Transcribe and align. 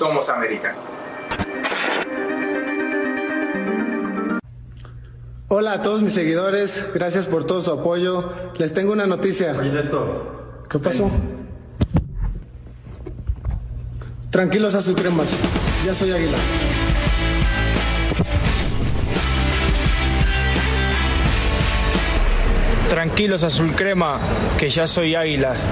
Somos 0.00 0.30
América. 0.30 0.74
Hola 5.48 5.74
a 5.74 5.82
todos 5.82 6.00
mis 6.00 6.14
seguidores, 6.14 6.88
gracias 6.94 7.26
por 7.26 7.44
todo 7.44 7.60
su 7.60 7.70
apoyo. 7.70 8.32
Les 8.56 8.72
tengo 8.72 8.94
una 8.94 9.06
noticia. 9.06 9.54
¿Qué 10.70 10.78
pasó? 10.78 11.10
Tranquilos 14.30 14.74
cremas, 14.96 15.34
ya 15.84 15.92
soy 15.92 16.12
águila. 16.12 16.38
Tranquilos 22.88 23.44
azul 23.44 23.74
crema, 23.74 24.18
que 24.56 24.70
ya 24.70 24.86
soy 24.86 25.14
águilas. 25.14 25.66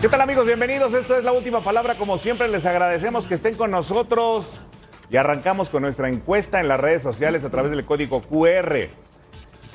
¿Qué 0.00 0.08
tal 0.08 0.20
amigos? 0.20 0.46
Bienvenidos. 0.46 0.94
Esto 0.94 1.16
es 1.16 1.24
la 1.24 1.32
última 1.32 1.58
palabra. 1.58 1.96
Como 1.96 2.18
siempre 2.18 2.46
les 2.46 2.64
agradecemos 2.64 3.26
que 3.26 3.34
estén 3.34 3.56
con 3.56 3.72
nosotros 3.72 4.64
y 5.10 5.16
arrancamos 5.16 5.70
con 5.70 5.82
nuestra 5.82 6.08
encuesta 6.08 6.60
en 6.60 6.68
las 6.68 6.78
redes 6.78 7.02
sociales 7.02 7.42
a 7.42 7.50
través 7.50 7.72
del 7.72 7.84
código 7.84 8.22
QR. 8.22 8.90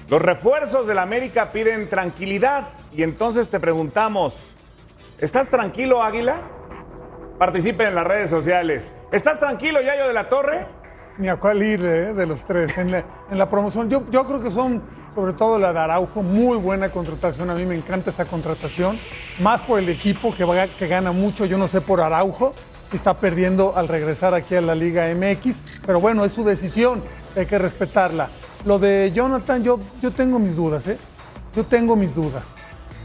Los 0.08 0.22
refuerzos 0.22 0.88
del 0.88 1.00
América 1.00 1.52
piden 1.52 1.90
tranquilidad 1.90 2.70
y 2.94 3.04
entonces 3.04 3.50
te 3.50 3.60
preguntamos, 3.60 4.56
¿estás 5.18 5.50
tranquilo 5.50 6.02
Águila? 6.02 6.38
Participen 7.38 7.88
en 7.88 7.96
las 7.96 8.08
redes 8.08 8.30
sociales. 8.30 8.96
¿Estás 9.12 9.42
tranquilo 9.42 9.82
Yayo 9.82 10.08
de 10.08 10.14
la 10.14 10.30
Torre? 10.30 10.66
Ni 11.18 11.28
a 11.28 11.36
cuál 11.36 11.62
ir 11.62 11.84
eh, 11.84 12.14
de 12.14 12.26
los 12.26 12.46
tres. 12.46 12.78
En 12.78 12.92
la, 12.92 13.50
promoción, 13.50 13.90
yo 13.90 14.26
creo 14.26 14.42
que 14.42 14.52
son, 14.52 14.84
sobre 15.16 15.34
todo 15.34 15.60
la 15.60 15.74
de 15.74 15.80
Araujo, 15.80 16.24
muy 16.24 16.58
buena 16.58 16.90
contratación. 16.90 17.50
A 17.50 17.56
mí 17.56 17.66
me 17.66 17.76
encanta 17.76 18.10
esa 18.10 18.26
contratación. 18.26 18.98
Más 19.42 19.62
por 19.62 19.80
el 19.80 19.90
equipo 19.90 20.34
que, 20.36 20.44
va- 20.44 20.68
que 20.68 20.88
gana 20.88 21.12
mucho. 21.12 21.46
Yo 21.46 21.58
no 21.58 21.68
sé 21.68 21.82
por 21.82 22.02
Araujo 22.02 22.54
si 22.90 22.98
está 22.98 23.14
perdiendo 23.16 23.74
al 23.76 23.88
regresar 23.88 24.34
aquí 24.34 24.56
a 24.56 24.62
la 24.62 24.76
Liga 24.76 25.06
MX. 25.14 25.56
Pero 25.86 26.00
bueno, 26.00 26.26
es 26.26 26.32
su 26.32 26.44
decisión. 26.44 27.04
Hay 27.36 27.46
que 27.46 27.58
respetarla. 27.58 28.28
Lo 28.66 28.80
de 28.80 29.12
Jonathan, 29.14 29.64
yo, 29.64 29.80
yo 30.02 30.12
tengo 30.12 30.40
mis 30.40 30.56
dudas. 30.56 30.88
¿eh? 30.88 30.98
Yo 31.56 31.64
tengo 31.66 31.96
mis 31.96 32.14
dudas. 32.16 32.44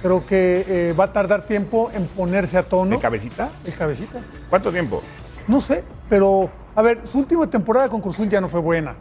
Creo 0.01 0.25
que 0.25 0.65
eh, 0.69 0.95
va 0.99 1.05
a 1.05 1.13
tardar 1.13 1.43
tiempo 1.43 1.91
en 1.93 2.07
ponerse 2.07 2.57
a 2.57 2.63
tono. 2.63 2.93
¿De 2.97 3.03
cabecita? 3.03 3.51
El 3.67 3.75
cabecita. 3.75 4.21
¿Cuánto 4.49 4.71
tiempo? 4.71 5.03
No 5.49 5.61
sé, 5.61 5.83
pero 6.09 6.49
a 6.77 6.83
ver, 6.83 7.01
su 7.11 7.19
última 7.19 7.49
temporada 7.49 7.89
con 7.89 8.01
Cruzul 8.01 8.29
ya 8.29 8.41
no 8.41 8.49
fue 8.49 8.61
buena. 8.61 8.95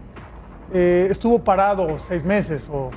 Eh, 0.74 1.08
estuvo 1.10 1.40
parado 1.40 2.00
seis 2.08 2.24
meses 2.24 2.68
o 2.72 2.92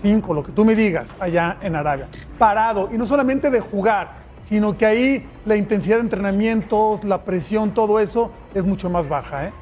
cinco, 0.00 0.34
lo 0.34 0.42
que 0.42 0.52
tú 0.52 0.64
me 0.64 0.74
digas, 0.74 1.08
allá 1.20 1.58
en 1.60 1.76
Arabia. 1.76 2.08
Parado, 2.38 2.88
y 2.92 2.98
no 2.98 3.06
solamente 3.06 3.50
de 3.50 3.60
jugar, 3.60 4.22
sino 4.48 4.76
que 4.76 4.86
ahí 4.86 5.26
la 5.46 5.56
intensidad 5.56 5.96
de 5.96 6.02
entrenamientos, 6.02 7.04
la 7.04 7.22
presión, 7.22 7.72
todo 7.72 8.00
eso 8.00 8.30
es 8.54 8.64
mucho 8.64 8.90
más 8.90 9.08
baja. 9.08 9.46
¿eh? 9.46 9.52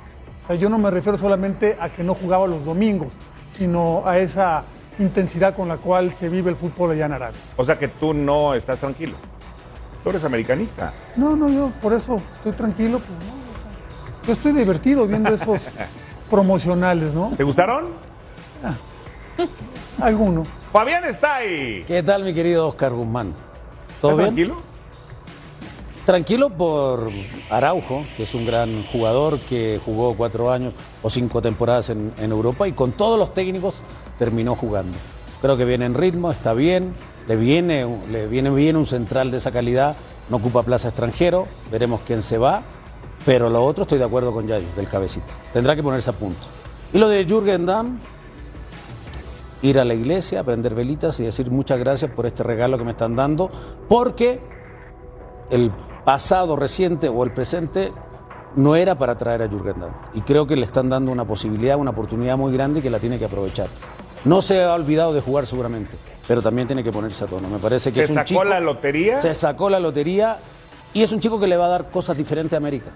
O 0.44 0.46
sea, 0.48 0.56
yo 0.56 0.68
no 0.68 0.78
me 0.78 0.90
refiero 0.90 1.18
solamente 1.18 1.76
a 1.80 1.90
que 1.90 2.02
no 2.02 2.14
jugaba 2.14 2.46
los 2.46 2.64
domingos, 2.64 3.12
sino 3.56 4.02
a 4.06 4.18
esa 4.18 4.64
intensidad 4.98 5.54
con 5.54 5.68
la 5.68 5.76
cual 5.76 6.12
se 6.18 6.28
vive 6.28 6.50
el 6.50 6.56
fútbol 6.56 6.92
allá 6.92 7.06
en 7.06 7.12
Arabia. 7.12 7.40
O 7.56 7.64
sea 7.64 7.78
que 7.78 7.88
tú 7.88 8.14
no 8.14 8.54
estás 8.54 8.78
tranquilo. 8.78 9.14
Tú 10.02 10.10
eres 10.10 10.24
americanista. 10.24 10.92
No, 11.16 11.36
no, 11.36 11.48
yo 11.48 11.70
por 11.82 11.92
eso 11.92 12.16
estoy 12.36 12.52
tranquilo. 12.52 12.98
Pues, 12.98 13.10
no, 13.10 14.26
yo 14.26 14.32
estoy 14.32 14.52
divertido 14.52 15.06
viendo 15.06 15.34
esos 15.34 15.60
promocionales, 16.30 17.12
¿no? 17.12 17.32
¿Te 17.36 17.44
gustaron? 17.44 17.86
Algunos. 20.00 20.48
Fabián 20.72 21.04
está 21.04 21.36
ahí. 21.36 21.84
¿Qué 21.86 22.02
tal, 22.02 22.24
mi 22.24 22.32
querido 22.32 22.68
Oscar 22.68 22.92
Guzmán? 22.92 23.34
¿Todo 24.00 24.12
¿Estás 24.12 24.34
bien? 24.34 24.48
tranquilo? 24.48 24.70
Tranquilo 26.06 26.50
por 26.50 27.10
Araujo, 27.50 28.04
que 28.16 28.22
es 28.22 28.34
un 28.34 28.46
gran 28.46 28.82
jugador 28.84 29.38
que 29.40 29.78
jugó 29.84 30.14
cuatro 30.14 30.50
años 30.50 30.72
o 31.02 31.10
cinco 31.10 31.42
temporadas 31.42 31.90
en, 31.90 32.12
en 32.18 32.30
Europa 32.30 32.66
y 32.66 32.72
con 32.72 32.92
todos 32.92 33.18
los 33.18 33.34
técnicos 33.34 33.82
terminó 34.18 34.56
jugando. 34.56 34.96
Creo 35.42 35.56
que 35.56 35.64
viene 35.64 35.84
en 35.84 35.94
ritmo, 35.94 36.30
está 36.30 36.54
bien, 36.54 36.94
le 37.28 37.36
viene, 37.36 37.86
le 38.10 38.26
viene 38.26 38.50
bien 38.50 38.76
un 38.76 38.86
central 38.86 39.30
de 39.30 39.38
esa 39.38 39.52
calidad, 39.52 39.94
no 40.30 40.38
ocupa 40.38 40.62
plaza 40.62 40.88
extranjero, 40.88 41.46
veremos 41.70 42.00
quién 42.06 42.22
se 42.22 42.38
va, 42.38 42.62
pero 43.24 43.50
lo 43.50 43.64
otro 43.64 43.82
estoy 43.82 43.98
de 43.98 44.04
acuerdo 44.04 44.32
con 44.32 44.46
Yayo, 44.46 44.66
del 44.76 44.88
cabecita. 44.88 45.32
Tendrá 45.52 45.76
que 45.76 45.82
ponerse 45.82 46.10
a 46.10 46.12
punto. 46.14 46.46
Y 46.92 46.98
lo 46.98 47.08
de 47.08 47.24
Jürgen 47.24 47.66
Damm, 47.66 47.98
ir 49.62 49.78
a 49.78 49.84
la 49.84 49.94
iglesia, 49.94 50.42
prender 50.42 50.74
velitas 50.74 51.20
y 51.20 51.24
decir 51.24 51.50
muchas 51.50 51.78
gracias 51.78 52.10
por 52.10 52.26
este 52.26 52.42
regalo 52.42 52.78
que 52.78 52.84
me 52.84 52.92
están 52.92 53.14
dando, 53.14 53.50
porque 53.88 54.40
el 55.50 55.70
pasado 56.04 56.56
reciente 56.56 57.08
o 57.08 57.22
el 57.24 57.32
presente 57.32 57.92
no 58.56 58.74
era 58.74 58.96
para 58.98 59.16
traer 59.16 59.42
a 59.42 59.48
Jürgen 59.48 59.78
Damm. 59.80 59.92
Y 60.14 60.22
creo 60.22 60.46
que 60.46 60.56
le 60.56 60.64
están 60.64 60.88
dando 60.88 61.12
una 61.12 61.24
posibilidad, 61.24 61.76
una 61.76 61.90
oportunidad 61.90 62.36
muy 62.36 62.52
grande 62.52 62.80
que 62.82 62.90
la 62.90 62.98
tiene 62.98 63.18
que 63.18 63.26
aprovechar. 63.26 63.68
No 64.24 64.42
se 64.42 64.62
ha 64.64 64.74
olvidado 64.74 65.12
de 65.14 65.20
jugar 65.20 65.46
seguramente, 65.46 65.96
pero 66.26 66.42
también 66.42 66.66
tiene 66.66 66.82
que 66.84 66.92
ponerse 66.92 67.24
a 67.24 67.26
tono. 67.26 67.48
Me 67.48 67.58
parece 67.58 67.90
que 67.92 68.00
¿Se 68.00 68.04
es 68.04 68.10
un 68.10 68.16
sacó 68.16 68.26
chico- 68.26 68.44
la 68.44 68.60
lotería? 68.60 69.20
Se 69.20 69.34
sacó 69.34 69.70
la 69.70 69.78
lotería 69.80 70.38
y 70.92 71.02
es 71.02 71.12
un 71.12 71.20
chico 71.20 71.38
que 71.38 71.46
le 71.46 71.56
va 71.56 71.66
a 71.66 71.68
dar 71.68 71.90
cosas 71.90 72.16
diferentes 72.16 72.52
a 72.54 72.56
América. 72.56 72.90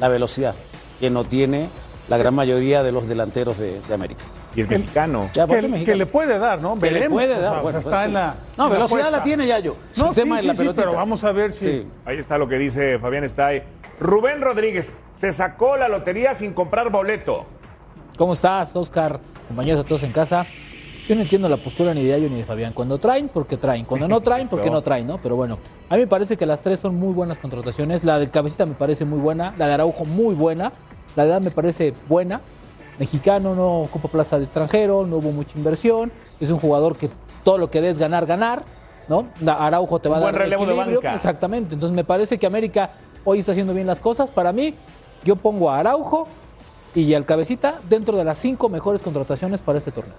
La 0.00 0.08
velocidad, 0.08 0.54
que 1.00 1.10
no 1.10 1.24
tiene 1.24 1.68
la 2.08 2.16
gran 2.16 2.34
mayoría 2.34 2.82
de 2.82 2.92
los 2.92 3.06
delanteros 3.06 3.58
de, 3.58 3.80
de 3.80 3.94
América. 3.94 4.22
Y 4.54 4.60
es 4.62 4.68
mexicano. 4.68 5.30
Ya, 5.32 5.46
Que, 5.46 5.54
mexicano. 5.62 5.84
que 5.84 5.96
le 5.96 6.06
puede 6.06 6.38
dar, 6.38 6.60
¿no? 6.60 6.74
Que 6.78 6.86
le 6.90 6.92
Veremos, 6.94 7.16
puede 7.16 7.40
dar, 7.40 7.50
o 7.50 7.54
sea, 7.54 7.62
pues 7.62 7.74
está 7.76 8.00
sí. 8.02 8.04
en 8.08 8.14
la. 8.14 8.34
No, 8.58 8.66
en 8.66 8.72
velocidad 8.72 9.10
la 9.10 9.22
tiene 9.22 9.46
Yayo. 9.46 9.76
No, 9.96 10.08
el 10.08 10.14
tema 10.14 10.36
sí, 10.36 10.40
es 10.40 10.46
la 10.58 10.64
sí, 10.64 10.70
pero 10.76 10.94
vamos 10.94 11.24
a 11.24 11.32
ver 11.32 11.52
si. 11.52 11.64
Sí. 11.64 11.86
Ahí 12.04 12.18
está 12.18 12.36
lo 12.36 12.48
que 12.48 12.56
dice 12.58 12.98
Fabián 12.98 13.24
ahí. 13.38 13.62
Rubén 13.98 14.40
Rodríguez 14.40 14.92
se 15.16 15.32
sacó 15.32 15.76
la 15.76 15.88
lotería 15.88 16.34
sin 16.34 16.52
comprar 16.52 16.90
boleto. 16.90 17.46
¿Cómo 18.18 18.34
estás, 18.34 18.74
Oscar? 18.76 19.20
Compañeros 19.48 19.84
a 19.84 19.88
todos 19.88 20.02
en 20.02 20.12
casa. 20.12 20.44
Yo 21.08 21.16
no 21.16 21.22
entiendo 21.22 21.48
la 21.48 21.56
postura 21.56 21.92
ni 21.94 22.04
de 22.04 22.14
Ayo 22.14 22.28
ni 22.28 22.36
de 22.36 22.44
Fabián. 22.44 22.72
Cuando 22.72 22.98
traen, 22.98 23.28
porque 23.28 23.56
traen. 23.56 23.84
Cuando 23.84 24.06
no 24.06 24.20
traen, 24.20 24.48
porque 24.48 24.70
no 24.70 24.82
traen, 24.82 25.06
¿no? 25.06 25.18
Pero 25.18 25.34
bueno, 25.36 25.58
a 25.88 25.94
mí 25.94 26.02
me 26.02 26.06
parece 26.06 26.36
que 26.36 26.46
las 26.46 26.62
tres 26.62 26.80
son 26.80 26.94
muy 26.94 27.12
buenas 27.12 27.38
contrataciones. 27.38 28.04
La 28.04 28.18
del 28.18 28.30
Cabecita 28.30 28.66
me 28.66 28.74
parece 28.74 29.04
muy 29.04 29.18
buena. 29.18 29.54
La 29.58 29.66
de 29.66 29.74
Araujo 29.74 30.04
muy 30.04 30.34
buena. 30.34 30.72
La 31.16 31.24
de 31.24 31.30
Edad 31.30 31.40
me 31.40 31.50
parece 31.50 31.92
buena. 32.08 32.40
Mexicano 32.98 33.54
no 33.54 33.80
ocupa 33.80 34.08
plaza 34.08 34.38
de 34.38 34.44
extranjero, 34.44 35.06
no 35.06 35.16
hubo 35.16 35.32
mucha 35.32 35.58
inversión. 35.58 36.12
Es 36.40 36.50
un 36.50 36.60
jugador 36.60 36.96
que 36.96 37.10
todo 37.42 37.58
lo 37.58 37.70
que 37.70 37.80
des 37.80 37.98
ganar, 37.98 38.26
ganar. 38.26 38.64
¿no? 39.08 39.26
Araujo 39.46 39.98
te 39.98 40.08
va 40.08 40.16
Un 40.16 40.20
a 40.20 40.24
buen 40.26 40.34
dar 40.34 40.42
relevo 40.42 40.66
de 40.66 40.74
banca. 40.74 41.14
Exactamente. 41.14 41.74
Entonces 41.74 41.94
me 41.94 42.04
parece 42.04 42.38
que 42.38 42.46
América 42.46 42.90
hoy 43.24 43.40
está 43.40 43.52
haciendo 43.52 43.74
bien 43.74 43.86
las 43.86 44.00
cosas. 44.00 44.30
Para 44.30 44.52
mí, 44.52 44.74
yo 45.24 45.36
pongo 45.36 45.70
a 45.70 45.78
Araujo 45.78 46.28
y 46.94 47.12
al 47.14 47.24
Cabecita 47.24 47.80
dentro 47.88 48.16
de 48.16 48.24
las 48.24 48.38
cinco 48.38 48.68
mejores 48.68 49.02
contrataciones 49.02 49.60
para 49.62 49.78
este 49.78 49.90
torneo. 49.90 50.14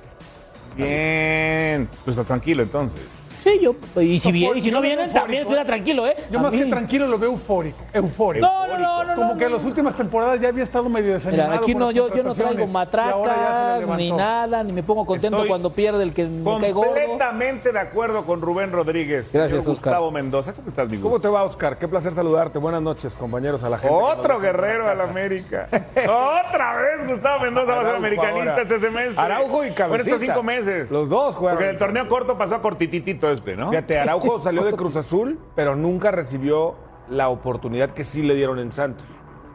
Bien. 0.75 1.87
Pues 2.03 2.17
está 2.17 2.27
tranquilo 2.27 2.63
entonces. 2.63 3.01
Sí, 3.43 3.59
yo. 3.61 3.75
Y 4.01 4.19
si, 4.19 4.31
viene, 4.31 4.57
y 4.57 4.61
si 4.61 4.71
no 4.71 4.79
vienen, 4.79 5.11
también 5.11 5.41
estuviera 5.41 5.65
tranquilo, 5.65 6.07
¿eh? 6.07 6.15
Yo 6.31 6.39
A 6.39 6.43
más 6.43 6.51
que 6.51 6.63
mí- 6.63 6.69
tranquilo 6.69 7.07
lo 7.07 7.19
veo 7.19 7.31
eufórico. 7.31 7.77
Eufórico. 7.91 8.47
No, 8.47 8.67
no, 8.67 8.77
no, 8.77 9.03
no. 9.03 9.15
Como 9.15 9.33
no, 9.33 9.37
que 9.37 9.43
en 9.43 9.51
no. 9.51 9.57
las 9.57 9.65
últimas 9.65 9.95
temporadas 9.97 10.39
ya 10.39 10.47
había 10.47 10.63
estado 10.63 10.87
medio 10.87 11.13
desanimado. 11.13 11.49
Mira, 11.49 11.61
aquí 11.61 11.75
no, 11.75 11.91
yo, 11.91 12.13
yo 12.13 12.23
no 12.23 12.33
traigo 12.33 12.65
matracas 12.67 13.87
ni 13.97 14.11
nada, 14.11 14.63
ni 14.63 14.71
me 14.71 14.81
pongo 14.81 15.05
contento 15.05 15.37
Estoy 15.37 15.49
cuando 15.49 15.71
pierde 15.71 16.03
el 16.03 16.13
que 16.13 16.25
me 16.25 16.57
cae 16.59 16.71
gordo. 16.71 16.91
Completamente 16.93 17.71
de 17.73 17.79
acuerdo 17.79 18.25
con 18.25 18.41
Rubén 18.41 18.71
Rodríguez. 18.71 19.31
Gracias, 19.33 19.61
Señor 19.63 19.73
Oscar. 19.73 19.93
Gustavo 19.93 20.11
Mendoza, 20.11 20.53
¿cómo 20.53 20.67
estás, 20.69 20.89
mi 20.89 20.97
¿Cómo 20.97 21.19
te 21.19 21.27
va, 21.27 21.43
Oscar? 21.43 21.77
Qué 21.77 21.87
placer 21.87 22.13
saludarte. 22.13 22.59
Buenas 22.59 22.81
noches, 22.81 23.13
compañeros, 23.13 23.63
a 23.63 23.69
la 23.69 23.77
gente. 23.77 23.93
que 23.93 24.01
Otro 24.03 24.39
guerrero 24.39 24.85
la 24.85 24.91
al 24.91 24.97
casa. 24.99 25.09
América. 25.09 25.67
Otra 25.97 26.75
vez 26.77 27.07
Gustavo 27.07 27.41
Mendoza 27.43 27.75
va 27.75 27.81
a 27.81 27.85
ser 27.85 27.95
americanista 27.95 28.61
este 28.61 28.79
semestre. 28.79 29.21
Araujo 29.21 29.65
y 29.65 29.71
Cabecita. 29.71 29.87
Bueno, 29.87 30.03
estos 30.03 30.19
cinco 30.21 30.43
meses. 30.43 30.91
Los 30.91 31.09
dos 31.09 31.35
jugaron. 31.35 31.57
Porque 31.57 31.71
el 31.71 31.77
torneo 31.77 32.07
corto 32.07 32.37
pasó 32.37 32.55
a 32.55 32.61
cortititito 32.61 33.32
¿no? 33.57 33.69
Fíjate, 33.69 33.99
Araujo 33.99 34.39
salió 34.43 34.63
de 34.63 34.73
Cruz 34.73 34.95
Azul, 34.95 35.39
pero 35.55 35.75
nunca 35.75 36.11
recibió 36.11 36.75
la 37.09 37.29
oportunidad 37.29 37.91
que 37.91 38.03
sí 38.03 38.21
le 38.21 38.35
dieron 38.35 38.59
en 38.59 38.71
Santos. 38.71 39.05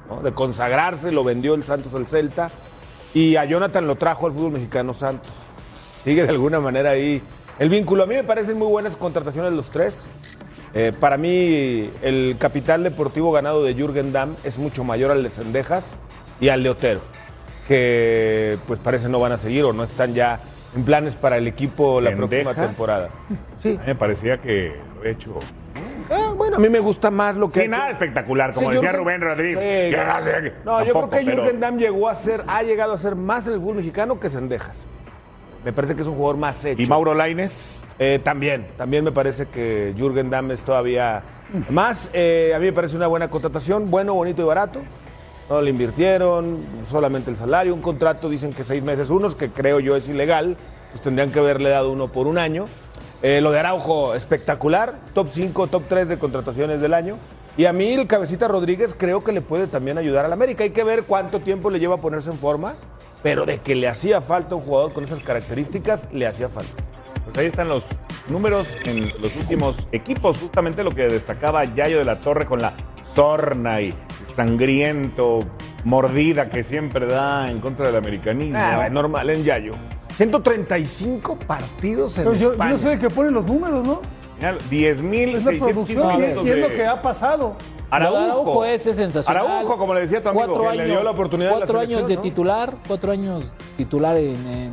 ¿no? 0.09 0.21
De 0.21 0.33
consagrarse, 0.33 1.13
lo 1.13 1.25
vendió 1.25 1.55
el 1.55 1.65
Santos 1.65 1.95
al 1.95 2.07
Celta. 2.07 2.51
Y 3.15 3.37
a 3.37 3.45
Jonathan 3.45 3.87
lo 3.87 3.97
trajo 3.97 4.27
al 4.27 4.33
fútbol 4.33 4.53
mexicano 4.53 4.93
Santos. 4.95 5.33
Sigue 6.05 6.23
de 6.23 6.31
alguna 6.31 6.61
manera 6.61 6.91
ahí 6.91 7.23
el 7.59 7.69
vínculo. 7.69 8.03
A 8.03 8.07
mí 8.07 8.15
me 8.15 8.25
parecen 8.25 8.59
muy 8.59 8.69
buenas 8.69 8.97
contrataciones 8.97 9.53
los 9.53 9.71
tres. 9.71 10.09
Eh, 10.75 10.93
para 10.99 11.17
mí, 11.17 11.91
el 12.03 12.37
capital 12.39 12.85
deportivo 12.85 13.33
ganado 13.33 13.65
de 13.65 13.75
Jürgen 13.75 14.13
Damm 14.13 14.37
es 14.45 14.59
mucho 14.59 14.85
mayor 14.85 15.11
al 15.11 15.23
de 15.23 15.31
Sendejas 15.31 15.97
y 16.41 16.51
al 16.51 16.63
de 16.63 16.71
Otero, 16.71 17.01
que 17.67 18.59
pues 18.67 18.79
parece 18.79 19.09
no 19.09 19.19
van 19.19 19.33
a 19.33 19.39
seguir 19.39 19.65
o 19.65 19.73
no 19.73 19.83
están 19.83 20.15
ya 20.15 20.41
en 20.77 20.85
planes 20.85 21.15
para 21.15 21.37
el 21.37 21.47
equipo 21.47 22.01
la 22.01 22.15
próxima 22.15 22.55
temporada. 22.55 23.09
A 23.65 23.67
mí 23.69 23.79
me 23.87 23.95
parecía 23.95 24.39
que 24.39 24.75
lo 24.97 25.05
he 25.05 25.11
hecho. 25.13 25.39
Ah, 26.11 26.33
bueno, 26.37 26.57
a 26.57 26.61
mí 26.61 26.69
me 26.69 26.79
gusta 26.81 27.11
más 27.11 27.37
lo 27.37 27.49
que. 27.51 27.61
Hecho- 27.63 27.71
nada 27.71 27.91
espectacular, 27.91 28.53
como 28.55 28.69
Sí, 28.71 28.75
decía 28.77 28.93
Jürgen- 28.93 28.97
Rubén 28.97 29.21
Rodríguez. 29.21 29.59
Sí, 29.59 29.65
que 29.91 30.53
no, 30.65 30.85
yo 30.85 30.93
creo 30.93 31.11
que 31.11 31.17
pero- 31.25 31.43
Jürgen 31.43 31.61
Damm 31.61 31.79
llegó 31.79 32.09
a 32.09 32.15
ser, 32.15 32.43
ha 32.47 32.63
llegado 32.63 32.93
a 32.95 32.99
ser 32.99 33.15
más 33.15 33.47
en 33.47 33.55
el 33.55 33.61
fútbol 33.61 33.77
mexicano 33.77 34.19
que 34.19 34.29
Sendejas. 34.31 34.87
Me 35.65 35.73
parece 35.73 35.95
que 35.97 36.03
es 36.03 36.09
un 36.09 36.15
jugador 36.15 36.37
más 36.39 36.65
hecho. 36.65 36.81
Y 36.81 36.87
Mauro 36.87 37.15
Laines. 37.15 37.85
Eh, 37.99 38.21
también, 38.23 38.67
también 38.77 39.05
me 39.05 39.13
parece 39.13 39.47
que 39.47 39.93
Jürgen 39.97 40.31
Damm 40.31 40.51
es 40.53 40.63
todavía 40.63 41.23
más. 41.69 42.11
eh, 42.13 42.53
a 42.55 42.59
mí 42.59 42.67
me 42.67 42.73
parece 42.73 42.97
una 42.97 43.07
buena 43.09 43.29
contratación, 43.29 43.91
bueno, 43.91 44.15
bonito 44.15 44.41
y 44.43 44.45
barato. 44.47 44.81
No 45.49 45.63
le 45.63 45.71
invirtieron, 45.71 46.59
solamente 46.89 47.31
el 47.31 47.37
salario, 47.37 47.75
un 47.75 47.81
contrato, 47.81 48.29
dicen 48.29 48.53
que 48.53 48.65
seis 48.65 48.83
meses 48.83 49.11
unos, 49.11 49.35
que 49.35 49.49
creo 49.51 49.81
yo 49.81 49.97
es 49.97 50.09
ilegal, 50.09 50.57
pues 50.91 51.03
tendrían 51.03 51.31
que 51.31 51.39
haberle 51.39 51.71
dado 51.71 51.91
uno 51.91 52.09
por 52.09 52.27
un 52.27 52.37
año. 52.37 52.67
Eh, 53.23 53.41
lo 53.41 53.51
de 53.51 53.59
Araujo, 53.59 54.15
espectacular, 54.15 54.99
top 55.15 55.29
5, 55.31 55.67
top 55.69 55.83
3 55.89 56.09
de 56.09 56.19
contrataciones 56.19 56.81
del 56.81 56.93
año. 56.93 57.17
Y 57.57 57.65
a 57.65 57.73
mí 57.73 57.93
el 57.93 58.07
Cabecita 58.07 58.47
Rodríguez 58.47 58.95
creo 58.97 59.25
que 59.25 59.33
le 59.33 59.41
puede 59.41 59.67
también 59.67 59.99
ayudar 59.99 60.25
al 60.25 60.33
América. 60.33 60.63
Hay 60.63 60.71
que 60.71 60.85
ver 60.85 61.05
cuánto 61.05 61.41
tiempo 61.41 61.71
le 61.71 61.81
lleva 61.81 61.97
a 61.97 61.99
ponerse 61.99 62.31
en 62.31 62.39
forma, 62.39 62.75
pero 63.23 63.47
de 63.47 63.59
que 63.59 63.75
le 63.75 63.89
hacía 63.89 64.21
falta 64.21 64.55
un 64.55 64.63
jugador 64.63 64.93
con 64.93 65.03
esas 65.03 65.19
características, 65.21 66.13
le 66.13 66.27
hacía 66.27 66.49
falta. 66.49 66.71
Pues 67.25 67.37
ahí 67.37 67.47
están 67.47 67.69
los 67.69 67.85
números 68.31 68.69
en 68.85 69.05
los 69.21 69.35
últimos 69.37 69.77
equipos. 69.93 70.39
Justamente 70.39 70.83
lo 70.83 70.91
que 70.91 71.09
destacaba 71.09 71.65
Yayo 71.65 71.99
de 71.99 72.05
la 72.05 72.21
Torre 72.21 72.47
con 72.47 72.61
la 72.63 72.73
sorna 73.03 73.81
y 73.81 73.95
sangriento, 74.35 75.41
mordida 75.85 76.49
que 76.51 76.63
siempre 76.63 77.07
da 77.07 77.51
en 77.51 77.61
contra 77.61 77.87
del 77.87 77.97
americanismo. 77.97 78.59
Ah, 78.61 78.89
normal 78.91 79.31
en 79.31 79.45
Yayo. 79.45 79.73
135 80.17 81.37
partidos 81.39 82.19
en 82.19 82.25
Pero 82.25 82.37
yo, 82.37 82.53
España. 82.53 82.71
yo 82.73 82.79
soy 82.79 82.93
el 82.95 82.99
que 82.99 83.11
pone 83.11 83.31
los 83.31 83.45
números, 83.47 83.87
¿no? 83.87 84.01
Mira, 84.37 84.51
Es 84.51 84.63
la 85.03 85.03
10.615 85.03 85.59
producción 85.73 86.15
y, 86.15 86.17
minutos 86.19 86.47
y 86.47 86.51
es 86.51 86.59
lo 86.59 86.69
de 86.69 86.75
que 86.75 86.87
ha 86.87 87.03
pasado. 87.03 87.57
De 87.59 87.97
Araujo 87.97 88.65
es, 88.65 88.83
sensacional. 88.83 89.47
Araujo, 89.47 89.79
como 89.79 89.95
le 89.95 90.01
decía 90.03 90.21
tu 90.23 90.29
amigo, 90.29 90.45
cuatro 90.47 90.63
que 90.63 90.69
años, 90.69 90.77
le 90.79 90.87
dio 90.93 91.03
la 91.03 91.11
oportunidad 91.11 91.53
en 91.55 91.61
la 91.61 91.67
Cuatro 91.67 91.81
años 91.81 92.07
de 92.07 92.17
¿no? 92.17 92.21
titular, 92.23 92.75
cuatro 92.87 93.13
años 93.13 93.55
titular 93.77 94.17
en, 94.17 94.27
en- 94.47 94.71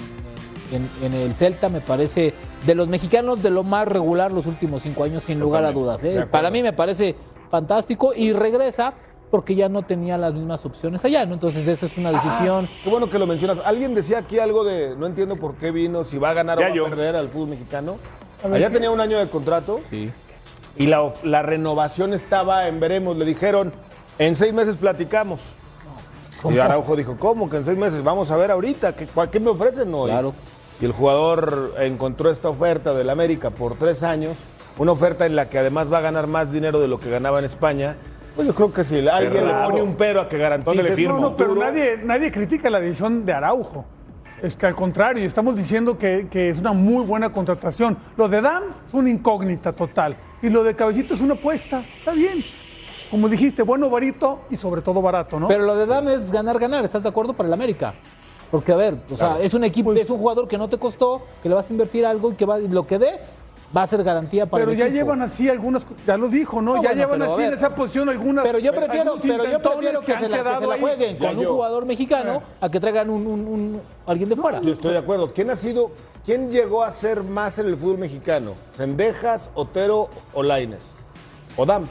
en- 0.72 1.06
en 1.06 1.14
el 1.14 1.36
Celta, 1.36 1.70
me 1.70 1.80
parece 1.82 2.34
de 2.66 2.76
los 2.76 2.88
mexicanos 2.88 3.44
de 3.44 3.50
lo 3.50 3.64
más 3.64 3.88
regular 3.88 4.32
los 4.32 4.46
últimos 4.46 4.82
cinco 4.82 5.04
años, 5.04 5.24
sin 5.24 5.40
lugar 5.40 5.66
a 5.66 5.72
dudas. 5.72 6.04
¿eh? 6.04 6.26
Para 6.30 6.50
mí 6.50 6.64
me 6.64 6.74
parece 6.74 7.16
fantástico 7.50 8.14
y 8.16 8.34
regresa 8.34 8.94
porque 9.32 9.56
ya 9.56 9.68
no 9.70 9.82
tenía 9.84 10.18
las 10.18 10.34
mismas 10.34 10.66
opciones 10.66 11.04
allá, 11.04 11.26
¿no? 11.26 11.34
Entonces 11.34 11.68
esa 11.68 11.86
es 11.88 11.98
una 11.98 12.12
decisión. 12.12 12.68
Qué 12.84 12.90
bueno 12.90 13.10
que 13.10 13.20
lo 13.20 13.28
mencionas. 13.28 13.60
Alguien 13.66 13.94
decía 13.94 14.20
aquí 14.20 14.40
algo 14.40 14.64
de, 14.64 14.96
no 14.98 15.08
entiendo 15.08 15.36
por 15.36 15.56
qué 15.56 15.72
vino, 15.72 16.04
si 16.04 16.18
va 16.18 16.30
a 16.30 16.34
ganar 16.34 16.60
Ya 16.60 16.68
o 16.68 16.70
va 16.70 16.76
yo. 16.76 16.86
a 16.86 16.90
perder 16.90 17.16
al 17.16 17.28
fútbol 17.30 17.50
mexicano. 17.50 17.98
Allá 18.44 18.68
¿qué? 18.68 18.74
tenía 18.74 18.92
un 18.92 19.00
año 19.02 19.18
de 19.18 19.30
contrato 19.30 19.82
Sí. 19.90 20.12
y 20.78 20.86
la, 20.86 21.42
renovación 21.42 22.14
estaba 22.14 22.68
en 22.68 22.80
veremos. 22.80 23.18
Le 23.18 23.26
dijeron, 23.26 23.74
en 24.20 24.36
seis 24.36 24.54
meses 24.54 24.78
platicamos. 24.78 25.42
Y 26.50 26.60
Araujo 26.60 26.96
dijo, 26.96 27.18
¿cómo 27.18 27.50
que 27.50 27.58
en 27.58 27.66
seis 27.66 27.78
meses? 27.78 28.04
Vamos 28.04 28.30
a 28.30 28.38
ver 28.38 28.52
ahorita, 28.52 28.94
¿qué, 28.96 29.08
cuál- 29.08 29.30
qué 29.32 29.40
me 29.40 29.50
ofrecen 29.50 29.92
hoy? 29.94 30.12
Claro. 30.12 30.34
Y 30.82 30.86
el 30.86 30.92
jugador 30.92 31.74
encontró 31.80 32.30
esta 32.30 32.50
oferta 32.50 32.94
del 32.94 33.10
América 33.10 33.50
por 33.50 33.76
tres 33.76 34.04
años, 34.04 34.38
una 34.78 34.92
oferta 34.92 35.26
en 35.26 35.36
la 35.36 35.50
que 35.50 35.58
además 35.58 35.92
va 35.92 36.00
a 36.00 36.02
ganar 36.02 36.28
más 36.28 36.52
dinero 36.52 36.80
de 36.80 36.88
lo 36.88 37.00
que 37.00 37.10
ganaba 37.10 37.40
en 37.40 37.46
España. 37.46 37.96
Pues 38.36 38.48
yo 38.48 38.54
creo 38.54 38.74
que 38.74 38.84
si 38.84 39.08
alguien 39.08 39.48
le 39.48 39.54
pone 39.54 39.82
un 39.82 39.96
pero 39.96 40.20
a 40.20 40.28
que 40.28 40.38
garantice 40.38 40.76
¿Dónde 40.76 40.90
le 40.90 40.96
firmo? 40.96 41.16
No, 41.16 41.22
no, 41.30 41.38
pero 41.38 41.56
nadie, 41.56 42.00
nadie 42.04 42.32
critica 42.32 42.70
la 42.70 42.82
decisión 42.82 43.26
de 43.26 43.32
Araujo. 43.32 43.86
Es 44.42 44.58
que 44.58 44.66
al 44.66 44.76
contrario, 44.76 45.24
estamos 45.26 45.56
diciendo 45.56 45.98
que, 45.98 46.28
que 46.30 46.50
es 46.50 46.58
una 46.58 46.74
muy 46.74 47.06
buena 47.06 47.32
contratación. 47.32 47.98
Lo 48.18 48.28
de 48.28 48.42
Dam 48.42 48.64
es 48.86 48.94
una 48.94 49.10
incógnita 49.10 49.72
total. 49.72 50.18
Y 50.42 50.50
lo 50.50 50.64
de 50.66 50.76
Cabellito 50.76 51.14
es 51.14 51.22
una 51.22 51.36
apuesta. 51.36 51.82
Está 51.98 52.12
bien. 52.12 52.44
Como 53.10 53.30
dijiste, 53.30 53.62
bueno, 53.64 53.90
barito 53.90 54.42
y 54.50 54.58
sobre 54.58 54.82
todo 54.82 55.02
barato, 55.02 55.40
¿no? 55.40 55.48
Pero 55.48 55.64
lo 55.64 55.76
de 55.76 55.86
Dan 55.86 56.08
es 56.08 56.32
ganar, 56.32 56.60
ganar, 56.60 56.84
¿estás 56.84 57.04
de 57.04 57.10
acuerdo? 57.10 57.34
Para 57.34 57.48
el 57.48 57.54
América. 57.54 57.94
Porque, 58.52 58.72
a 58.72 58.76
ver, 58.76 58.98
o 59.12 59.16
sea, 59.18 59.40
es 59.42 59.54
un 59.54 59.64
equipo, 59.64 59.92
es 59.94 60.10
un 60.10 60.18
jugador 60.18 60.48
que 60.48 60.58
no 60.58 60.68
te 60.68 60.78
costó, 60.78 61.22
que 61.44 61.50
le 61.50 61.56
vas 61.56 61.70
a 61.70 61.74
invertir 61.74 62.06
algo 62.06 62.32
y 62.32 62.36
que 62.36 62.46
va, 62.46 62.58
lo 62.60 62.86
que 62.88 62.98
dé 63.00 63.20
va 63.76 63.82
a 63.82 63.88
ser 63.88 64.04
garantía 64.04 64.46
para 64.46 64.62
Pero 64.62 64.72
el 64.72 64.78
ya 64.78 64.86
equipo. 64.86 64.98
llevan 65.04 65.22
así 65.24 65.50
algunas, 65.50 65.86
ya 66.08 66.16
lo 66.16 66.30
dijo, 66.30 66.62
¿no? 66.62 66.76
No, 66.76 66.84
ya 66.84 66.90
bueno, 66.90 66.96
llevan 67.04 67.20
pero 67.20 67.32
a 67.32 67.34
así 67.36 67.44
en 67.44 67.54
esa 67.56 67.76
posición 67.76 68.08
algunas. 68.10 68.46
Pero 68.46 68.60
yo 68.60 68.72
prefiero, 68.72 69.14
algunos 69.14 69.22
pero 69.22 69.52
yo 69.52 69.60
prefiero 69.62 70.00
que, 70.02 70.06
se 70.06 70.12
la, 70.14 70.38
que 70.38 70.44
se 70.44 70.44
quedado 70.44 70.68
la 70.70 70.76
ahí. 70.76 70.82
jueguen 70.82 71.18
Ya 71.18 71.28
con 71.30 71.40
un 71.40 71.46
jugador 71.46 71.86
mexicano 71.86 72.42
a 72.62 72.70
que 72.70 72.80
traigan 72.80 73.10
un, 73.10 73.28
un- 73.28 73.48
un- 73.48 73.82
alguien 74.06 74.30
de 74.30 74.36
fuera. 74.38 74.62
Yo 74.62 74.72
estoy 74.72 74.94
de 74.94 75.00
acuerdo. 75.00 75.30
¿Quién 75.34 75.50
ha 75.50 75.56
sido, 75.56 75.92
quién 76.26 76.52
llegó 76.52 76.84
a 76.84 76.90
ser 76.92 77.24
más 77.24 77.60
en 77.60 77.66
el 77.68 77.76
fútbol 77.76 77.98
mexicano? 77.98 78.52
¿Sendejas, 78.78 79.50
Otero 79.56 80.08
o 80.34 80.44
Laines? 80.44 80.86
¿O 81.58 81.66
Dam? 81.66 81.86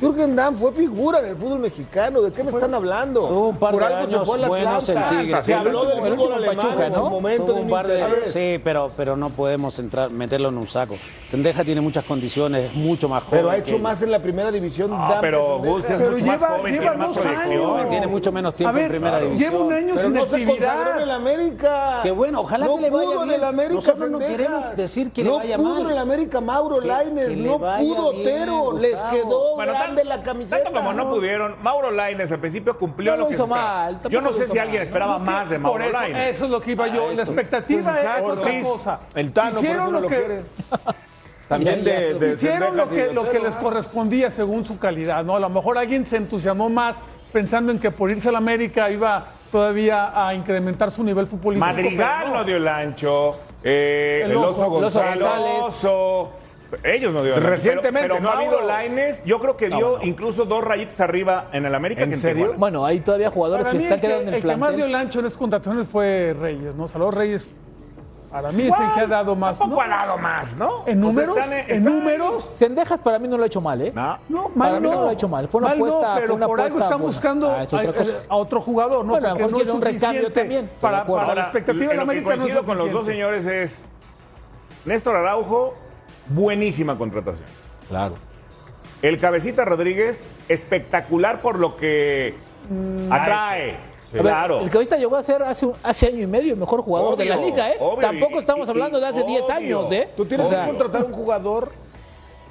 Jürgen 0.00 0.34
Damm 0.34 0.56
fue 0.56 0.72
figura 0.72 1.18
en 1.18 1.26
el 1.26 1.36
fútbol 1.36 1.58
mexicano. 1.58 2.22
¿De 2.22 2.32
qué 2.32 2.42
me 2.42 2.50
están 2.50 2.72
hablando? 2.72 3.28
Tuvo 3.28 3.48
un 3.48 3.56
par 3.58 3.72
Por 3.72 3.80
de 3.86 3.86
algo 3.94 4.08
se 4.10 4.16
años 4.16 4.48
buenos 4.48 4.88
en. 4.88 5.06
Tigres. 5.08 5.44
Se 5.44 5.54
habló 5.54 5.84
del 5.84 5.98
el 5.98 6.14
fútbol 6.14 6.32
alemán 6.32 6.56
Pachuca, 6.56 6.86
en 6.86 6.92
su 6.94 7.00
¿no? 7.00 7.10
momento 7.10 7.44
Tuvo 7.44 7.54
de 7.56 7.60
un 7.62 7.68
par 7.70 7.86
de- 7.86 8.26
sí, 8.26 8.60
pero, 8.64 8.90
pero 8.96 9.16
no 9.16 9.28
podemos 9.30 9.78
entrar, 9.78 10.08
meterlo 10.10 10.48
en 10.48 10.56
un 10.58 10.66
saco. 10.66 10.96
Sendeja 11.30 11.62
tiene 11.64 11.80
muchas 11.82 12.04
condiciones, 12.04 12.70
es 12.70 12.74
mucho 12.74 13.08
más 13.08 13.22
joven. 13.24 13.38
Pero 13.40 13.50
ha 13.50 13.56
hecho 13.58 13.76
que- 13.76 13.82
más 13.82 14.00
en 14.02 14.10
la 14.10 14.20
primera 14.20 14.50
división. 14.50 14.90
Ah, 14.94 15.08
Damm 15.10 15.20
pero 15.20 15.58
Gus 15.58 15.84
es 15.84 16.00
mucho 16.00 16.24
más 16.24 16.40
lleva- 16.40 16.56
joven, 16.56 16.72
lleva 16.72 16.90
tiene 16.92 16.96
más 17.06 17.18
proyección. 17.18 17.76
años. 17.78 17.88
Tiene 17.90 18.06
mucho 18.06 18.32
menos 18.32 18.54
tiempo 18.54 18.74
ver, 18.74 18.84
en 18.84 18.90
primera 18.90 19.18
lleva 19.18 19.30
división. 19.30 19.54
un 19.62 19.72
año 19.72 19.94
Pero 19.94 20.00
sin 20.08 20.12
no 20.14 20.20
se 20.22 20.26
consagró 20.44 20.52
actividad. 20.54 20.96
en 20.96 21.02
el 21.02 21.10
América. 21.10 22.00
Qué 22.02 22.10
bueno, 22.10 22.40
ojalá 22.40 22.66
no 22.66 22.76
que 22.76 22.80
le 22.82 22.90
vaya 22.90 23.04
pudo 23.04 23.22
en 23.22 23.28
bien. 23.28 23.40
el 23.40 23.44
América. 23.44 23.74
Nosotros 23.74 24.10
no 24.10 24.18
queremos 24.18 24.76
decir 24.76 25.10
que 25.12 25.22
le 25.22 25.30
no 25.30 25.36
vaya 25.38 25.56
pudo 25.58 25.80
en 25.82 25.90
el 25.90 25.98
América 25.98 26.40
Mauro 26.40 26.80
Laines. 26.80 27.36
no 27.36 27.58
pudo 27.58 28.06
Otero. 28.08 28.78
Les 28.78 28.96
quedó 29.10 29.54
Bueno, 29.56 29.72
grande 29.94 30.02
tan- 30.02 30.08
la 30.08 30.22
camiseta. 30.22 30.62
Tanto 30.64 30.78
como 30.78 30.92
no 30.92 31.08
pudieron, 31.10 31.56
Mauro 31.62 31.90
Laines 31.90 32.30
al 32.32 32.38
principio 32.40 32.76
cumplió 32.78 33.12
No 33.12 33.16
lo 33.16 33.22
lo 33.24 33.28
que 33.28 33.34
hizo 33.34 33.44
se 33.44 33.50
mal, 33.50 34.00
Yo 34.08 34.20
no 34.20 34.32
sé 34.32 34.46
si 34.46 34.52
mal, 34.56 34.60
alguien 34.64 34.80
¿no? 34.80 34.84
esperaba 34.84 35.18
más 35.18 35.48
de 35.50 35.56
Por 35.56 35.62
Mauro 35.62 35.84
eso, 35.84 35.92
Laines. 35.92 36.36
eso 36.36 36.44
es 36.46 36.50
lo 36.50 36.60
que 36.60 36.72
iba 36.72 36.86
yo. 36.88 37.12
La 37.12 37.22
expectativa 37.22 37.82
Pues, 37.82 37.96
es 37.96 38.04
exacto. 38.04 38.26
otra 38.26 38.42
Ortiz, 38.44 38.64
cosa. 38.66 39.00
El 39.14 39.32
Tano, 39.32 39.50
por 39.50 39.58
Hicieron 39.64 39.82
eso 39.82 40.00
lo 40.00 40.08
que- 40.08 40.16
quiere. 40.16 40.42
También 41.48 41.82
Ya, 41.84 41.92
ya, 41.94 42.00
de, 42.00 42.14
de 42.14 42.32
Hicieron 42.34 42.76
lo 42.76 42.88
que, 42.88 42.94
de 43.06 43.12
lo 43.12 43.22
que 43.24 43.28
Otero. 43.30 43.44
les 43.46 43.56
correspondía 43.56 44.30
según 44.30 44.64
su 44.64 44.78
calidad, 44.78 45.24
¿no? 45.24 45.34
A 45.34 45.40
lo 45.40 45.48
mejor 45.50 45.78
alguien 45.78 46.06
se 46.06 46.16
entusiasmó 46.16 46.68
más 46.70 46.94
pensando 47.32 47.72
en 47.72 47.80
que 47.80 47.90
por 47.90 48.08
irse 48.10 48.28
a 48.28 48.32
la 48.32 48.38
América 48.38 48.88
iba 48.88 49.24
todavía 49.50 50.12
a 50.14 50.32
incrementar 50.32 50.92
su 50.92 51.02
nivel 51.02 51.26
futbolístico. 51.26 51.66
Madrigal 51.74 52.32
no 52.32 52.44
dio 52.44 52.56
el 52.56 52.68
ancho. 52.68 53.36
eh, 53.64 54.22
El 54.24 54.36
Oso 54.36 54.70
González. 54.70 55.16
El 55.16 55.62
Oso. 55.64 56.30
Ellos 56.84 57.12
no 57.12 57.22
dieron 57.22 57.40
el 57.40 57.44
ancho, 57.46 57.50
Recientemente, 57.50 58.08
Pero, 58.08 58.14
pero 58.20 58.30
¿no? 58.30 58.34
Mauro 58.36 58.66
Laines, 58.66 59.24
yo 59.24 59.40
creo 59.40 59.56
que 59.56 59.68
dio 59.68 60.00
incluso 60.02 60.44
dos 60.44 60.62
rayitas 60.62 61.00
arriba 61.00 61.48
en 61.52 61.66
el 61.66 61.74
América. 61.74 62.04
¿En 62.04 62.10
que 62.10 62.16
serio? 62.16 62.36
Tijuana. 62.44 62.58
Bueno, 62.58 62.86
hay 62.86 63.00
todavía 63.00 63.30
jugadores 63.30 63.66
Para 63.66 63.76
que 63.78 63.82
están 63.84 63.94
el 63.96 64.00
que, 64.00 64.06
quedando 64.06 64.22
en 64.22 64.28
el 64.28 64.34
el 64.34 64.40
que 64.42 64.46
más 64.56 64.70
dio 64.70 64.76
plantel. 64.78 64.88
el 64.88 64.94
ancho 64.94 65.18
en 65.20 65.26
estas 65.26 65.38
contrataciones 65.38 65.88
fue 65.88 66.34
Reyes, 66.38 66.74
¿no? 66.76 66.86
Salvador 66.86 67.16
Reyes, 67.16 67.46
para 68.30 68.52
mí 68.52 68.62
es 68.68 68.68
el 68.78 68.94
que 68.94 69.00
ha 69.00 69.06
dado 69.08 69.34
más. 69.34 69.58
Tampoco 69.58 69.84
¿no? 69.84 69.92
ha 69.92 69.96
dado 70.06 70.16
más, 70.18 70.56
¿no? 70.56 70.68
En 70.80 70.84
sea, 70.84 70.94
números, 70.94 71.36
están- 71.36 71.52
en 71.52 71.58
están- 71.58 71.84
números, 71.84 72.50
Sendejas 72.54 73.00
para 73.00 73.18
mí 73.18 73.26
no 73.26 73.36
lo 73.36 73.42
ha 73.42 73.46
hecho 73.46 73.60
mal, 73.60 73.82
¿eh? 73.82 73.90
No. 73.92 74.18
no, 74.28 74.42
Para 74.50 74.54
mal 74.54 74.80
mí 74.80 74.88
no 74.88 74.94
no. 74.94 75.02
lo 75.02 75.08
ha 75.08 75.12
hecho 75.12 75.28
mal. 75.28 75.48
Fue 75.48 75.58
una 75.58 75.70
Mal 75.70 75.78
no, 75.80 75.84
apuesta- 75.86 76.12
fue 76.12 76.20
pero 76.22 76.34
una 76.36 76.46
por 76.46 76.60
algo 76.60 76.78
están 76.78 76.90
buena. 76.90 77.04
buscando 77.06 77.50
Ah, 77.50 77.62
es 77.64 77.72
otra 77.74 77.90
a, 77.90 77.92
cosa. 77.92 78.16
a 78.28 78.36
otro 78.36 78.60
jugador, 78.60 79.04
¿no? 79.04 79.10
Bueno, 79.10 79.26
a 79.26 79.30
lo 79.30 79.34
mejor 79.36 79.50
no 79.50 79.56
quiere 79.56 79.70
es 79.70 79.76
un 79.76 79.82
recambio 79.82 80.32
también, 80.32 80.70
Para, 80.80 81.04
para 81.04 81.34
la 81.34 81.40
expectativa 81.42 81.82
en 81.86 81.90
de 81.90 81.96
lo 81.96 82.00
que 82.00 82.02
América 82.04 82.26
no 82.28 82.32
es 82.34 82.38
coincido 82.38 82.64
con 82.64 82.78
los 82.78 82.92
dos 82.92 83.06
señores 83.06 83.44
es 83.48 83.84
Néstor 84.84 85.16
Araujo 85.16 85.74
buenísima 86.30 86.96
contratación. 86.96 87.46
Claro. 87.88 88.14
El 89.02 89.18
Cabecita 89.18 89.64
Rodríguez, 89.64 90.28
espectacular 90.48 91.40
por 91.40 91.58
lo 91.58 91.76
que 91.76 92.34
atrae. 93.10 93.70
A 93.72 94.12
ver, 94.12 94.22
Claro. 94.22 94.60
el 94.60 94.70
cabecita 94.70 94.96
llegó 94.96 95.14
a 95.16 95.22
ser 95.22 95.40
hace, 95.44 95.66
un- 95.66 95.74
hace 95.84 96.08
año 96.08 96.20
y 96.22 96.26
medio 96.26 96.52
el 96.54 96.58
mejor 96.58 96.82
jugador 96.82 97.16
de 97.16 97.26
la 97.26 97.36
liga, 97.36 97.70
¿eh? 97.70 97.76
obvio, 97.78 98.00
Tampoco 98.00 98.34
y- 98.34 98.38
estamos 98.38 98.66
y- 98.66 98.70
hablando 98.72 98.98
de 98.98 99.06
hace 99.06 99.22
10 99.22 99.44
obvio. 99.44 99.54
años, 99.54 99.92
¿eh? 99.92 100.08
Tú 100.16 100.24
tienes 100.26 100.46
O 100.46 100.50
sea, 100.50 100.64
que 100.64 100.70
contratar 100.70 101.04
un 101.04 101.12
jugador 101.12 101.70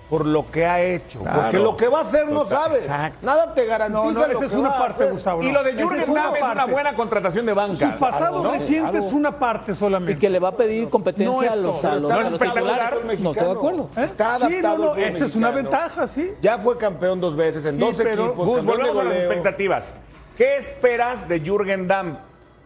por 0.09 0.25
lo 0.25 0.49
que 0.49 0.65
ha 0.65 0.81
hecho. 0.81 1.19
Claro. 1.19 1.41
Porque 1.41 1.59
lo 1.59 1.77
que 1.77 1.87
va 1.87 1.99
a 1.99 2.01
hacer 2.01 2.27
no 2.29 2.43
sabes. 2.43 2.83
exacto. 2.85 3.19
Nada 3.25 3.53
te 3.53 3.65
garantiza 3.65 4.03
No, 4.03 4.11
no, 4.11 4.19
lo 4.19 4.25
esa 4.31 4.39
que 4.39 4.45
es 4.47 4.51
una 4.53 4.69
va 4.69 4.75
a 4.75 4.79
parte, 4.79 5.03
hacer. 5.03 5.11
Gustavo. 5.13 5.43
Y 5.43 5.47
no. 5.47 5.53
lo 5.53 5.63
de 5.63 5.73
Jürgen 5.73 5.99
es 6.01 6.09
una 6.09 6.23
Damm 6.23 6.35
es 6.35 6.43
una 6.43 6.65
buena 6.65 6.95
contratación 6.95 7.45
de 7.45 7.53
banca. 7.53 7.93
Su 7.93 7.99
pasado 7.99 8.43
¿no? 8.43 8.51
reciente 8.51 8.97
es 8.97 9.13
una 9.13 9.37
parte 9.37 9.71
Y 9.73 9.75
solamente. 9.75 10.19
que 10.19 10.29
le 10.29 10.39
va 10.39 10.47
a 10.49 10.55
pedir 10.55 10.89
competencia 10.89 11.31
No 11.31 11.43
es 11.43 11.51
a 11.51 11.55
los, 11.55 11.85
a 11.85 11.95
los, 11.95 12.11
a 12.11 12.17
los 12.21 12.27
espectacular 12.33 12.93
No 13.19 13.31
estoy 13.31 13.45
de 13.47 13.51
acuerdo. 13.51 13.89
¿Eh? 13.97 14.03
Está 14.03 14.37
Sí, 14.37 14.43
adaptado 14.43 14.77
no, 14.77 14.83
no, 14.85 14.89
fútbol 14.95 15.03
esa 15.03 15.25
es 15.25 15.35
una 15.35 15.51
ventaja, 15.51 16.07
sí. 16.07 16.31
Ya 16.41 16.57
fue 16.57 16.77
campeón 16.77 17.21
dos 17.21 17.35
veces 17.35 17.65
en 17.65 17.75
Sí, 17.75 17.79
dos 17.79 17.95
pero- 17.97 18.25
equipos. 18.27 18.45
Gus, 18.47 18.65
volvemos 18.65 18.97
a 18.97 19.03
las 19.03 19.13
expectativas. 19.15 19.93
¿Qué 20.37 20.57
esperas 20.57 21.27
de 21.27 21.39
Jürgen 21.41 21.87
Damm 21.87 22.17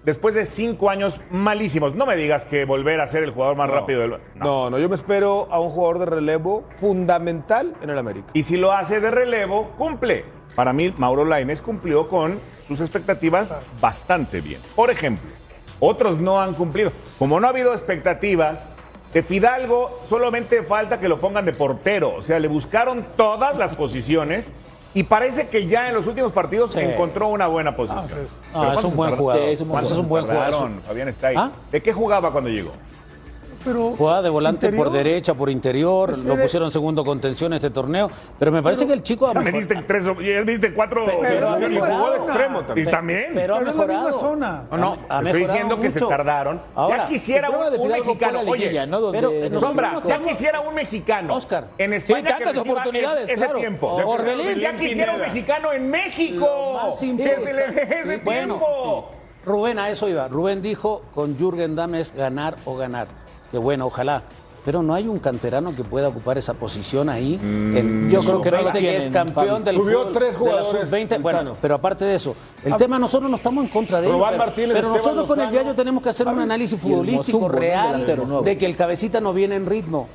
después 0.03 0.35
de 0.35 0.45
cinco 0.45 0.89
años 0.89 1.21
malísimos? 1.29 1.95
No 1.95 2.05
me 2.05 2.15
digas 2.15 2.45
que 2.45 2.65
volver 2.65 3.01
a 3.01 3.07
ser 3.07 3.23
el 3.23 3.31
jugador 3.31 3.55
más 3.55 3.69
rápido 3.69 4.01
del... 4.01 4.17
No, 4.35 4.69
no, 4.69 4.79
yo 4.79 4.89
me 4.89 4.95
espero 4.95 5.47
a 5.51 5.59
un 5.59 5.69
jugador 5.69 5.99
de 5.99 6.05
relevo 6.05 6.65
fundamental 6.75 7.75
en 7.81 7.89
el 7.89 7.97
América. 7.97 8.27
Y 8.33 8.43
si 8.43 8.57
lo 8.57 8.71
hace 8.71 8.99
de 8.99 9.11
relevo, 9.11 9.71
cumple. 9.77 10.25
Para 10.55 10.73
mí, 10.73 10.93
Mauro 10.97 11.25
Lainez 11.25 11.61
cumplió 11.61 12.07
con 12.07 12.39
sus 12.67 12.79
expectativas 12.79 13.55
bastante 13.81 14.41
bien. 14.41 14.61
Por 14.75 14.91
ejemplo, 14.91 15.31
otros 15.79 16.19
no 16.19 16.39
han 16.39 16.53
cumplido. 16.53 16.91
Como 17.17 17.39
no 17.39 17.47
ha 17.47 17.49
habido 17.49 17.73
expectativas, 17.73 18.75
de 19.13 19.21
Fidalgo 19.21 20.01
solamente 20.09 20.63
falta 20.63 20.99
que 20.99 21.07
lo 21.07 21.19
pongan 21.19 21.45
de 21.45 21.53
portero. 21.53 22.15
O 22.15 22.21
sea, 22.21 22.39
le 22.39 22.47
buscaron 22.47 23.05
todas 23.15 23.57
las 23.57 23.73
posiciones 23.73 24.53
y 24.93 25.03
parece 25.03 25.47
que 25.47 25.65
ya 25.67 25.87
en 25.89 25.95
los 25.95 26.05
últimos 26.07 26.31
partidos 26.31 26.75
encontró 26.75 27.27
una 27.29 27.47
buena 27.47 27.75
posición. 27.75 28.07
pues, 28.07 28.27
Ah, 28.53 28.59
es 28.67 28.71
¿cuántos 28.73 28.85
un 28.85 28.95
buen 28.95 29.15
jugador. 29.15 29.43
Sí, 29.45 29.51
es 29.51 29.61
un 29.61 29.67
buen 29.69 29.71
¿Cuántos 29.81 29.97
jugador. 29.97 29.97
es 29.97 29.99
un 30.03 30.09
buen 30.09 30.25
Tardaron. 30.27 30.59
jugador. 30.59 30.81
Fabián 30.87 31.07
está 31.07 31.27
ahí. 31.27 31.35
¿Ah? 31.37 31.51
¿De 31.71 31.81
qué 31.81 31.93
jugaba 31.93 32.31
cuando 32.31 32.49
llegó? 32.49 32.71
Pero 33.63 33.91
Jugaba 33.95 34.21
de 34.21 34.29
volante 34.29 34.67
interior. 34.67 34.85
por 34.87 34.93
derecha, 34.93 35.33
por 35.33 35.49
interior, 35.49 36.11
Pues 36.13 36.23
lo 36.25 36.37
pusieron 36.37 36.71
segundo 36.71 37.05
contención 37.05 37.53
este 37.53 37.69
torneo, 37.69 38.09
pero 38.37 38.51
me 38.51 38.61
parece 38.61 38.85
que 38.85 38.93
el 38.93 39.03
chico 39.03 39.27
ha 39.27 39.33
Ya 39.33 39.39
me 39.41 39.51
diste 39.51 39.75
tres, 39.87 40.03
ya 40.05 40.11
me 40.13 40.43
diste 40.43 40.73
cuatro. 40.73 41.05
Pero- 41.21 41.57
Y 41.71 41.77
jugó 41.79 42.11
de 42.11 42.17
extremo 42.17 42.59
y 42.59 42.63
también. 42.63 42.89
también. 42.91 43.31
Pero 43.33 43.55
ha 43.55 43.59
es 43.59 43.65
la 43.65 43.71
mejorado. 43.71 44.19
zona. 44.19 44.63
No, 44.71 44.77
no, 44.77 44.97
Ha- 45.09 45.19
ha 45.19 45.21
estoy 45.21 45.41
diciendo 45.41 45.79
que 45.79 45.91
se 45.91 45.99
tardaron. 46.01 46.61
Ahora, 46.75 46.97
ya 46.97 47.07
quisiera 47.07 47.49
un, 47.49 47.79
un 47.79 47.87
mexicano. 47.91 48.39
Oye, 48.47 48.87
¿no? 48.87 48.99
Donde 48.99 49.19
pero 49.49 49.59
Sombra, 49.59 50.01
ya 50.07 50.21
quisiera 50.21 50.59
un 50.59 50.73
mexicano. 50.75 51.35
Oscar. 51.35 51.67
En 51.77 51.93
España 51.93 52.23
tantas 52.31 52.37
que 52.53 52.59
reciba 52.59 52.73
oportunidades, 52.73 53.23
es- 53.29 53.35
ese 53.35 53.45
claro. 53.45 53.59
tiempo. 53.59 53.87
Orbelín. 53.93 54.59
Ya 54.59 54.75
quisiera 54.75 55.13
un 55.13 55.21
mexicano 55.21 55.71
en 55.71 55.89
México. 55.89 56.47
Desde 57.01 57.99
ese 57.99 58.19
Sí, 58.19 58.25
bueno, 58.25 58.55
tiempo. 58.57 59.09
Rubén, 59.45 59.77
a 59.79 59.89
eso 59.89 60.07
iba. 60.07 60.27
Rubén 60.27 60.61
dijo, 60.61 61.01
con 61.13 61.37
Jürgen 61.37 61.75
Damm 61.75 61.95
es 61.95 62.13
ganar 62.15 62.55
o 62.65 62.75
ganar. 62.77 63.07
Que 63.53 63.59
bueno, 63.59 63.85
ojalá. 63.85 64.23
Pero 64.65 64.81
no 64.81 64.95
hay 64.95 65.07
un 65.07 65.19
canterano 65.19 65.75
que 65.75 65.83
pueda 65.83 66.07
ocupar 66.07 66.39
esa 66.39 66.55
posición 66.55 67.07
ahí. 67.07 67.35
en 67.35 68.09
Yo 68.09 68.19
creo 68.21 68.41
que 68.41 68.49
no 68.49 68.57
lo 68.57 68.63
sub-20, 68.69 68.71
que 68.79 68.97
es 68.97 69.03
tienen, 69.03 69.13
campeón 69.13 69.63
del 69.63 69.75
Subió 69.75 69.99
fútbol 69.99 70.13
tres 70.13 70.27
de 70.27 70.33
la 70.33 70.39
jugadores, 70.39 70.89
sub-20. 70.89 71.21
Bueno, 71.21 71.57
pero 71.61 71.75
aparte 71.75 72.03
de 72.05 72.15
eso, 72.15 72.35
el 72.65 72.75
tema 72.77 72.97
nosotros 72.97 73.29
no 73.29 73.37
estamos 73.37 73.63
en 73.63 73.69
contra 73.69 74.01
de 74.01 74.07
ello. 74.07 74.15
Rubán 74.15 74.31
Pero, 74.31 74.43
Martínez, 74.43 74.73
pero 74.73 74.87
Esteban 74.87 74.97
nosotros 74.97 75.27
con 75.27 75.41
el. 75.41 75.51
Yayo 75.51 75.75
tenemos 75.75 76.01
que 76.01 76.09
hacer 76.09 76.27
un 76.27 76.39
análisis 76.39 76.79
futbolístico 76.79 77.47
real 77.47 78.43
de 78.43 78.57
que 78.57 78.65
el 78.65 78.75
cabecita 78.75 79.21
no 79.21 79.33
viene 79.33 79.55
en 79.55 79.67
ritmo. 79.67 80.07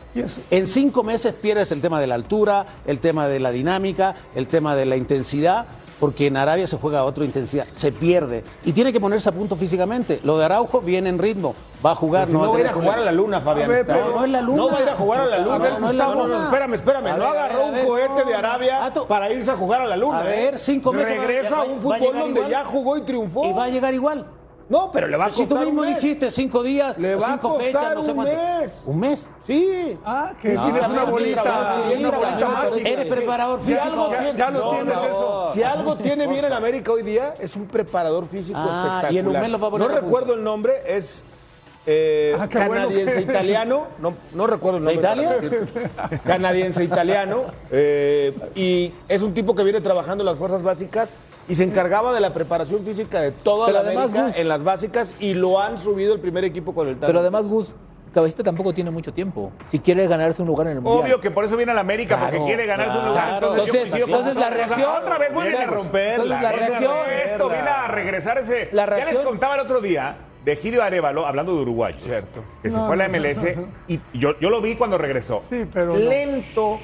En 0.50 0.66
cinco 0.66 1.04
meses 1.04 1.32
pierdes 1.34 1.70
el 1.70 1.80
tema 1.80 2.00
de 2.00 2.08
la 2.08 2.16
altura, 2.16 2.66
el 2.86 2.98
tema 2.98 3.28
de 3.28 3.38
la 3.38 3.52
dinámica, 3.52 4.16
el 4.34 4.48
tema 4.48 4.74
de 4.74 4.84
la 4.84 4.96
intensidad, 4.96 5.66
porque 6.00 6.26
en 6.26 6.36
Arabia 6.36 6.66
se 6.66 6.76
juega 6.76 7.00
a 7.00 7.04
otra 7.04 7.24
intensidad, 7.24 7.66
se 7.72 7.92
pierde. 7.92 8.44
Y 8.64 8.72
tiene 8.72 8.92
que 8.92 9.00
ponerse 9.00 9.28
a 9.28 9.32
punto 9.32 9.56
físicamente. 9.56 10.20
Lo 10.24 10.38
de 10.38 10.44
Araujo 10.44 10.80
viene 10.80 11.08
en 11.08 11.18
ritmo, 11.18 11.54
va 11.84 11.92
a 11.92 11.94
jugar. 11.94 12.26
Si 12.26 12.32
no, 12.32 12.50
va 12.50 12.56
a 12.56 12.60
ir 12.60 12.66
a 12.68 12.72
jugar 12.72 12.98
a 12.98 13.04
la 13.04 13.12
luna, 13.12 13.40
Fabián. 13.40 13.68
Ver, 13.68 13.86
pero 13.86 14.10
no 14.10 14.24
es 14.24 14.30
la 14.30 14.40
luna. 14.40 14.56
No 14.56 14.70
va 14.70 14.78
a 14.78 14.82
ir 14.82 14.88
a 14.88 14.96
jugar 14.96 15.20
a 15.20 15.26
la 15.26 15.38
luna. 15.38 15.54
A 15.54 15.58
ver, 15.58 15.80
no 15.80 15.88
es 15.90 15.94
la 15.94 16.04
no, 16.06 16.14
no, 16.14 16.26
luna. 16.28 16.44
espérame, 16.44 16.74
espérame. 16.74 17.04
No 17.10 17.16
ver, 17.18 17.26
agarró 17.26 17.58
ver, 17.58 17.66
un 17.68 17.72
ver. 17.74 17.86
cohete 17.86 18.24
de 18.24 18.34
Arabia 18.34 18.84
Ah, 18.84 18.92
para 19.08 19.32
irse 19.32 19.50
a 19.50 19.56
jugar 19.56 19.82
a 19.82 19.86
la 19.86 19.96
luna. 19.96 20.20
A 20.20 20.22
ver, 20.22 20.54
¿eh? 20.54 20.58
cinco 20.58 20.92
meses 20.92 21.18
Regresa 21.18 21.60
a 21.60 21.64
un 21.64 21.80
fútbol 21.80 22.00
donde 22.18 22.40
igual. 22.40 22.50
ya 22.50 22.64
jugó 22.64 22.96
y 22.96 23.02
triunfó. 23.02 23.44
Y 23.46 23.52
va 23.52 23.64
a 23.64 23.68
llegar 23.68 23.92
igual. 23.94 24.26
No, 24.68 24.90
pero 24.92 25.06
le 25.08 25.16
va 25.16 25.26
a 25.26 25.30
Si 25.30 25.38
costar 25.42 25.60
tú 25.60 25.64
mismo 25.64 25.80
un 25.80 25.86
mes. 25.88 26.00
dijiste 26.02 26.30
cinco 26.30 26.62
días, 26.62 26.98
Le 26.98 27.14
va 27.16 27.26
a 27.26 27.30
cinco 27.32 27.48
costar 27.48 27.66
fechas, 27.66 27.94
no 27.94 28.02
sé 28.02 28.12
un 28.12 28.24
mes. 28.24 28.82
¿Un 28.84 29.00
mes? 29.00 29.30
Sí. 29.40 29.98
Ah, 30.04 30.32
que 30.42 30.52
No, 30.52 30.60
a 30.62 30.88
una 30.88 31.04
bolita, 31.04 31.42
una 31.42 32.48
mágica. 32.48 32.88
Eres 32.88 33.06
preparador 33.06 33.60
Si 33.60 33.72
físico. 33.72 33.82
algo 33.90 34.10
ya- 34.10 34.18
tiene, 34.18 34.38
ya 34.38 34.50
lo 34.50 34.58
no, 34.60 34.70
tienes 34.70 34.86
no. 34.94 35.04
eso. 35.06 35.50
Si 35.54 35.62
algo 35.62 35.96
tiene 36.02 36.26
bien 36.26 36.44
el 36.44 36.52
América 36.52 36.92
hoy 36.92 37.02
día, 37.02 37.34
es 37.40 37.56
un 37.56 37.66
preparador 37.66 38.26
físico 38.26 38.58
Ah, 38.60 38.66
espectacular. 39.00 39.12
y 39.12 39.18
en 39.18 39.26
un 39.28 39.40
mes 39.40 39.50
lo 39.50 39.58
va 39.58 39.68
a 39.68 39.70
poner 39.70 39.88
no 39.88 39.94
a 39.96 40.00
recuerdo 40.00 40.34
el 40.34 40.44
nombre, 40.44 40.74
es 40.86 41.24
eh, 41.86 42.34
Ah, 42.38 42.46
bueno 42.66 42.88
canadiense 42.88 43.20
italiano. 43.22 43.86
No, 44.00 44.12
no 44.34 44.46
recuerdo 44.46 44.76
el 44.78 44.84
¿De 44.84 44.94
nombre. 44.96 45.08
Italia? 45.08 46.20
Canadiense 46.26 46.84
italiano. 46.84 47.44
eh, 47.70 48.34
y 48.54 48.92
es 49.08 49.22
un 49.22 49.32
tipo 49.32 49.54
que 49.54 49.62
viene 49.62 49.80
trabajando 49.80 50.20
en 50.22 50.26
las 50.26 50.36
fuerzas 50.36 50.62
básicas 50.62 51.16
y 51.48 51.54
se 51.54 51.64
encargaba 51.64 52.12
de 52.12 52.20
la 52.20 52.32
preparación 52.34 52.84
física 52.84 53.20
de 53.20 53.32
toda 53.32 53.66
Pero 53.66 53.78
la 53.82 53.88
además, 53.88 54.10
América 54.10 54.26
Gus- 54.28 54.36
en 54.38 54.48
las 54.48 54.62
básicas 54.62 55.14
y 55.18 55.34
lo 55.34 55.60
han 55.60 55.78
subido 55.78 56.14
el 56.14 56.20
primer 56.20 56.44
equipo 56.44 56.74
con 56.74 56.88
el 56.88 56.94
Tano. 56.96 57.06
Pero 57.06 57.20
además, 57.20 57.46
Gus, 57.46 57.74
Cabecita 58.12 58.42
tampoco 58.42 58.72
tiene 58.72 58.90
mucho 58.90 59.12
tiempo. 59.12 59.52
Si 59.70 59.78
quiere 59.78 60.06
ganarse 60.06 60.40
un 60.40 60.48
lugar 60.48 60.66
en 60.68 60.74
el 60.74 60.80
Mundial. 60.80 61.04
Obvio 61.04 61.20
que 61.20 61.30
por 61.30 61.44
eso 61.44 61.56
viene 61.56 61.72
a 61.72 61.74
la 61.74 61.82
América, 61.82 62.16
porque 62.18 62.38
quiere 62.44 62.64
ganarse 62.66 62.98
un 62.98 63.06
lugar. 63.08 63.28
claro. 63.28 63.50
Entonces, 63.50 63.72
yo 63.74 63.78
Entonces- 63.96 64.08
entonces 64.08 64.36
la 64.36 64.50
reacción- 64.50 64.90
Otra 65.02 65.18
vez 65.18 65.32
vuelve 65.32 65.50
Viene 65.50 65.64
a 65.64 65.68
a 65.68 65.70
romper. 65.70 66.10
Entonces 66.12 66.40
la 66.42 66.52
reacción- 66.52 66.96
Esto 67.24 67.48
viene 67.50 67.68
a 67.68 67.88
regresar 67.88 68.38
ese. 68.38 68.68
La 68.72 68.86
Ya 68.86 68.94
les 68.96 69.04
reacción- 69.04 69.24
contaba 69.24 69.54
el 69.56 69.60
otro 69.60 69.80
día 69.82 70.16
de 70.44 70.56
Gidio 70.56 70.82
Arevalo, 70.82 71.26
hablando 71.26 71.54
de 71.54 71.60
Uruguay. 71.62 71.94
Cierto. 71.98 72.42
Que 72.62 72.70
se 72.70 72.78
fue 72.78 72.94
a 72.94 72.96
la 72.96 73.04
MLS 73.08 73.54
no, 73.54 73.62
no. 73.62 73.68
y 73.88 74.00
yo, 74.14 74.38
yo 74.40 74.48
lo 74.48 74.62
vi 74.62 74.74
cuando 74.76 74.96
regresó. 74.96 75.42
Sí, 75.48 75.66
pero 75.70 75.86
no. 75.86 75.96
Lento, 75.96 76.78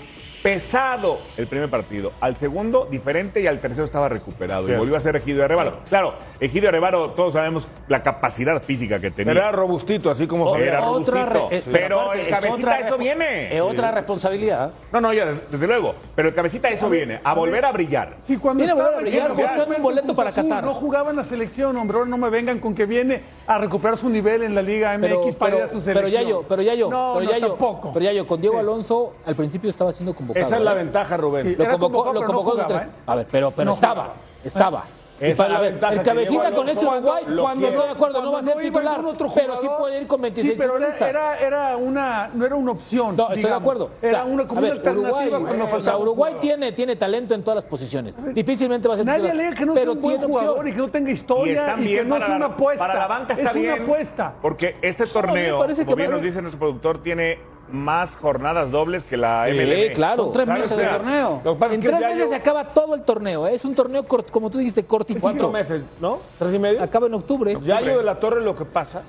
pesado 0.48 1.16
el 1.38 1.46
primer 1.46 1.70
partido. 1.70 2.12
Al 2.20 2.36
segundo, 2.36 2.86
diferente 2.90 3.40
y 3.40 3.46
al 3.46 3.60
tercero 3.60 3.86
estaba 3.86 4.10
recuperado. 4.10 4.68
Y 4.68 4.74
volvió 4.76 4.94
a 4.94 5.00
ser 5.00 5.16
Egidio 5.16 5.42
Arevalo. 5.42 5.78
Claro, 5.88 6.14
Egidio 6.38 6.68
Arevalo, 6.68 7.12
todos 7.12 7.32
sabemos 7.32 7.66
la 7.88 8.02
capacidad 8.02 8.62
física 8.62 8.98
que 9.00 9.10
tenía. 9.10 9.32
Era 9.32 9.52
robustito, 9.52 10.10
así 10.10 10.26
como 10.26 10.44
Oh, 10.44 10.56
era 10.56 10.82
robustito. 10.82 11.48
re- 11.48 11.56
eh, 11.56 11.62
pero 11.72 11.98
aparte, 12.02 12.20
el 12.24 12.28
cabecita 12.28 12.54
otra 12.56 12.78
eso 12.80 12.98
viene. 12.98 13.56
Es 13.56 13.62
otra 13.62 13.90
responsabilidad. 13.92 14.70
No, 14.92 15.00
no, 15.00 15.14
ya, 15.14 15.24
desde, 15.24 15.44
desde 15.50 15.66
luego. 15.66 15.94
Pero 16.14 16.28
el 16.28 16.34
cabecita 16.34 16.68
eso 16.68 16.90
viene, 16.90 17.20
a 17.24 17.32
volver 17.32 17.64
a 17.64 17.72
brillar. 17.72 18.16
Sí, 18.26 18.36
cuando 18.36 18.58
Viene 18.64 18.72
a 18.72 18.74
volver 18.74 18.90
estaba 18.90 18.98
a 18.98 19.32
brillar, 19.32 19.32
buscando 19.56 19.76
un 19.78 19.82
boleto 19.82 20.14
para 20.14 20.30
Qatar. 20.30 20.62
No 20.62 20.74
jugaba 20.74 21.08
en 21.08 21.16
la 21.16 21.24
selección, 21.24 21.74
hombre. 21.78 21.96
Ahora 21.96 22.10
no 22.10 22.18
me 22.18 22.28
vengan 22.28 22.58
con 22.58 22.74
que 22.74 22.84
viene 22.84 23.22
a 23.46 23.56
recuperar 23.56 23.96
su 23.96 24.10
nivel 24.10 24.42
en 24.42 24.54
la 24.54 24.60
Liga 24.60 24.92
MX 24.98 25.08
pero, 25.08 25.32
para 25.38 25.56
ir 25.56 25.62
pero, 25.62 25.64
a 25.64 25.68
su 25.68 25.84
pero 25.86 25.98
selección. 26.00 26.22
ya 26.22 26.28
yo, 26.28 26.42
pero 26.46 26.60
ya 26.62 26.74
yo, 26.74 26.90
no, 26.90 27.14
pero 27.14 27.24
no, 27.24 27.30
ya 27.30 27.38
yo, 27.38 27.48
tampoco. 27.48 27.92
pero 27.94 28.04
ya 28.04 28.12
yo, 28.12 28.26
con 28.26 28.40
Diego 28.42 28.56
Sí. 28.56 28.60
Alonso 28.60 29.14
al 29.24 29.34
principio 29.34 29.70
estaba 29.70 29.90
siendo 29.90 30.14
convocado. 30.14 30.33
Esa 30.34 30.56
es 30.56 30.62
la 30.62 30.72
¿eh? 30.72 30.76
ventaja, 30.76 31.16
Rubén. 31.16 31.46
Sí. 31.46 31.56
Lo 31.56 31.68
convocó, 31.78 32.12
lo 32.12 32.20
no 32.20 32.26
convocó 32.26 32.50
jugaba, 32.52 32.66
tres- 32.68 32.82
¿eh? 32.82 32.88
A 33.06 33.14
ver, 33.14 33.26
pero, 33.30 33.50
pero 33.50 33.64
No 33.66 33.72
estaba, 33.72 33.94
jugaba. 34.02 34.14
estaba. 34.44 34.84
Esa 35.20 35.28
Y 35.30 35.34
para- 35.36 35.60
ver, 35.60 35.70
ventaja 35.70 35.92
el 35.94 36.02
cabecita 36.02 36.50
con 36.50 36.68
este 36.68 36.84
Uruguay, 36.84 37.24
cuando 37.40 37.68
estoy 37.68 37.86
de 37.86 37.92
acuerdo, 37.92 38.20
no 38.20 38.32
va 38.32 38.38
a 38.40 38.42
ser 38.42 38.56
titular, 38.58 39.04
otro 39.04 39.28
pero 39.32 39.60
sí 39.60 39.68
puede 39.78 40.00
ir 40.00 40.06
con 40.08 40.20
26 40.20 40.54
Sí, 40.54 40.58
pero 40.60 40.76
era, 40.76 41.08
era, 41.08 41.38
era 41.38 41.76
una, 41.76 42.30
no 42.34 42.44
era 42.44 42.56
una 42.56 42.72
opción. 42.72 43.14
No, 43.16 43.28
estoy 43.30 43.48
de 43.48 43.56
acuerdo. 43.56 43.84
O 43.84 43.90
Era 44.02 44.10
sea, 44.10 44.24
una, 44.24 44.44
como 44.48 44.60
ver, 44.60 44.72
una 44.72 44.78
alternativa 44.80 45.08
Uruguay, 45.20 45.30
cuando 45.46 45.76
o 45.76 45.80
sea, 45.80 45.96
Uruguay 45.98 46.34
tiene, 46.40 46.72
tiene 46.72 46.96
talento 46.96 47.32
en 47.32 47.44
todas 47.44 47.54
las 47.54 47.64
posiciones. 47.64 48.16
Difícilmente 48.34 48.88
va 48.88 48.94
a 48.94 48.96
ser 48.96 49.06
Nadie 49.06 49.18
titular, 49.22 49.40
alega 49.46 49.56
que 49.56 49.66
no 49.66 49.74
pero 49.74 49.84
sea 49.84 49.92
un 49.92 50.00
buen 50.02 50.18
jugador 50.20 50.48
opción. 50.50 50.68
y 50.68 50.72
que 50.72 50.78
no 50.78 50.88
tenga 50.88 51.10
Y 51.10 51.12
historia 51.14 51.60
están 51.60 51.80
y, 51.80 51.82
que 51.84 51.88
bien 51.90 52.08
no 52.08 52.14
para 52.16 52.24
es 52.24 52.30
una 52.30 52.38
la, 52.40 52.46
apuesta. 52.46 52.84
para 52.86 52.98
la 52.98 53.06
banca 53.06 53.32
está 53.34 53.48
es 53.50 53.54
bien. 53.54 53.72
una 53.72 53.82
apuesta. 53.84 54.32
Porque 54.42 54.76
este 54.82 55.06
torneo, 55.06 55.64
como 55.84 55.96
bien 55.96 56.10
nos 56.10 56.22
dice 56.22 56.42
nuestro 56.42 56.58
productor, 56.58 57.00
tiene 57.04 57.38
más 57.70 58.16
jornadas 58.16 58.70
dobles 58.70 59.04
que 59.04 59.16
la 59.16 59.46
Sí, 59.48 59.52
MLB. 59.54 59.92
claro. 59.94 60.16
Son 60.16 60.32
tres 60.32 60.44
Claro, 60.44 60.60
meses 60.60 60.72
o 60.72 60.76
de 60.80 60.86
torneo. 60.86 61.40
Lo 61.44 61.54
que 61.54 61.58
pasa 61.60 61.74
En 61.74 61.80
es 61.80 61.86
que 61.86 61.90
tres 61.92 62.00
meses 62.06 62.18
yo- 62.24 62.28
se 62.28 62.34
acaba 62.34 62.64
todo 62.74 62.94
el 62.94 63.02
torneo. 63.02 63.46
¿eh? 63.46 63.54
Es 63.54 63.64
un 63.64 63.74
torneo, 63.74 64.06
cort- 64.06 64.30
como 64.30 64.50
tú 64.50 64.58
dijiste, 64.58 64.84
cortitito. 64.84 65.20
cuatro 65.22 65.50
meses, 65.50 65.82
¿no? 66.00 66.18
¿Tres 66.38 66.54
y 66.54 66.58
medio? 66.58 66.82
Acaba 66.82 67.06
en 67.06 67.14
octubre. 67.14 67.56
Yayo 67.62 67.98
de 67.98 68.04
la 68.04 68.18
Torre 68.20 68.40
lo 68.40 68.54
que 68.54 68.64
pasa 68.64 69.02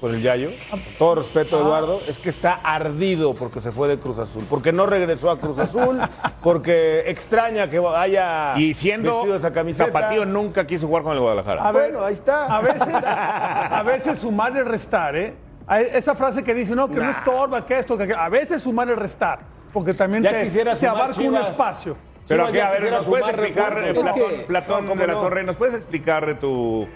con 0.00 0.12
el 0.16 0.20
Yayo, 0.20 0.50
con 0.68 0.80
todo 0.98 1.14
respeto 1.14 1.60
Eduardo, 1.60 2.00
es 2.08 2.18
que 2.18 2.28
está 2.30 2.54
ardido 2.54 3.34
porque 3.34 3.60
se 3.60 3.70
fue 3.70 3.86
de 3.86 4.00
Cruz 4.00 4.18
Azul, 4.18 4.44
porque 4.50 4.72
no 4.72 4.84
regresó 4.84 5.30
a 5.30 5.38
Cruz 5.38 5.56
Azul, 5.60 6.00
porque 6.42 7.04
extraña 7.06 7.70
que 7.70 7.80
haya 7.96 8.54
Y 8.58 8.74
siendo 8.74 9.14
vestido 9.18 9.36
esa 9.36 9.52
camiseta. 9.52 9.86
Zapatillo 9.92 10.24
nunca 10.26 10.66
quiso 10.66 10.88
jugar 10.88 11.04
con 11.04 11.12
el 11.12 11.20
Guadalajara. 11.20 11.62
A 11.62 11.70
ver, 11.70 11.92
Bueno, 11.92 12.04
ahí 12.04 12.14
está. 12.14 12.46
A 12.46 12.60
veces, 12.60 12.82
a 13.06 13.82
veces 13.86 14.18
sumar 14.18 14.56
y 14.56 14.62
restar, 14.62 15.14
¿eh? 15.14 15.34
A 15.72 15.80
Esa 15.80 16.14
frase 16.14 16.44
que 16.44 16.52
dice, 16.52 16.74
no, 16.74 16.86
que 16.90 16.96
no 16.96 17.10
estorba, 17.10 17.64
que 17.64 17.78
esto, 17.78 17.96
que 17.96 18.02
aquello. 18.02 18.18
A 18.20 18.28
veces 18.28 18.60
sumar 18.60 18.88
y 18.88 18.94
restar, 18.94 19.38
porque 19.72 19.94
también 19.94 20.22
Ya 20.22 20.32
te, 20.32 20.44
quisiera 20.44 20.74
te 20.74 20.80
sumar 20.80 20.96
abarca 20.96 21.20
un 21.22 21.36
espacio. 21.36 21.96
Pero 22.28 22.44
aquí, 22.46 22.58
a 22.58 22.70
ver, 22.72 22.90
¿nos 22.92 23.06
puedes 23.06 23.26
explicar, 23.28 23.78
eh. 23.82 23.94
Platón, 23.94 24.08
Es 24.22 24.32
que- 24.36 24.42
Platón 24.44 24.84
No, 24.84 24.94
de 24.96 25.06
la 25.06 25.12
no. 25.14 25.20
Torre, 25.22 25.42
¿nos 25.44 25.56
puedes 25.56 25.74
explicar 25.74 26.38
tu 26.38 26.86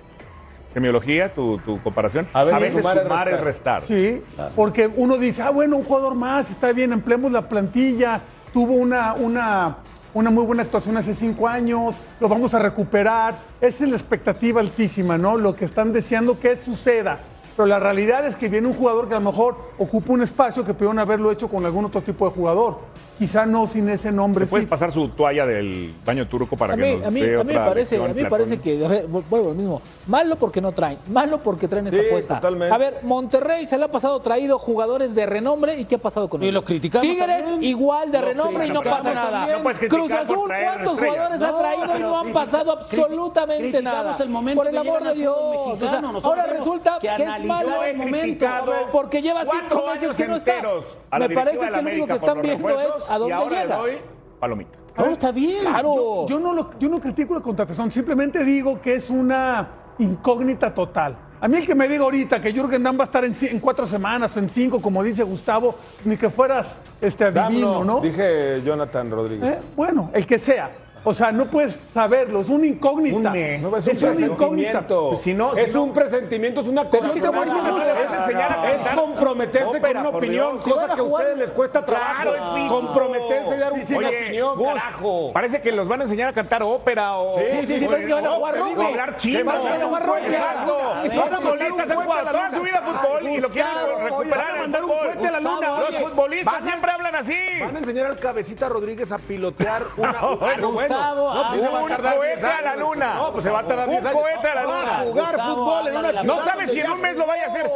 semiología, 0.74 1.32
tu, 1.32 1.56
tu 1.64 1.80
comparación. 1.82 2.28
A 2.34 2.40
A 2.40 2.44
veces 2.44 2.74
sumar 2.82 3.02
sumar, 3.02 3.28
es 3.28 3.34
es 3.34 3.40
restar. 3.40 3.82
Sí, 3.84 4.22
porque 4.54 4.86
uno 4.94 5.16
dice, 5.16 5.40
ah, 5.40 5.48
bueno, 5.50 5.76
un 5.76 5.84
jugador 5.84 6.14
más, 6.14 6.50
está 6.50 6.70
bien, 6.72 6.92
empleemos 6.92 7.32
la 7.32 7.42
plantilla, 7.48 8.20
tuvo 8.52 8.74
una, 8.74 9.14
una, 9.14 9.76
una 10.12 10.28
muy 10.30 10.44
buena 10.44 10.64
actuación 10.64 10.98
hace 10.98 11.14
cinco 11.14 11.48
años, 11.48 11.94
lo 12.20 12.28
vamos 12.28 12.52
a 12.52 12.58
recuperar. 12.58 13.34
Esa 13.58 13.84
es 13.84 13.90
la 13.90 13.96
expectativa 13.96 14.60
altísima, 14.60 15.16
¿no? 15.16 15.38
Lo 15.38 15.56
que 15.56 15.64
están 15.64 15.94
deseando 15.94 16.38
que 16.38 16.56
suceda. 16.56 17.18
Pero 17.56 17.66
la 17.66 17.78
realidad 17.78 18.26
es 18.26 18.36
que 18.36 18.48
viene 18.48 18.66
un 18.68 18.74
jugador 18.74 19.08
que 19.08 19.14
a 19.14 19.20
lo 19.20 19.30
mejor 19.30 19.56
ocupa 19.78 20.12
un 20.12 20.22
espacio 20.22 20.64
que 20.64 20.74
pudieron 20.74 20.98
haberlo 20.98 21.32
hecho 21.32 21.48
con 21.48 21.64
algún 21.64 21.86
otro 21.86 22.02
tipo 22.02 22.26
de 22.26 22.34
jugador. 22.34 22.78
Quizá 23.18 23.46
no 23.46 23.66
sin 23.66 23.88
ese 23.88 24.12
nombre. 24.12 24.44
¿Me 24.44 24.46
puedes 24.50 24.64
sí. 24.64 24.70
pasar 24.70 24.92
su 24.92 25.08
toalla 25.08 25.46
del 25.46 25.94
baño 26.04 26.28
turco 26.28 26.54
para 26.56 26.74
A 26.74 26.76
que 26.76 26.82
mí, 26.82 26.94
nos 26.96 27.04
a 27.04 27.10
mí, 27.10 27.20
dé 27.22 27.34
a 27.34 27.38
mí 27.38 27.44
me 27.44 27.52
otra 27.52 27.64
parece, 27.68 27.96
a 27.96 28.08
mí 28.08 28.22
me 28.22 28.28
parece 28.28 28.58
que, 28.60 28.84
a 28.84 28.88
ver, 28.88 29.06
vuelvo 29.06 29.50
al 29.50 29.56
mismo, 29.56 29.80
malo 30.06 30.36
porque 30.36 30.60
no 30.60 30.72
traen, 30.72 30.98
malo 31.08 31.38
porque 31.42 31.66
traen 31.66 31.86
esta 31.86 31.98
Sí, 31.98 32.06
apuesta. 32.08 32.34
totalmente. 32.36 32.74
A 32.74 32.78
ver, 32.78 32.98
Monterrey 33.04 33.66
se 33.66 33.78
le 33.78 33.84
ha 33.84 33.88
pasado 33.88 34.20
traído 34.20 34.58
jugadores 34.58 35.14
de 35.14 35.24
renombre 35.24 35.78
y 35.80 35.86
¿qué 35.86 35.94
ha 35.94 35.98
pasado 35.98 36.28
con 36.28 36.42
Y 36.42 36.44
ellos? 36.46 36.54
los 36.54 36.64
criticamos 36.64 37.06
Tigres 37.08 37.44
también. 37.44 37.64
igual 37.64 38.12
de 38.12 38.20
renombre 38.20 38.66
y 38.66 38.70
no 38.70 38.82
pasa 38.82 39.14
nada. 39.14 39.46
No 39.46 39.88
Cruz 39.88 40.12
Azul, 40.12 40.50
¿cuántos 40.62 40.98
jugadores 40.98 41.42
ha 41.42 41.58
traído 41.58 41.96
y 41.96 42.00
no 42.00 42.18
han 42.18 42.32
pasado 42.32 42.72
absolutamente 42.72 43.82
nada? 43.82 44.14
el 44.20 44.28
momento 44.28 44.62
Por 44.62 44.70
el 44.70 44.76
amor 44.76 45.04
de 45.04 45.14
Dios. 45.14 45.36
O 45.38 45.76
sea, 45.78 46.02
ahora 46.22 46.46
resulta 46.46 46.98
que 47.00 47.08
que, 47.16 47.22
es 47.22 47.44
malo 47.46 47.82
el 47.82 47.96
momento. 47.96 48.46
porque 48.92 49.22
lleva 49.22 49.42
cinco 49.44 49.84
meses 49.86 50.02
años 50.02 50.16
que 50.16 50.26
no 50.26 50.36
está. 50.36 51.18
Me 51.18 51.30
parece 51.30 51.58
que 51.60 51.70
lo 51.70 51.78
único 51.80 52.06
que 52.06 52.12
están 52.14 52.42
viendo 52.42 52.80
es 52.80 53.05
refuerzos 53.06 53.10
a 53.10 53.18
dónde 53.18 53.30
y 53.30 53.32
ahora 53.32 53.62
llega. 53.62 53.76
le 53.76 53.82
doy 53.82 54.00
palomita. 54.40 54.78
No, 54.98 55.06
está 55.06 55.32
bien. 55.32 55.60
Claro. 55.60 55.94
Yo, 55.94 56.26
yo 56.28 56.40
no 56.40 56.54
lo, 56.54 56.78
yo 56.78 56.88
no 56.88 57.00
critico 57.00 57.34
la 57.34 57.40
contratación, 57.40 57.90
simplemente 57.90 58.42
digo 58.44 58.80
que 58.80 58.94
es 58.94 59.10
una 59.10 59.68
incógnita 59.98 60.72
total. 60.72 61.16
A 61.40 61.48
mí 61.48 61.58
el 61.58 61.66
que 61.66 61.74
me 61.74 61.86
diga 61.86 62.04
ahorita 62.04 62.40
que 62.40 62.52
Jürgen 62.52 62.82
Damm 62.82 62.98
va 62.98 63.04
a 63.04 63.06
estar 63.06 63.24
en, 63.24 63.60
cuatro 63.60 63.86
semanas 63.86 64.34
o 64.36 64.40
en 64.40 64.48
cinco, 64.48 64.80
como 64.80 65.02
dice 65.02 65.22
Gustavo, 65.22 65.74
ni 66.04 66.16
que 66.16 66.30
fueras 66.30 66.72
este 67.00 67.24
adivino, 67.24 67.74
Dam, 67.74 67.86
¿no? 67.86 68.00
Dije 68.00 68.62
Jonathan 68.64 69.10
Rodríguez. 69.10 69.58
Eh, 69.58 69.62
Bueno, 69.76 70.10
el 70.14 70.26
que 70.26 70.38
sea. 70.38 70.70
O 71.08 71.14
sea, 71.14 71.30
no 71.30 71.44
puedes 71.46 71.78
saberlo, 71.94 72.40
es 72.40 72.48
una 72.48 72.66
incógnita. 72.66 73.16
Un 73.16 73.32
mes. 73.32 73.62
No, 73.62 73.76
es, 73.76 73.86
una 73.86 73.92
incógnita. 73.94 74.08
presentimiento. 74.08 75.08
Pues 75.10 75.20
si 75.20 75.34
no- 75.34 75.54
si 75.54 75.60
es 75.60 75.72
no- 75.72 75.84
un 75.84 75.92
presentimiento, 75.92 76.62
es 76.62 76.66
una 76.66 76.90
cosa. 76.90 77.06
es, 77.06 78.80
es 78.80 78.88
comprometerse 78.88 79.80
con 79.80 79.96
una 79.98 80.08
opinión. 80.08 80.58
Si 80.58 80.68
cosa 80.68 80.94
que 80.94 81.00
a 81.00 81.04
ustedes 81.04 81.38
les 81.38 81.50
cuesta 81.52 81.84
trabajo. 81.84 82.34
Es 82.34 82.42
comprometerse 82.68 83.54
y 83.54 83.58
dar 83.58 83.72
un 83.72 83.82
una 83.96 84.08
opinión. 84.08 85.32
Parece 85.32 85.60
que 85.60 85.70
los 85.70 85.86
van 85.86 86.00
a 86.00 86.04
enseñar 86.04 86.30
a 86.30 86.32
cantar 86.32 86.64
ópera 86.64 87.14
o. 87.18 87.38
Sí, 87.38 87.66
sí, 87.68 87.78
sí, 87.78 87.86
parece 87.86 88.08
que 88.08 88.12
van 88.12 88.26
a 88.26 88.30
jugar 88.30 88.56
rugby. 88.56 88.84
hablar 88.84 89.16
chino. 89.16 89.44
Van 89.44 89.56
a 89.56 89.86
jugar 89.86 90.06
ver, 90.22 91.14
Son 91.14 91.28
futbolistas, 91.28 91.86
un 91.86 91.92
han 91.92 92.02
jugado 92.04 92.30
toda 92.32 92.50
su 92.50 92.62
vida 92.62 92.82
fútbol 92.82 93.28
y 93.28 93.40
lo 93.40 93.50
quieren 93.50 93.72
recuperar 94.02 94.58
van 94.58 94.74
a 94.74 94.78
un 94.78 94.88
cohete 94.88 95.28
a 95.28 95.30
la 95.30 95.40
luna, 95.40 95.80
Los 95.88 95.98
futbolistas 96.00 96.62
siempre 96.64 96.90
hablan 96.90 97.14
así. 97.14 97.38
Van 97.60 97.76
a 97.76 97.78
enseñar 97.78 98.06
al 98.06 98.16
cabecita 98.16 98.68
Rodríguez 98.68 99.12
a 99.12 99.18
pilotear 99.18 99.82
una. 99.96 100.95
No, 101.14 101.30
Ah. 101.30 101.52
Gustavo, 101.56 101.56
pues 101.56 101.60
se 101.62 101.68
va 101.70 101.78
a 101.80 101.88
tardar 101.88 102.20
10 102.20 102.38
cohete 102.40 102.46
a 102.46 102.62
la 102.62 102.76
luna. 102.76 103.14
No, 103.14 103.32
pues 103.32 103.44
se 103.44 103.50
va 103.50 103.58
a 103.60 103.62
tardar 103.66 103.88
Un 103.88 103.94
10 103.94 104.06
años. 104.06 104.20
cohete 104.20 104.48
a 104.48 104.54
la 104.54 104.66
Va 104.66 104.80
luna. 104.80 104.92
a 105.00 105.04
jugar 105.04 105.34
Gustavo, 105.36 105.54
fútbol 105.54 105.88
en 105.88 105.96
una 105.96 106.08
ciudad 106.10 106.24
No 106.24 106.44
sabes 106.44 106.70
si 106.70 106.80
en 106.80 106.90
un 106.90 107.00
mes 107.00 107.16
lo 107.16 107.26
vaya 107.26 107.44
a 107.44 107.46
hacer. 107.46 107.66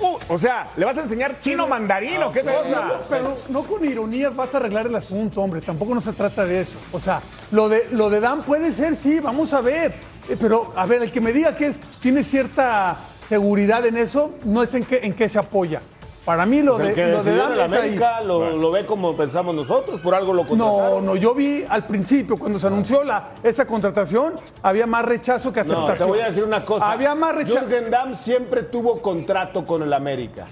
Uh, 0.00 0.18
o 0.28 0.38
sea, 0.38 0.68
le 0.76 0.84
vas 0.84 0.96
a 0.96 1.00
enseñar 1.02 1.38
chino 1.40 1.66
mandarín 1.66 2.22
o 2.22 2.32
qué 2.32 2.42
cosa. 2.42 3.00
Pero 3.08 3.36
no 3.48 3.62
con 3.64 3.84
ironías 3.84 4.34
vas 4.34 4.52
a 4.54 4.56
arreglar 4.58 4.86
el 4.86 4.94
asunto, 4.96 5.40
hombre. 5.42 5.60
Tampoco 5.60 5.94
no 5.94 6.00
se 6.00 6.12
trata 6.12 6.44
de 6.44 6.62
eso. 6.62 6.78
O 6.92 7.00
sea, 7.00 7.20
lo 7.50 7.68
de, 7.68 7.88
lo 7.92 8.10
de 8.10 8.20
Dan 8.20 8.42
puede 8.42 8.72
ser, 8.72 8.96
sí, 8.96 9.20
vamos 9.20 9.52
a 9.52 9.60
ver. 9.60 9.92
Eh, 10.28 10.36
Pero, 10.40 10.72
a 10.76 10.86
ver, 10.86 11.02
el 11.02 11.10
que 11.10 11.20
me 11.20 11.32
diga 11.32 11.56
que 11.56 11.68
es, 11.68 11.76
tiene 12.00 12.22
cierta 12.22 12.96
seguridad 13.28 13.84
en 13.86 13.96
eso, 13.96 14.30
no 14.44 14.62
es 14.62 14.74
en 14.74 14.84
qué, 14.84 15.00
en 15.02 15.14
qué 15.14 15.28
se 15.28 15.38
apoya. 15.38 15.80
Para 16.24 16.44
mí 16.44 16.60
lo 16.62 16.76
Pues 16.76 16.90
el 16.90 16.94
de, 16.94 17.02
que 17.02 17.10
lo 17.10 17.22
de 17.24 17.30
en 17.32 17.40
ahí. 17.52 17.60
América 17.60 18.20
lo, 18.20 18.50
lo 18.56 18.70
ve 18.70 18.84
como 18.84 19.16
pensamos 19.16 19.54
nosotros, 19.54 20.00
por 20.02 20.14
algo 20.14 20.34
lo 20.34 20.42
No, 20.42 20.48
contrataron. 20.48 21.06
no, 21.06 21.16
yo 21.16 21.34
vi 21.34 21.64
al 21.68 21.86
principio, 21.86 22.36
cuando 22.38 22.58
se 22.58 22.66
anunció 22.66 23.02
la, 23.04 23.30
esa 23.42 23.64
contratación, 23.66 24.34
había 24.62 24.86
más 24.86 25.04
rechazo 25.04 25.50
que 25.52 25.60
aceptación. 25.60 25.90
No, 25.90 25.96
te 25.96 26.04
voy 26.04 26.20
a 26.20 26.26
decir 26.26 26.44
una 26.44 26.64
cosa. 26.64 26.92
Había 26.92 27.14
más 27.14 27.34
rechazo. 27.34 27.60
Jürgen 27.60 27.90
Damm 27.90 28.14
siempre 28.14 28.64
tuvo 28.64 29.00
contrato 29.00 29.64
con 29.64 29.82
el 29.82 29.92
América. 29.94 30.46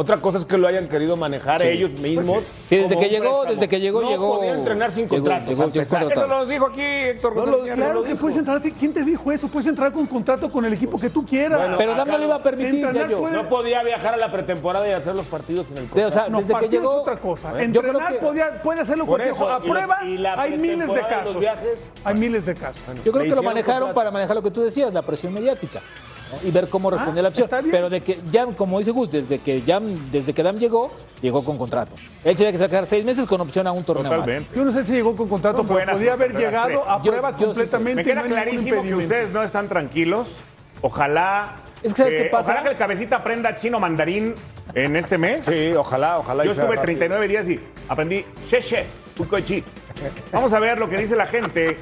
Otra 0.00 0.16
cosa 0.16 0.38
es 0.38 0.46
que 0.46 0.56
lo 0.56 0.66
hayan 0.66 0.88
querido 0.88 1.14
manejar 1.14 1.62
ellos 1.62 1.92
mismos. 2.00 2.42
Sí, 2.70 2.76
desde 2.76 2.88
como 2.94 3.00
que 3.00 3.08
llegó, 3.10 3.24
préstamo. 3.42 3.52
desde 3.52 3.68
que 3.68 3.80
llegó, 3.80 4.00
no 4.00 4.08
llegó. 4.08 4.36
podía 4.38 4.54
entrenar 4.54 4.90
sin 4.92 5.06
contrato. 5.06 5.50
llegó, 5.50 5.66
llegó. 5.70 6.08
Eso 6.08 6.26
nos 6.26 6.48
dijo 6.48 6.66
aquí 6.68 6.80
Héctor 6.80 7.36
No, 7.36 7.42
González. 7.42 7.68
lo-. 7.68 7.74
Claro 7.74 8.02
que 8.02 8.14
puedes 8.14 8.38
entrar, 8.38 8.62
¿quién 8.62 8.94
te 8.94 9.04
dijo 9.04 9.30
eso? 9.30 9.48
Puedes 9.48 9.68
entrar 9.68 9.92
con 9.92 10.06
contrato 10.06 10.50
con 10.50 10.64
el 10.64 10.72
equipo 10.72 10.98
que 10.98 11.10
tú 11.10 11.26
quieras. 11.26 11.58
Bueno, 11.58 11.74
Pero 11.76 11.94
Dan 11.94 12.08
no 12.08 12.16
le 12.16 12.24
iba 12.24 12.34
a 12.36 12.42
permitir, 12.42 12.88
puede- 12.90 13.36
No 13.36 13.48
podía 13.50 13.82
viajar 13.82 14.14
a 14.14 14.16
la 14.16 14.32
pretemporada 14.32 14.88
y 14.88 14.92
hacer 14.92 15.14
los 15.14 15.26
partidos 15.26 15.66
en 15.72 15.76
el 15.76 15.90
De- 15.90 16.06
o 16.06 16.10
sea, 16.10 16.30
No, 16.30 16.38
desde 16.38 16.54
que 16.60 16.68
llegó. 16.70 16.92
es 16.92 17.02
otra 17.02 17.16
cosa. 17.20 17.52
Yo 17.52 17.58
Entrenar 17.58 18.12
que- 18.14 18.18
podía- 18.20 18.62
puede 18.62 18.80
hacerlo 18.80 19.04
Por 19.04 19.18
cualquier 19.20 19.34
eso. 19.36 19.50
A 19.52 19.60
prueba 19.60 19.98
hay 20.00 20.56
miles 20.56 20.88
de 20.88 21.00
casos. 21.02 21.36
Hay 22.04 22.14
miles 22.14 22.46
de 22.46 22.54
casos. 22.54 22.80
Yo 23.04 23.12
creo 23.12 23.24
que 23.24 23.34
lo 23.34 23.42
manejaron 23.42 23.80
contrato. 23.88 23.94
para 23.96 24.10
manejar 24.10 24.34
lo 24.34 24.42
que 24.42 24.50
tú 24.50 24.62
decías, 24.62 24.94
la 24.94 25.02
presión 25.02 25.34
mediática. 25.34 25.80
¿No? 26.30 26.48
Y 26.48 26.50
ver 26.50 26.68
cómo 26.68 26.90
respondía 26.90 27.22
la 27.22 27.28
opción. 27.30 27.48
Pero 27.70 27.90
de 27.90 28.00
que 28.02 28.18
Jam, 28.32 28.54
como 28.54 28.78
dice 28.78 28.90
Gus, 28.90 29.10
desde 29.10 29.38
que 29.38 29.62
Jam, 29.66 30.10
desde 30.10 30.32
que 30.32 30.42
Dam 30.42 30.56
llegó, 30.56 30.90
llegó 31.20 31.44
con 31.44 31.58
contrato. 31.58 31.92
Él 32.24 32.36
se 32.36 32.44
había 32.44 32.52
que 32.52 32.58
sacar 32.58 32.86
seis 32.86 33.04
meses 33.04 33.26
con 33.26 33.40
opción 33.40 33.66
a 33.66 33.72
un 33.72 33.84
torneo 33.84 34.04
más. 34.04 34.20
Totalmente. 34.20 34.50
Yo 34.56 34.64
no 34.64 34.72
sé 34.72 34.84
si 34.84 34.92
llegó 34.92 35.16
con 35.16 35.28
contrato, 35.28 35.58
Son 35.58 35.66
pero 35.66 35.76
buenas 35.78 35.96
podía 35.96 36.12
haber 36.12 36.36
llegado 36.36 36.88
a 36.88 37.02
prueba 37.02 37.30
Yo- 37.32 37.38
yo 37.38 37.38
sí 37.38 37.46
completamente. 37.60 37.94
Me 37.96 38.04
queda 38.04 38.22
no 38.22 38.28
clarísimo 38.28 38.82
que 38.82 38.94
ustedes 38.94 39.30
no 39.30 39.42
están 39.42 39.68
tranquilos. 39.68 40.42
Ojalá. 40.82 41.56
Es 41.82 41.94
que, 41.94 42.02
¿sabes 42.02 42.14
qué 42.22 42.28
pasa? 42.30 42.50
Ojalá 42.52 42.62
que 42.62 42.68
el 42.70 42.76
cabecita 42.76 43.16
aprenda 43.16 43.56
chino 43.56 43.80
mandarín 43.80 44.34
en 44.74 44.96
este 44.96 45.18
mes. 45.18 45.46
Sí, 45.46 45.72
ojalá, 45.74 46.18
ojalá. 46.18 46.44
Yo 46.44 46.50
estuve 46.50 46.66
rápido. 46.66 46.82
39 46.82 47.28
días 47.28 47.48
y 47.48 47.60
aprendí 47.88 48.24
Sheshe, 48.50 48.84
Ukochi. 49.18 49.62
Vamos 50.32 50.52
a 50.52 50.58
ver 50.60 50.78
lo 50.78 50.88
que 50.88 50.96
dice 50.98 51.16
la 51.16 51.26
gente. 51.26 51.78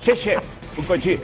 Sheshe, 0.00 0.36
Ukochi. 0.76 1.18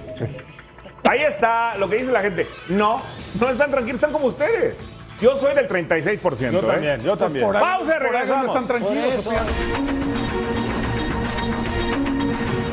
Ahí 1.04 1.20
está 1.20 1.76
lo 1.76 1.88
que 1.88 1.96
dice 1.96 2.12
la 2.12 2.22
gente. 2.22 2.46
No, 2.68 3.00
no 3.40 3.50
están 3.50 3.70
tranquilos, 3.70 3.96
están 3.96 4.12
como 4.12 4.26
ustedes. 4.26 4.76
Yo 5.20 5.36
soy 5.36 5.54
del 5.54 5.68
36%. 5.68 6.50
Yo 6.50 6.58
¿eh? 6.58 6.62
también, 6.62 7.02
yo 7.02 7.16
también. 7.16 7.46
Por 7.46 7.58
Pausa 7.58 7.84
por 7.84 7.92
ahí 7.92 7.98
no 8.00 8.10
regresamos. 8.10 8.46
están 8.46 8.66
tranquilos. 8.66 9.28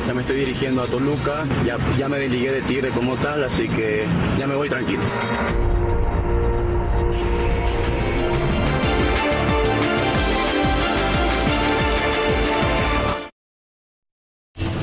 Ya 0.06 0.14
me 0.14 0.22
estoy 0.22 0.36
dirigiendo 0.36 0.82
a 0.82 0.86
Toluca, 0.86 1.44
ya, 1.64 1.76
ya 1.96 2.08
me 2.08 2.18
desligué 2.18 2.50
de 2.50 2.62
Tigre 2.62 2.90
como 2.90 3.16
tal, 3.16 3.44
así 3.44 3.68
que 3.68 4.04
ya 4.38 4.46
me 4.48 4.56
voy 4.56 4.68
tranquilo. 4.68 5.02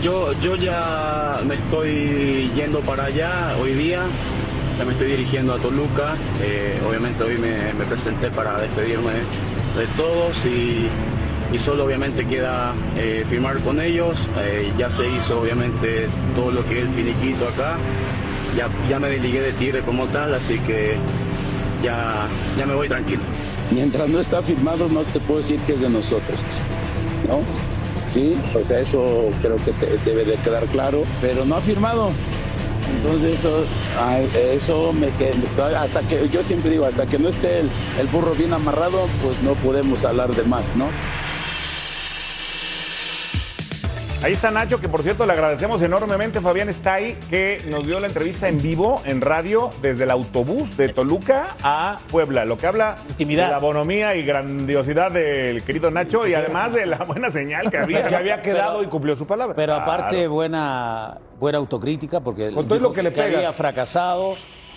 Yo, 0.04 0.32
yo 0.42 0.56
ya 0.56 1.42
me 1.44 1.56
estoy 1.56 2.52
yendo 2.56 2.82
para 2.82 3.06
allá 3.06 3.56
hoy 3.60 3.74
día, 3.74 4.04
ya 4.78 4.86
me 4.86 4.92
estoy 4.92 5.08
dirigiendo 5.08 5.54
a 5.56 5.58
Toluca, 5.58 6.16
eh, 6.42 6.80
obviamente 6.88 7.24
hoy 7.24 7.38
me, 7.40 7.74
presenté 7.86 8.30
para 8.30 8.60
despedirme 8.60 9.14
de 9.14 9.88
todos 9.98 10.38
y, 10.46 10.88
y 11.52 11.60
solo 11.60 11.86
obviamente 11.86 12.28
queda 12.28 12.76
eh, 12.96 13.26
firmar 13.28 13.58
con 13.60 13.82
ellos, 13.82 14.16
eh, 14.40 14.72
ya 14.78 14.92
se 14.92 15.10
hizo 15.10 15.42
obviamente 15.42 16.08
todo 16.36 16.52
lo 16.52 16.64
que 16.66 16.80
es 16.80 16.86
el 16.86 16.94
finiquito 16.94 17.48
acá, 17.48 17.78
ya, 18.56 18.70
ya 18.88 19.00
me 19.00 19.10
desligué 19.10 19.42
de 19.42 19.52
Tigre 19.54 19.82
como 19.82 20.06
tal, 20.08 20.36
así 20.36 20.60
que 20.60 20.96
ya, 21.84 22.28
ya 22.56 22.66
me 22.68 22.76
voy 22.76 22.88
tranquilo. 22.88 23.22
Mientras 23.72 24.08
no 24.10 24.20
está 24.20 24.44
firmado, 24.44 24.88
no 24.90 25.02
te 25.02 25.20
puedo 25.20 25.40
decir 25.40 25.60
que 25.62 25.74
es 25.74 25.82
de 25.82 25.90
nosotros, 25.90 26.40
¿no? 27.28 27.42
Sí, 28.12 28.36
o 28.60 28.66
sea, 28.66 28.80
eso 28.80 29.30
creo 29.42 29.58
que 29.58 29.72
te- 29.74 29.98
debe 30.10 30.24
de 30.26 30.36
quedar 30.38 30.66
claro, 30.68 31.04
pero 31.22 31.46
no 31.46 31.56
ha 31.56 31.62
firmado. 31.62 32.10
Entonces 33.04 33.40
eso, 33.40 33.66
eso 34.34 34.94
me 34.94 35.08
hasta 35.76 36.00
que 36.02 36.28
yo 36.30 36.42
siempre 36.42 36.72
digo, 36.72 36.86
hasta 36.86 37.06
que 37.06 37.20
no 37.20 37.28
esté 37.28 37.60
el 37.60 38.08
burro 38.12 38.34
bien 38.34 38.54
amarrado, 38.54 39.08
pues 39.22 39.42
no 39.44 39.54
podemos 39.56 40.06
hablar 40.06 40.34
de 40.34 40.44
más, 40.44 40.74
¿no? 40.76 40.90
Ahí 44.24 44.34
está 44.34 44.50
Nacho, 44.50 44.82
que 44.82 44.90
por 44.90 45.04
cierto 45.04 45.26
le 45.28 45.34
agradecemos 45.34 45.80
enormemente. 45.82 46.42
Fabián 46.42 46.70
está 46.70 46.96
ahí, 46.96 47.16
que 47.30 47.62
nos 47.70 47.86
dio 47.86 48.00
la 48.00 48.08
entrevista 48.08 48.48
en 48.48 48.60
vivo, 48.60 49.02
en 49.06 49.22
radio, 49.22 49.70
desde 49.82 50.06
el 50.06 50.12
autobús 50.12 50.76
de 50.76 50.90
Toluca 50.90 51.56
a 51.64 52.00
Puebla. 52.10 52.44
Lo 52.44 52.58
que 52.58 52.66
habla 52.66 52.96
Intimidad. 53.10 53.46
de 53.46 53.52
la 53.52 53.60
bonomía 53.60 54.16
y 54.16 54.24
grandiosidad 54.26 55.12
del 55.12 55.64
querido 55.64 55.92
Nacho 55.92 56.26
y 56.28 56.34
además 56.34 56.74
de 56.74 56.88
la 56.88 56.98
buena 57.06 57.30
señal 57.30 57.70
que 57.70 57.78
había. 57.78 58.08
Que 58.08 58.16
había 58.16 58.42
quedado 58.42 58.82
y 58.82 58.88
cumplió 58.88 59.16
su 59.16 59.28
palabra. 59.28 59.56
Pero 59.56 59.76
aparte, 59.76 60.28
buena, 60.28 61.20
buena 61.40 61.60
autocrítica, 61.60 62.20
porque 62.20 62.52
Con 62.52 62.68
todo 62.68 62.80
lo 62.80 62.92
que 62.92 63.04
le 63.04 63.12
que 63.12 63.22
pegas. 63.22 63.36
había 63.36 63.54
fracasado, 63.54 64.34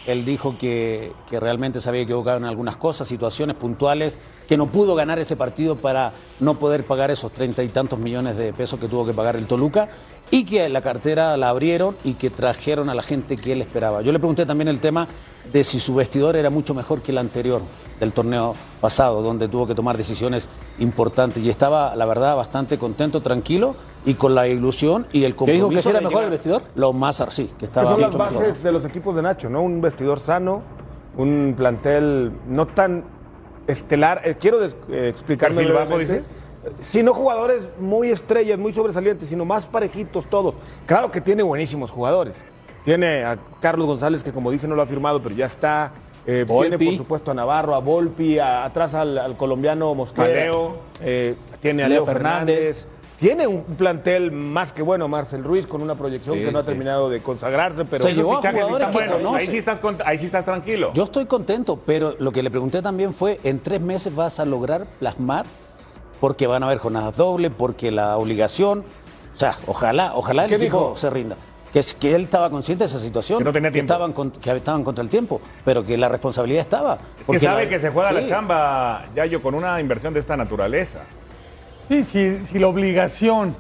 Él 0.06 0.24
dijo 0.24 0.56
que, 0.58 1.12
que 1.28 1.38
realmente 1.38 1.80
se 1.80 1.88
había 1.88 2.02
equivocado 2.02 2.38
en 2.38 2.44
algunas 2.44 2.76
cosas, 2.76 3.06
situaciones 3.06 3.56
puntuales, 3.56 4.18
que 4.48 4.56
no 4.56 4.66
pudo 4.66 4.94
ganar 4.94 5.18
ese 5.18 5.36
partido 5.36 5.76
para 5.76 6.12
no 6.40 6.58
poder 6.58 6.86
pagar 6.86 7.10
esos 7.10 7.30
treinta 7.32 7.62
y 7.62 7.68
tantos 7.68 7.98
millones 7.98 8.36
de 8.36 8.52
pesos 8.52 8.80
que 8.80 8.88
tuvo 8.88 9.04
que 9.06 9.12
pagar 9.12 9.36
el 9.36 9.46
Toluca 9.46 9.88
y 10.30 10.44
que 10.44 10.68
la 10.68 10.80
cartera 10.80 11.36
la 11.36 11.50
abrieron 11.50 11.96
y 12.04 12.14
que 12.14 12.30
trajeron 12.30 12.88
a 12.88 12.94
la 12.94 13.02
gente 13.02 13.36
que 13.36 13.52
él 13.52 13.62
esperaba. 13.62 14.02
Yo 14.02 14.12
le 14.12 14.18
pregunté 14.18 14.46
también 14.46 14.68
el 14.68 14.80
tema 14.80 15.06
de 15.52 15.64
si 15.64 15.78
su 15.80 15.94
vestidor 15.94 16.36
era 16.36 16.50
mucho 16.50 16.72
mejor 16.72 17.02
que 17.02 17.12
el 17.12 17.18
anterior 17.18 17.60
del 18.00 18.12
torneo 18.12 18.54
pasado, 18.80 19.22
donde 19.22 19.46
tuvo 19.46 19.66
que 19.66 19.74
tomar 19.74 19.96
decisiones 19.96 20.48
importantes 20.78 21.42
y 21.42 21.50
estaba, 21.50 21.94
la 21.94 22.06
verdad, 22.06 22.34
bastante 22.34 22.78
contento, 22.78 23.20
tranquilo 23.20 23.74
y 24.04 24.14
con 24.14 24.34
la 24.34 24.48
ilusión 24.48 25.06
y 25.12 25.24
el 25.24 25.32
¿Que 25.32 25.36
compromiso. 25.36 25.68
dijo 25.68 25.82
que 25.82 25.90
era 25.90 26.00
mejor 26.00 26.24
el 26.24 26.30
vestidor? 26.30 26.62
Lo 26.74 26.92
más, 26.92 27.22
sí, 27.28 27.50
que 27.58 27.66
estaba 27.66 27.92
son 27.92 28.00
las 28.00 28.16
mejor. 28.16 28.34
bases 28.34 28.62
de 28.62 28.72
los 28.72 28.84
equipos 28.84 29.14
de 29.14 29.22
Nacho, 29.22 29.50
¿no? 29.50 29.62
Un 29.62 29.80
vestidor 29.80 30.18
sano, 30.18 30.62
un 31.16 31.54
plantel 31.56 32.32
no 32.48 32.66
tan 32.66 33.04
estelar. 33.66 34.22
Eh, 34.24 34.36
quiero 34.40 34.64
eh, 34.64 35.08
explicarme. 35.08 35.56
¿Perfil 35.58 35.74
bajo, 35.74 35.98
dices? 35.98 36.42
Sí, 36.80 37.02
no 37.02 37.14
jugadores 37.14 37.70
muy 37.78 38.10
estrellas, 38.10 38.58
muy 38.58 38.72
sobresalientes, 38.72 39.28
sino 39.28 39.44
más 39.44 39.66
parejitos 39.66 40.26
todos. 40.26 40.54
Claro 40.86 41.10
que 41.10 41.20
tiene 41.20 41.42
buenísimos 41.42 41.90
jugadores. 41.90 42.44
Tiene 42.84 43.24
a 43.24 43.38
Carlos 43.60 43.86
González, 43.86 44.22
que 44.24 44.32
como 44.32 44.50
dice 44.50 44.66
no 44.68 44.74
lo 44.74 44.82
ha 44.82 44.86
firmado, 44.86 45.22
pero 45.22 45.34
ya 45.34 45.46
está. 45.46 45.92
Eh, 46.26 46.44
Volpi. 46.46 46.68
tiene, 46.76 46.84
por 46.90 46.96
supuesto, 46.96 47.30
a 47.30 47.34
Navarro, 47.34 47.74
a 47.74 47.78
Volpi, 47.80 48.38
a- 48.38 48.64
atrás 48.64 48.94
al, 48.94 49.16
al 49.18 49.36
colombiano 49.36 49.94
Mosquera. 49.94 50.26
A 50.26 50.30
Leo. 50.30 50.76
Eh, 51.02 51.34
tiene 51.60 51.82
a 51.84 51.88
Leo 51.88 51.98
Leo, 52.04 52.06
Fernández. 52.06 52.86
Tiene 53.18 53.46
un 53.46 53.64
plantel 53.64 54.32
más 54.32 54.72
que 54.72 54.80
bueno, 54.82 55.06
Marcel 55.06 55.44
Ruiz, 55.44 55.66
con 55.66 55.82
una 55.82 55.94
proyección 55.94 56.38
Sí, 56.38 56.44
que 56.44 56.50
no 56.52 56.58
ha 56.58 56.62
sí. 56.62 56.68
terminado 56.68 57.10
de 57.10 57.20
consagrarse, 57.20 57.84
pero 57.84 58.02
Se 58.02 58.10
esos 58.12 58.18
llevó 58.24 58.32
a 58.34 58.36
fichajes 58.38 58.60
jugadores 58.62 58.88
están 58.88 59.02
que 59.02 59.08
buenos. 59.08 59.26
conoce. 59.26 59.42
Ahí 59.44 59.50
sí, 59.50 59.58
estás, 59.58 59.82
cont- 59.82 60.02
ahí 60.06 60.16
sí 60.18 60.24
estás 60.26 60.44
tranquilo. 60.46 60.92
Yo 60.94 61.04
estoy 61.04 61.26
contento, 61.26 61.78
pero 61.84 62.14
lo 62.18 62.32
que 62.32 62.42
le 62.42 62.50
pregunté 62.50 62.80
también 62.80 63.12
fue, 63.12 63.38
¿en 63.44 63.58
tres 63.58 63.82
meses 63.82 64.14
vas 64.14 64.40
a 64.40 64.46
lograr 64.46 64.86
plasmar? 65.00 65.44
Porque 66.18 66.46
van 66.46 66.62
a 66.62 66.66
haber 66.66 66.78
jornadas 66.78 67.14
dobles, 67.16 67.52
porque 67.54 67.90
la 67.90 68.16
obligación, 68.16 68.84
o 69.34 69.38
sea, 69.38 69.54
ojalá, 69.66 70.12
ojalá 70.14 70.44
el 70.44 70.48
¿Qué 70.48 70.54
equipo 70.56 70.78
dijo? 70.78 70.96
se 70.96 71.10
rinda. 71.10 71.36
Que, 71.72 71.78
es, 71.78 71.94
que 71.94 72.14
él 72.14 72.22
estaba 72.22 72.50
consciente 72.50 72.82
de 72.84 72.88
esa 72.88 72.98
situación. 72.98 73.38
Que 73.38 73.44
no 73.44 73.52
tenía 73.52 73.70
tiempo. 73.70 73.92
estaban, 73.92 74.12
con- 74.12 74.30
que 74.32 74.50
estaban 74.50 74.82
contra 74.82 75.02
el 75.04 75.10
tiempo, 75.10 75.40
pero 75.64 75.84
que 75.86 75.96
la 75.96 76.08
responsabilidad 76.08 76.62
estaba. 76.62 76.98
Es 77.20 77.26
que 77.26 77.38
sabe 77.38 77.64
la- 77.64 77.70
que 77.70 77.78
se 77.78 77.90
juega 77.90 78.10
la 78.12 78.22
sí. 78.22 78.28
chamba, 78.28 79.04
Yayo, 79.14 79.40
con 79.40 79.54
una 79.54 79.80
inversión 79.80 80.12
de 80.12 80.20
esta 80.20 80.36
naturaleza. 80.36 81.00
Sí, 81.88 82.04
si, 82.04 82.38
si 82.46 82.58
la 82.58 82.66
obligación 82.68 83.54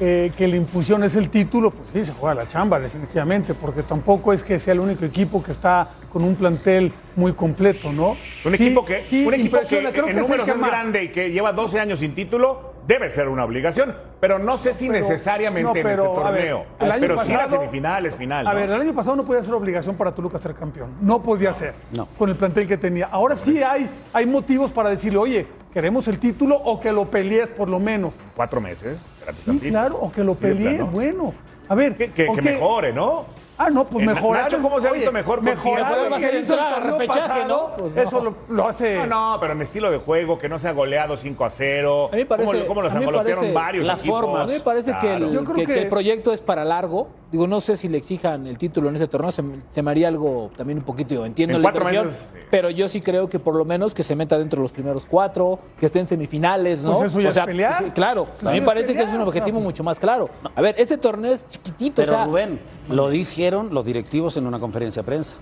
eh, 0.00 0.32
que 0.36 0.48
le 0.48 0.56
impusieron 0.56 1.04
es 1.04 1.14
el 1.14 1.28
título, 1.30 1.70
pues 1.70 1.88
sí, 1.92 2.04
se 2.04 2.12
juega 2.18 2.34
la 2.34 2.48
chamba, 2.48 2.80
definitivamente, 2.80 3.54
porque 3.54 3.82
tampoco 3.82 4.32
es 4.32 4.42
que 4.42 4.58
sea 4.58 4.72
el 4.72 4.80
único 4.80 5.04
equipo 5.04 5.42
que 5.42 5.52
está 5.52 5.86
con 6.12 6.24
un 6.24 6.34
plantel 6.34 6.90
muy 7.14 7.32
completo, 7.34 7.92
¿no? 7.92 8.10
Un 8.10 8.16
Sí, 8.56 8.64
equipo 8.64 8.84
que, 8.84 9.04
sí, 9.06 9.24
un 9.24 9.34
equipo 9.34 9.58
que 9.68 9.78
en 9.78 9.92
que 9.92 10.00
es 10.00 10.06
el 10.08 10.16
números 10.16 10.44
que 10.46 10.50
es 10.52 10.58
más- 10.58 10.70
grande 10.70 11.04
y 11.04 11.08
que 11.10 11.30
lleva 11.30 11.52
12 11.52 11.78
años 11.78 12.00
sin 12.00 12.14
título, 12.14 12.71
debe 12.86 13.08
ser 13.08 13.28
una 13.28 13.44
obligación. 13.44 13.94
Pero 14.20 14.38
no 14.38 14.56
sé 14.58 14.72
si 14.72 14.88
Pero- 14.88 15.00
necesariamente 15.00 15.64
no, 15.64 15.70
en 15.70 15.76
este 15.86 15.88
ver, 15.88 15.96
torneo. 16.14 16.64
pero 16.78 17.18
sí 17.18 17.32
las 17.32 17.42
pasado- 17.42 17.60
semifinales, 17.60 18.14
final. 18.16 18.46
A 18.46 18.50
¿no? 18.52 18.56
ver, 18.60 18.70
el 18.70 18.80
año 18.80 18.94
pasado 18.94 19.16
no 19.16 19.24
podía 19.24 19.42
ser 19.42 19.54
obligación 19.54 19.96
para 19.96 20.12
Toluca 20.14 20.38
ser 20.38 20.54
campeón. 20.54 20.90
No 21.00 21.22
podía 21.22 21.52
ser. 21.54 21.74
No. 21.96 22.06
Con 22.18 22.30
el 22.30 22.36
plantel 22.36 22.66
que 22.66 22.76
tenía. 22.76 23.06
Ahora 23.10 23.36
sí 23.36 23.62
hay, 23.62 23.88
hay 24.12 24.26
motivos 24.26 24.72
para 24.72 24.90
decirle, 24.90 25.18
oye, 25.18 25.46
queremos 25.72 26.06
el 26.08 26.18
título 26.18 26.56
o 26.56 26.78
que 26.80 26.92
lo 26.92 27.06
pelees 27.10 27.48
por 27.48 27.68
lo 27.68 27.78
menos. 27.80 28.14
Cuatro 28.36 28.60
meses. 28.60 28.98
Sí, 29.44 29.58
claro, 29.70 29.96
o 29.96 30.12
que 30.12 30.22
lo 30.24 30.34
Sí, 30.34 30.46
de 30.46 30.54
pelee. 30.54 30.74
plano. 30.76 30.90
Bueno, 30.90 31.34
a 31.68 31.74
ver. 31.74 31.96
Que, 31.96 32.30
mejore, 32.42 32.92
¿no? 32.92 33.24
Ah, 33.58 33.68
no, 33.70 33.84
pues 33.84 34.02
Eh, 34.02 34.06
mejorar. 34.14 34.44
Nacho, 34.44 34.62
¿cómo 34.62 34.80
se 34.80 34.88
ha 34.88 34.92
visto 34.92 35.12
mejor 35.12 35.38
con 35.38 35.46
Va 35.48 36.16
a 36.16 36.20
ser 36.20 36.34
entrar 36.36 36.84
repechaje, 36.84 37.20
pasado, 37.28 37.46
¿no? 37.48 37.76
Pues 37.76 37.94
no. 37.94 38.02
Eso 38.02 38.20
lo, 38.22 38.34
lo 38.48 38.68
hace. 38.68 38.96
No, 39.06 39.06
no, 39.34 39.36
pero 39.40 39.52
en 39.52 39.62
estilo 39.62 39.90
de 39.90 39.98
juego, 39.98 40.38
que 40.38 40.48
no 40.48 40.58
sea 40.58 40.72
goleado 40.72 41.16
5 41.16 41.44
a 41.44 41.50
0. 41.50 42.08
A 42.12 42.16
mí 42.16 42.22
me 42.22 42.26
parece- 42.26 42.50
¿Cómo, 42.52 42.66
cómo 42.66 42.82
los 42.82 42.90
a 42.90 42.94
mí 42.94 43.00
me 43.00 43.06
angolotearon 43.06 43.54
varios 43.54 43.86
Las 43.86 44.00
equipos? 44.00 44.20
formas. 44.20 44.42
A 44.42 44.46
mí 44.46 44.52
me 44.54 44.60
parece 44.60 44.94
que, 45.00 45.14
el, 45.14 45.32
Yo 45.32 45.44
creo 45.44 45.54
que- 45.56 45.66
que 45.66 45.72
que- 45.74 45.82
el 45.82 45.88
proyecto 45.88 46.32
es 46.32 46.40
para 46.40 46.64
largo. 46.64 47.08
Digo, 47.30 47.46
no 47.46 47.62
sé 47.62 47.76
si 47.78 47.88
le 47.88 47.96
exijan 47.96 48.46
el 48.46 48.58
título 48.58 48.90
en 48.90 48.96
ese 48.96 49.08
torneo, 49.08 49.30
se, 49.32 49.40
me- 49.42 49.62
se 49.70 49.80
me 49.82 49.90
haría 49.90 50.08
algo 50.08 50.50
también 50.54 50.78
un 50.80 50.84
poquito, 50.84 51.24
entiendo 51.24 51.56
En 51.56 51.62
la 51.62 51.70
cuatro 51.70 51.80
inversión, 51.88 52.06
meses, 52.06 52.28
sí. 52.30 52.38
pero 52.50 52.68
yo 52.68 52.88
sí 52.90 53.00
creo 53.00 53.30
que 53.30 53.38
por 53.38 53.54
lo 53.56 53.64
menos 53.64 53.94
que 53.94 54.02
se 54.02 54.14
meta 54.14 54.36
dentro 54.38 54.58
de 54.58 54.64
los 54.64 54.72
primeros 54.72 55.06
cuatro, 55.06 55.58
que 55.80 55.86
esté 55.86 56.00
en 56.00 56.06
semifinales, 56.08 56.84
¿no? 56.84 56.98
Pues 56.98 57.10
eso 57.10 57.20
ya 57.22 57.30
es 57.30 57.38
pelear. 57.38 57.78
sí, 57.78 57.90
claro, 57.90 58.26
a 58.44 58.50
mí 58.50 58.60
me 58.60 58.66
parece 58.66 58.94
que 58.94 59.02
es 59.02 59.08
un 59.08 59.22
objetivo 59.22 59.56
o 59.58 59.60
sea. 59.60 59.64
mucho 59.66 59.82
más 59.82 59.98
claro. 59.98 60.28
A 60.54 60.60
ver, 60.60 60.74
este 60.76 60.98
torneo 60.98 61.32
es 61.32 61.46
chiquitito, 61.46 62.02
Pero 62.02 62.12
o 62.12 62.14
sea, 62.16 62.24
Rubén, 62.26 62.60
lo 62.90 63.08
dijeron 63.42 63.70
los 63.74 63.84
directivos 63.84 64.36
en 64.36 64.46
una 64.46 64.60
conferencia 64.60 65.02
de 65.02 65.06
prensa. 65.06 65.36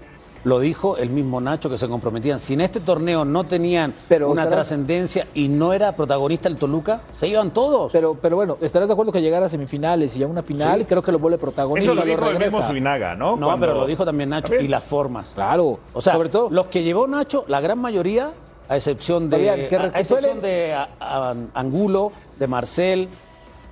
Lo 0.45 0.59
dijo 0.59 0.97
el 0.97 1.11
mismo 1.11 1.39
Nacho 1.39 1.69
que 1.69 1.77
se 1.77 1.87
comprometían. 1.87 2.41
Si 2.41 2.55
en 2.55 2.63
este 2.63 2.81
torneo 2.81 3.27
no 3.27 3.45
tenían 3.45 3.93
Pero 4.09 4.31
una 4.31 4.49
trascendencia 4.49 5.27
y 5.35 5.49
no 5.49 5.75
era 5.75 5.93
protagonista 5.93 6.49
el 6.49 6.57
Toluca, 6.57 7.03
se 7.13 7.29
iban 7.29 7.51
todos. 7.51 7.93
pero, 7.93 8.15
pero 8.15 8.37
bueno, 8.37 8.57
¿estarás 8.63 8.89
de 8.89 8.95
acuerdo 8.95 9.13
que 9.13 9.21
llegar 9.21 9.43
a 9.43 9.51
semifinales 9.51 10.17
y 10.17 10.23
a 10.23 10.27
una 10.27 10.43
final? 10.43 10.79
Sí. 10.81 10.87
Creo 10.87 11.03
que 11.03 11.13
lo 11.13 11.19
vuelve 11.19 11.37
protagonista. 11.37 11.93
Eso 11.93 11.95
lo 11.95 12.07
dijo 12.07 12.23
el 12.25 12.33
regresa. 12.33 12.57
mismo 12.57 12.67
Suinaga, 12.67 13.15
¿no? 13.15 13.37
no, 13.37 13.49
Cuando- 13.49 13.67
pero 13.67 13.79
lo 13.79 13.87
dijo 13.87 14.07
también 14.07 14.31
Nacho. 14.31 14.45
También. 14.45 14.65
Y 14.65 14.69
las 14.69 14.83
formas. 14.83 15.33
Claro, 15.35 15.79
O 15.93 16.01
sea, 16.01 16.15
sobre 16.15 16.31
todo. 16.31 16.49
los 16.49 16.69
que 16.69 16.83
llevó 16.83 17.07
Nacho, 17.07 17.45
la 17.47 17.61
gran 17.61 17.79
mayoría, 17.79 18.31
a 18.67 18.77
excepción 18.77 19.29
de, 19.29 19.67
que 19.69 19.77
a- 19.77 19.91
a 19.93 20.01
excepción 20.01 20.41
de 20.41 20.73
a- 20.73 20.89
a- 21.01 21.35
Angulo, 21.53 22.13
de 22.39 22.47
Marcel, 22.47 23.09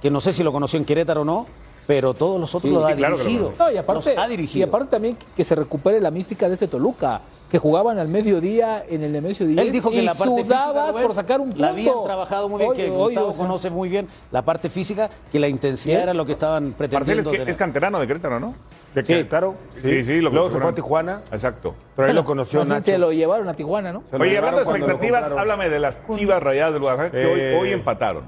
que 0.03 0.11
no 0.11 0.21
sé 0.21 0.35
si 0.35 0.43
lo 0.43 0.53
conoció 0.53 0.77
en 0.79 0.85
Querétaro 0.85 1.23
o 1.23 1.25
no, 1.25 1.47
pero 1.89 2.13
todos 2.13 2.39
los 2.39 2.55
otros 2.55 2.69
Sí, 2.69 2.75
los 2.75 2.85
sí, 2.87 2.93
ha 2.93 2.97
claro 2.97 3.17
lo 3.17 3.25
dirigido. 3.25 3.53
No, 3.59 3.71
y 3.73 3.77
aparte, 3.79 4.11
Los 4.15 4.19
ha 4.19 4.27
y 4.27 4.31
dirigido. 4.31 4.69
aparte 4.69 4.91
también 4.91 5.17
que 5.35 5.43
se 5.43 5.55
recupere 5.55 6.01
la 6.03 6.11
mística 6.11 6.47
de 6.47 6.53
este 6.53 6.69
Toluca, 6.69 7.23
que 7.51 7.59
jugaban 7.59 7.99
al 7.99 8.09
mediodía 8.09 8.85
en 8.87 9.03
el 9.05 9.11
Nemesio 9.11 9.47
10 9.47 9.59
Él 9.59 9.73
dijo 9.73 9.91
que 9.91 9.97
y 9.97 10.03
la 10.03 10.13
parte 10.13 10.37
física, 10.37 10.91
Rubén, 10.93 11.07
por 11.07 11.15
sacar 11.15 11.41
un 11.41 11.49
punto. 11.49 11.63
La 11.63 11.71
habían 11.71 11.95
trabajado 12.05 12.47
muy 12.51 12.59
bien, 12.59 12.71
Oye, 12.73 12.85
que 12.85 12.91
oye, 12.91 12.99
Gustavo 13.15 13.29
o 13.29 13.33
sea, 13.33 13.39
conoce 13.47 13.71
muy 13.71 13.89
bien 13.89 14.07
la 14.31 14.43
parte 14.43 14.69
física, 14.69 15.09
que 15.33 15.39
la 15.39 15.49
intensidad 15.49 16.03
era 16.03 16.13
lo 16.13 16.27
que 16.27 16.33
estaban 16.33 16.75
Marcel 16.79 16.85
es, 16.85 16.91
pretendiendo. 16.91 17.31
que- 17.31 17.37
tener. 17.39 17.51
es 17.51 17.57
canterano 17.57 17.99
de 18.01 18.07
Querétaro, 18.07 18.39
¿no? 18.39 18.55
De 18.95 19.03
Querétaro. 19.03 19.55
Sí, 19.81 20.05
sí, 20.05 20.21
lo 20.21 20.29
Luego 20.29 20.51
se 20.51 20.59
fue 20.59 20.71
a 20.71 20.75
Tijuana, 20.75 21.23
Exacto. 21.33 21.75
pero 21.97 22.05
ahí 22.07 22.11
bueno, 22.13 22.21
lo 22.21 22.25
conoció 22.27 22.65
Nacho. 22.67 22.85
Se 22.85 22.99
lo 22.99 23.13
llevaron 23.13 23.49
a 23.49 23.55
Tijuana, 23.55 23.95
¿no? 23.95 24.03
Se 24.11 24.19
lo 24.19 24.25
Oye, 24.25 24.33
llevaron 24.33 24.59
hablando 24.59 24.73
de 24.75 24.79
lo 24.79 24.85
expectativas, 24.95 25.33
háblame 25.33 25.69
de 25.71 25.79
las 25.81 26.01
chivas 26.07 26.43
rayadas 26.43 26.75
del 26.75 26.83
Guadalajara, 26.83 27.11
que 27.19 27.57
hoy 27.59 27.71
empataron. 27.73 28.25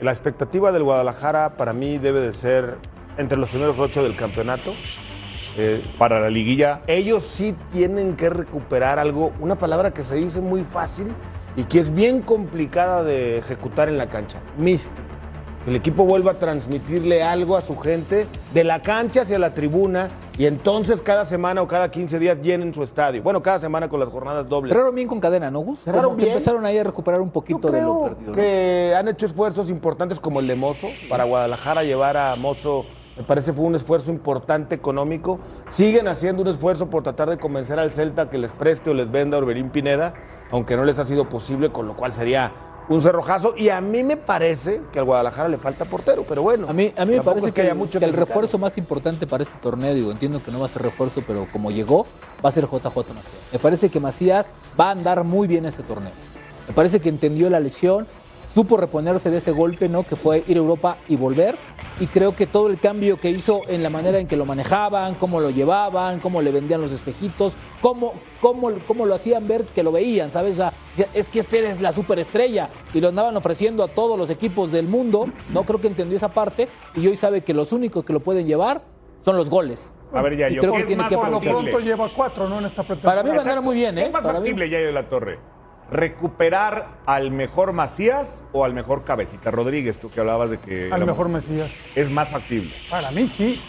La 0.00 0.10
expectativa 0.10 0.72
del 0.72 0.82
Guadalajara 0.84 1.50
para 1.58 1.72
mí 1.74 1.98
debe 1.98 2.20
de 2.20 2.32
ser 2.32 2.76
entre 3.18 3.38
los 3.38 3.48
primeros 3.48 3.78
ocho 3.78 4.02
del 4.02 4.16
campeonato. 4.16 4.72
Eh, 5.56 5.82
Para 5.98 6.18
la 6.20 6.30
liguilla, 6.30 6.80
ellos 6.88 7.22
sí 7.22 7.54
tienen 7.72 8.16
que 8.16 8.28
recuperar 8.28 8.98
algo, 8.98 9.32
una 9.40 9.54
palabra 9.56 9.92
que 9.92 10.02
se 10.02 10.16
dice 10.16 10.40
muy 10.40 10.64
fácil 10.64 11.06
y 11.56 11.62
que 11.64 11.78
es 11.78 11.94
bien 11.94 12.22
complicada 12.22 13.04
de 13.04 13.38
ejecutar 13.38 13.88
en 13.88 13.96
la 13.96 14.08
cancha. 14.08 14.38
Que 14.58 15.70
el 15.70 15.76
equipo 15.76 16.04
vuelva 16.04 16.32
a 16.32 16.34
transmitirle 16.34 17.22
algo 17.22 17.56
a 17.56 17.60
su 17.60 17.78
gente 17.78 18.26
de 18.52 18.64
la 18.64 18.82
cancha 18.82 19.22
hacia 19.22 19.38
la 19.38 19.54
tribuna 19.54 20.08
y 20.36 20.46
entonces 20.46 21.00
cada 21.00 21.24
semana 21.24 21.62
o 21.62 21.68
cada 21.68 21.88
15 21.90 22.18
días 22.18 22.42
llenen 22.42 22.74
su 22.74 22.82
estadio. 22.82 23.22
Bueno, 23.22 23.40
cada 23.40 23.60
semana 23.60 23.88
con 23.88 24.00
las 24.00 24.08
jornadas 24.08 24.48
dobles. 24.48 24.70
Cerraron 24.72 24.94
bien 24.94 25.06
con 25.06 25.20
cadena, 25.20 25.52
¿no, 25.52 25.60
Gus? 25.60 25.78
Cerraron 25.84 26.16
bien. 26.16 26.30
empezaron 26.30 26.66
ahí 26.66 26.76
a 26.78 26.84
recuperar 26.84 27.20
un 27.20 27.28
Yo 27.28 27.32
poquito 27.32 27.70
de 27.70 27.80
lo 27.80 28.02
perdido. 28.02 28.30
¿no? 28.30 28.32
que 28.32 28.92
han 28.98 29.06
hecho 29.06 29.24
esfuerzos 29.26 29.70
importantes 29.70 30.18
como 30.18 30.40
el 30.40 30.48
de 30.48 30.56
Mozo. 30.56 30.88
Para 31.08 31.22
Guadalajara 31.24 31.84
llevar 31.84 32.16
a 32.16 32.34
Mozo 32.36 32.84
me 33.16 33.22
parece 33.22 33.52
fue 33.52 33.64
un 33.64 33.74
esfuerzo 33.74 34.10
importante 34.10 34.74
económico. 34.74 35.38
Siguen 35.70 36.08
haciendo 36.08 36.42
un 36.42 36.48
esfuerzo 36.48 36.90
por 36.90 37.02
tratar 37.02 37.30
de 37.30 37.38
convencer 37.38 37.78
al 37.78 37.92
Celta 37.92 38.28
que 38.28 38.38
les 38.38 38.52
preste 38.52 38.90
o 38.90 38.94
les 38.94 39.10
venda 39.10 39.36
a 39.36 39.40
Orberín 39.40 39.70
Pineda, 39.70 40.14
aunque 40.50 40.76
no 40.76 40.84
les 40.84 40.98
ha 40.98 41.04
sido 41.04 41.28
posible, 41.28 41.70
con 41.70 41.86
lo 41.86 41.96
cual 41.96 42.12
sería 42.12 42.52
un 42.88 43.00
cerrojazo. 43.00 43.54
Y 43.56 43.68
a 43.68 43.80
mí 43.80 44.02
me 44.02 44.16
parece 44.16 44.82
que 44.92 44.98
al 44.98 45.04
Guadalajara 45.04 45.48
le 45.48 45.58
falta 45.58 45.84
portero, 45.84 46.24
pero 46.28 46.42
bueno. 46.42 46.68
A 46.68 46.72
mí, 46.72 46.92
a 46.96 47.04
mí 47.04 47.14
me 47.16 47.22
parece 47.22 47.46
es 47.46 47.52
que, 47.52 47.62
haya 47.62 47.74
mucho 47.74 48.00
que 48.00 48.04
el 48.04 48.10
mexicano. 48.10 48.26
refuerzo 48.26 48.58
más 48.58 48.76
importante 48.78 49.26
para 49.28 49.44
este 49.44 49.58
torneo, 49.58 49.94
digo, 49.94 50.10
entiendo 50.10 50.42
que 50.42 50.50
no 50.50 50.58
va 50.58 50.66
a 50.66 50.68
ser 50.68 50.82
refuerzo, 50.82 51.22
pero 51.26 51.46
como 51.52 51.70
llegó, 51.70 52.06
va 52.44 52.48
a 52.48 52.52
ser 52.52 52.64
JJ 52.64 52.96
Macías. 52.96 53.52
Me 53.52 53.58
parece 53.60 53.90
que 53.90 54.00
Macías 54.00 54.50
va 54.78 54.88
a 54.88 54.90
andar 54.90 55.22
muy 55.22 55.46
bien 55.46 55.66
ese 55.66 55.84
torneo. 55.84 56.12
Me 56.66 56.74
parece 56.74 56.98
que 56.98 57.10
entendió 57.10 57.48
la 57.48 57.60
lección, 57.60 58.06
supo 58.54 58.76
reponerse 58.76 59.30
de 59.30 59.38
ese 59.38 59.50
golpe, 59.50 59.88
¿no? 59.88 60.04
Que 60.04 60.14
fue 60.14 60.44
ir 60.46 60.56
a 60.56 60.60
Europa 60.60 60.96
y 61.08 61.16
volver. 61.16 61.56
Y 62.00 62.06
creo 62.06 62.34
que 62.34 62.46
todo 62.46 62.68
el 62.68 62.78
cambio 62.78 63.18
que 63.18 63.30
hizo 63.30 63.60
en 63.68 63.82
la 63.82 63.90
manera 63.90 64.18
en 64.18 64.26
que 64.26 64.36
lo 64.36 64.46
manejaban, 64.46 65.14
cómo 65.14 65.40
lo 65.40 65.50
llevaban, 65.50 66.20
cómo 66.20 66.40
le 66.40 66.50
vendían 66.50 66.80
los 66.80 66.90
espejitos, 66.92 67.56
cómo, 67.80 68.14
cómo, 68.40 68.72
cómo 68.86 69.06
lo 69.06 69.14
hacían 69.14 69.46
ver 69.46 69.64
que 69.64 69.82
lo 69.82 69.92
veían, 69.92 70.30
¿sabes? 70.30 70.54
O 70.54 70.56
sea, 70.56 70.72
es 71.14 71.28
que 71.28 71.40
este 71.40 71.58
eres 71.58 71.80
la 71.80 71.92
superestrella 71.92 72.68
y 72.92 73.00
lo 73.00 73.08
andaban 73.08 73.36
ofreciendo 73.36 73.84
a 73.84 73.88
todos 73.88 74.18
los 74.18 74.30
equipos 74.30 74.72
del 74.72 74.86
mundo, 74.88 75.26
¿no? 75.52 75.62
Creo 75.64 75.80
que 75.80 75.86
entendió 75.88 76.16
esa 76.16 76.28
parte 76.28 76.68
y 76.96 77.06
hoy 77.06 77.16
sabe 77.16 77.42
que 77.42 77.54
los 77.54 77.72
únicos 77.72 78.04
que 78.04 78.12
lo 78.12 78.20
pueden 78.20 78.46
llevar 78.46 78.82
son 79.20 79.36
los 79.36 79.48
goles. 79.48 79.92
a 80.12 80.20
ver, 80.22 80.36
ya, 80.36 80.48
yo 80.48 80.60
creo 80.60 80.72
¿qué 80.72 80.76
que 80.78 80.82
es 80.82 80.86
tiene 80.88 81.02
más 81.02 81.10
que 81.10 81.16
lo 81.16 81.40
pronto 81.40 81.80
lleva 81.80 82.08
cuatro, 82.14 82.48
¿no? 82.48 82.58
En 82.58 82.66
esta 82.66 82.82
Para 82.82 83.22
mí 83.22 83.30
va 83.30 83.36
a 83.36 83.40
andar 83.40 83.62
muy 83.62 83.76
bien, 83.76 83.98
¿eh? 83.98 84.06
Es 84.06 84.12
más 84.12 84.22
factible, 84.22 84.68
Yayo 84.68 84.86
de 84.86 84.92
la 84.92 85.08
Torre, 85.08 85.38
recuperar 85.90 86.88
al 87.06 87.30
mejor 87.30 87.72
Macías 87.72 88.42
o 88.52 88.64
al 88.64 88.74
mejor 88.74 89.04
Cabecita 89.04 89.50
Rodríguez, 89.50 89.96
tú 89.98 90.10
que 90.10 90.20
hablabas 90.20 90.50
de 90.50 90.58
que 90.58 90.90
Al 90.92 91.04
mejor 91.06 91.28
Mesías. 91.28 91.70
es 91.94 92.10
más 92.10 92.28
factible. 92.28 92.70
Para 92.90 93.10
mí 93.10 93.26
sí. 93.26 93.60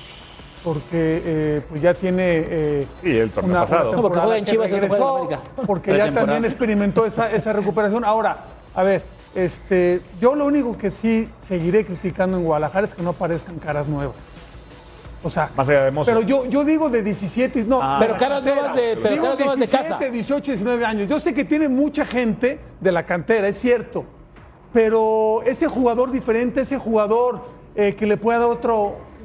porque 0.63 1.21
eh, 1.25 1.61
pues 1.69 1.81
ya 1.81 1.93
tiene 1.93 2.23
eh, 2.47 2.87
Sí, 3.03 3.17
el 3.17 3.29
torneo 3.31 3.59
pasado. 3.61 3.93
No, 3.95 4.01
porque 4.01 4.19
juega 4.19 4.37
en 4.37 4.45
Chivas 4.45 4.71
y 4.71 4.73
no 4.73 4.79
juega 4.79 4.85
en 4.85 4.91
regresó, 4.91 5.17
América. 5.17 5.41
porque 5.67 5.97
ya 5.97 6.13
también 6.13 6.45
experimentó 6.45 7.05
esa, 7.05 7.31
esa 7.31 7.53
recuperación. 7.53 8.03
Ahora, 8.03 8.37
a 8.73 8.83
ver, 8.83 9.03
este, 9.35 10.01
yo 10.19 10.33
lo 10.35 10.45
único 10.45 10.77
que 10.77 10.91
sí 10.91 11.27
seguiré 11.47 11.85
criticando 11.85 12.37
en 12.37 12.43
Guadalajara 12.45 12.87
es 12.87 12.93
que 12.95 13.03
no 13.03 13.11
aparezcan 13.11 13.59
caras 13.59 13.87
nuevas. 13.87 14.15
O 15.25 15.29
sea, 15.29 15.49
Más 15.57 15.67
allá 15.67 15.85
de 15.85 15.91
Mozo. 15.91 16.11
pero 16.11 16.21
yo, 16.21 16.45
yo 16.45 16.63
digo 16.63 16.87
de 16.89 17.01
17, 17.01 17.63
no. 17.67 17.79
Ah. 17.81 17.97
Pero 17.99 18.15
caras 18.15 18.43
nuevas 18.43 18.75
de, 18.75 18.95
pero 19.01 19.09
Digo 19.15 19.23
caras 19.23 19.39
nuevas 19.39 19.55
de 19.55 19.65
17, 19.65 19.89
casa. 19.89 20.09
18, 20.11 20.51
19 20.51 20.85
años. 20.85 21.09
Yo 21.09 21.19
sé 21.19 21.33
que 21.33 21.43
tiene 21.43 21.67
mucha 21.67 22.05
gente 22.05 22.59
de 22.79 22.91
la 22.91 23.07
cantera, 23.07 23.47
es 23.47 23.57
cierto. 23.59 24.05
Pero 24.71 25.41
ese 25.43 25.67
jugador 25.67 26.11
diferente, 26.11 26.61
ese 26.61 26.77
jugador 26.77 27.41
eh, 27.75 27.95
que 27.95 28.05
le 28.05 28.17
pueda 28.17 28.39
dar 28.39 28.49
otra 28.49 28.73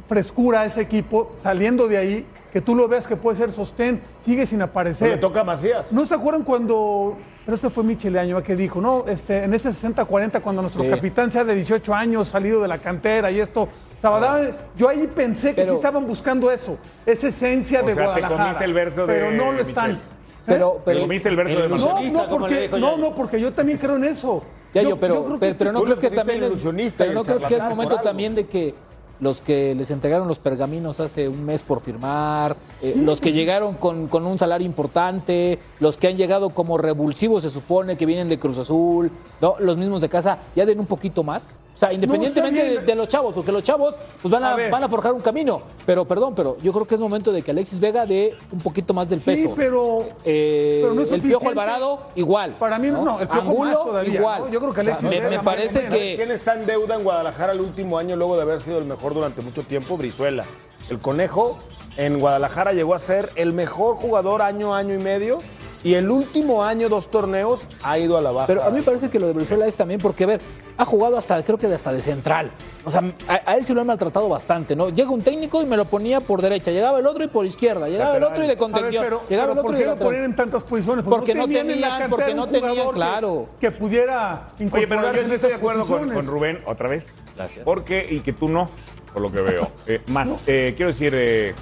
frescura 0.08 0.62
a 0.62 0.64
ese 0.64 0.80
equipo, 0.80 1.32
saliendo 1.42 1.86
de 1.86 1.98
ahí, 1.98 2.26
que 2.52 2.60
tú 2.60 2.74
lo 2.74 2.88
veas 2.88 3.06
que 3.06 3.16
puede 3.16 3.36
ser 3.36 3.52
sostén, 3.52 4.00
sigue 4.24 4.46
sin 4.46 4.62
aparecer. 4.62 5.08
Le 5.10 5.16
toca 5.18 5.40
a 5.40 5.44
Macías. 5.44 5.92
¿No 5.92 6.06
se 6.06 6.14
acuerdan 6.14 6.44
cuando, 6.44 7.16
pero 7.44 7.56
este 7.56 7.68
fue 7.70 7.84
Michele 7.84 8.18
Año 8.18 8.42
que 8.42 8.56
dijo, 8.56 8.80
no, 8.80 9.04
este, 9.06 9.44
en 9.44 9.54
ese 9.54 9.70
60-40, 9.70 10.40
cuando 10.40 10.62
nuestro 10.62 10.82
Sí. 10.82 10.88
capitán 10.90 11.30
sea 11.30 11.44
de 11.44 11.54
18 11.54 11.94
años, 11.94 12.28
salido 12.28 12.60
de 12.62 12.68
la 12.68 12.78
cantera 12.78 13.30
y 13.30 13.38
esto, 13.38 13.68
Sabadell, 14.00 14.54
yo 14.76 14.88
ahí 14.88 15.08
pensé 15.14 15.50
que 15.50 15.62
Pero- 15.62 15.72
sí 15.72 15.76
estaban 15.76 16.06
buscando 16.06 16.50
eso, 16.50 16.76
esa 17.04 17.28
esencia 17.28 17.82
O 17.82 17.86
de 17.86 17.94
sea, 17.94 18.02
te 18.02 18.08
Guadalajara. 18.20 18.42
comiste 18.44 18.64
el 18.64 18.74
verso 18.74 19.06
de 19.06 19.14
pero 19.14 19.30
no 19.32 19.52
lo 19.52 19.60
están. 19.62 19.98
Pero, 20.46 20.70
Te 20.78 20.80
pero, 20.86 21.00
comiste 21.00 21.28
el 21.28 21.36
verso 21.36 21.52
el 21.64 21.70
de. 21.70 21.78
No, 21.78 22.00
no, 22.26 22.28
porque, 22.38 22.68
no, 22.78 22.96
no, 22.96 23.14
porque 23.14 23.40
yo 23.40 23.52
también 23.52 23.78
creo 23.78 23.96
en 23.96 24.04
eso. 24.04 24.42
Ya, 24.72 24.82
yo, 24.82 24.96
pero, 24.96 25.24
creo 25.38 25.54
pero, 25.58 25.72
no 25.72 25.82
crees 25.82 26.00
que 26.00 26.10
también 26.10 26.44
es, 26.44 26.52
pero 26.96 27.12
no 27.12 27.22
crees 27.24 27.44
que 27.44 27.56
es 27.56 27.62
momento 27.64 27.96
también 28.00 28.34
de 28.34 28.46
que 28.46 28.74
los 29.20 29.40
que 29.40 29.74
les 29.74 29.90
entregaron 29.90 30.26
los 30.26 30.38
pergaminos 30.38 30.98
hace 30.98 31.28
un 31.28 31.44
mes 31.44 31.62
por 31.62 31.82
firmar, 31.82 32.56
eh, 32.80 32.94
los 32.96 33.20
que 33.20 33.32
llegaron 33.32 33.74
con, 33.74 34.06
con 34.08 34.26
un 34.26 34.38
salario 34.38 34.64
importante, 34.66 35.58
los 35.78 35.98
que 35.98 36.08
han 36.08 36.16
llegado 36.16 36.50
como 36.50 36.78
revulsivos 36.78 37.42
se 37.42 37.50
supone 37.50 37.96
que 37.98 38.06
vienen 38.06 38.28
de 38.30 38.38
Cruz 38.38 38.58
Azul, 38.58 39.10
¿no? 39.40 39.56
los 39.58 39.76
mismos 39.76 40.00
de 40.00 40.08
casa, 40.08 40.38
ya 40.56 40.64
den 40.64 40.80
un 40.80 40.86
poquito 40.86 41.22
más. 41.22 41.46
O 41.80 41.82
sea, 41.82 41.94
independientemente 41.94 42.62
de, 42.62 42.78
de 42.80 42.94
los 42.94 43.08
chavos, 43.08 43.32
porque 43.34 43.50
los 43.50 43.62
chavos 43.64 43.94
pues 44.20 44.30
van 44.30 44.44
a, 44.44 44.54
van 44.68 44.84
a 44.84 44.88
forjar 44.90 45.14
un 45.14 45.20
camino. 45.22 45.62
Pero 45.86 46.04
perdón, 46.04 46.34
pero 46.34 46.58
yo 46.62 46.74
creo 46.74 46.84
que 46.86 46.94
es 46.94 47.00
momento 47.00 47.32
de 47.32 47.40
que 47.40 47.52
Alexis 47.52 47.80
Vega 47.80 48.04
dé 48.04 48.36
un 48.52 48.58
poquito 48.58 48.92
más 48.92 49.08
del 49.08 49.18
Sí, 49.20 49.30
peso. 49.30 49.54
pero, 49.56 50.04
Eh, 50.22 50.80
pero 50.82 50.92
no 50.92 51.00
es 51.00 51.10
el 51.12 51.22
Piojo. 51.22 51.48
Alvarado, 51.48 52.00
igual. 52.16 52.56
Para 52.58 52.78
mí 52.78 52.88
no, 52.88 53.18
el 53.18 53.26
Piojo 53.26 53.48
Angulo, 53.48 53.70
más 53.70 53.84
todavía, 53.84 54.14
igual. 54.14 54.42
¿no? 54.42 54.48
Yo 54.50 54.60
creo 54.60 54.74
que 54.74 54.80
O 54.80 54.84
sea, 54.84 54.92
Alexis 54.92 55.08
me, 55.10 55.16
Vega 55.24 55.30
me 55.30 55.42
parece 55.42 55.84
que... 55.86 56.12
¿Quién 56.16 56.30
está 56.32 56.52
en 56.52 56.66
deuda 56.66 56.96
en 56.96 57.02
Guadalajara 57.02 57.54
el 57.54 57.60
último 57.60 57.96
año 57.96 58.14
luego 58.14 58.36
de 58.36 58.42
haber 58.42 58.60
sido 58.60 58.76
el 58.76 58.84
mejor 58.84 59.14
durante 59.14 59.40
mucho 59.40 59.62
tiempo? 59.62 59.96
Brizuela. 59.96 60.44
El 60.90 60.98
conejo 60.98 61.56
en 61.96 62.18
Guadalajara 62.18 62.72
llegó 62.72 62.94
a 62.94 62.98
ser 62.98 63.30
el 63.36 63.52
mejor 63.52 63.96
jugador 63.96 64.42
año, 64.42 64.74
año 64.74 64.94
y 64.94 64.98
medio. 64.98 65.38
Y 65.82 65.94
el 65.94 66.10
último 66.10 66.62
año, 66.62 66.88
dos 66.88 67.10
torneos, 67.10 67.60
ha 67.82 67.98
ido 67.98 68.18
a 68.18 68.20
la 68.20 68.32
baja. 68.32 68.48
Pero 68.48 68.62
a 68.62 68.70
mí 68.70 68.80
me 68.80 68.82
parece 68.82 69.08
que 69.08 69.18
lo 69.18 69.28
de 69.28 69.32
Brizuela 69.32 69.66
es 69.66 69.76
también 69.76 70.00
porque, 70.00 70.24
a 70.24 70.26
ver, 70.26 70.40
ha 70.76 70.84
jugado 70.84 71.16
hasta, 71.16 71.42
creo 71.42 71.56
que 71.56 71.68
hasta 71.68 71.92
de 71.92 72.02
central. 72.02 72.50
O 72.84 72.90
sea, 72.90 73.02
a, 73.28 73.40
a 73.50 73.56
él 73.56 73.66
sí 73.66 73.74
lo 73.74 73.82
han 73.82 73.86
maltratado 73.86 74.28
bastante, 74.28 74.74
¿no? 74.74 74.88
Llega 74.88 75.10
un 75.10 75.20
técnico 75.20 75.60
y 75.62 75.66
me 75.66 75.76
lo 75.76 75.84
ponía 75.84 76.20
por 76.20 76.40
derecha, 76.40 76.70
llegaba 76.70 76.98
el 76.98 77.06
otro 77.06 77.22
y 77.22 77.28
por 77.28 77.44
izquierda, 77.44 77.88
llegaba 77.88 78.16
el 78.16 78.22
otro 78.24 78.38
y 78.38 78.42
de 78.42 78.46
ver, 78.48 78.56
contención, 78.56 79.04
pero, 79.04 79.22
llegaba 79.28 79.48
pero 79.48 79.52
el 79.52 79.58
otro 79.58 79.62
¿por 79.66 79.74
y 79.74 79.78
qué 79.78 79.84
de 79.84 79.90
lo 79.96 79.98
ponían 79.98 80.24
en 80.24 80.36
tantas 80.36 80.62
posiciones? 80.62 81.04
Porque 81.04 81.34
no 81.34 81.44
en 81.44 81.52
la 81.52 81.58
tenían, 81.62 81.80
cantera 81.82 82.08
porque 82.08 82.30
un 82.30 82.36
no 82.38 82.46
tenían, 82.46 82.70
jugador 82.70 82.94
que- 82.94 82.96
claro. 82.98 83.46
Que, 83.60 83.70
pudiera 83.70 84.48
Oye, 84.72 84.86
pero 84.86 85.12
yo 85.12 85.18
sí 85.22 85.28
en 85.28 85.32
estoy 85.34 85.50
de 85.50 85.56
acuerdo 85.56 85.86
con, 85.86 86.10
con 86.10 86.26
Rubén 86.26 86.60
otra 86.64 86.88
vez. 86.88 87.12
Gracias. 87.36 87.64
Porque, 87.64 88.06
y 88.08 88.20
que 88.20 88.32
tú 88.32 88.48
no, 88.48 88.70
por 89.12 89.20
lo 89.22 89.30
que 89.30 89.40
veo. 89.42 89.70
Eh, 89.86 90.00
más, 90.06 90.28
eh, 90.46 90.72
quiero 90.74 90.90
decir, 90.92 91.12
eh, 91.14 91.54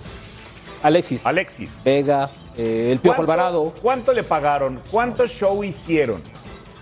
Alexis, 0.84 1.26
Alexis. 1.26 1.70
Vega, 1.84 2.30
eh, 2.56 2.90
el 2.92 3.00
Piojo 3.00 3.16
¿cuánto- 3.16 3.32
Alvarado. 3.32 3.74
¿Cuánto 3.82 4.12
le 4.12 4.22
pagaron? 4.22 4.80
¿Cuánto 4.90 5.26
show 5.26 5.64
hicieron 5.64 6.22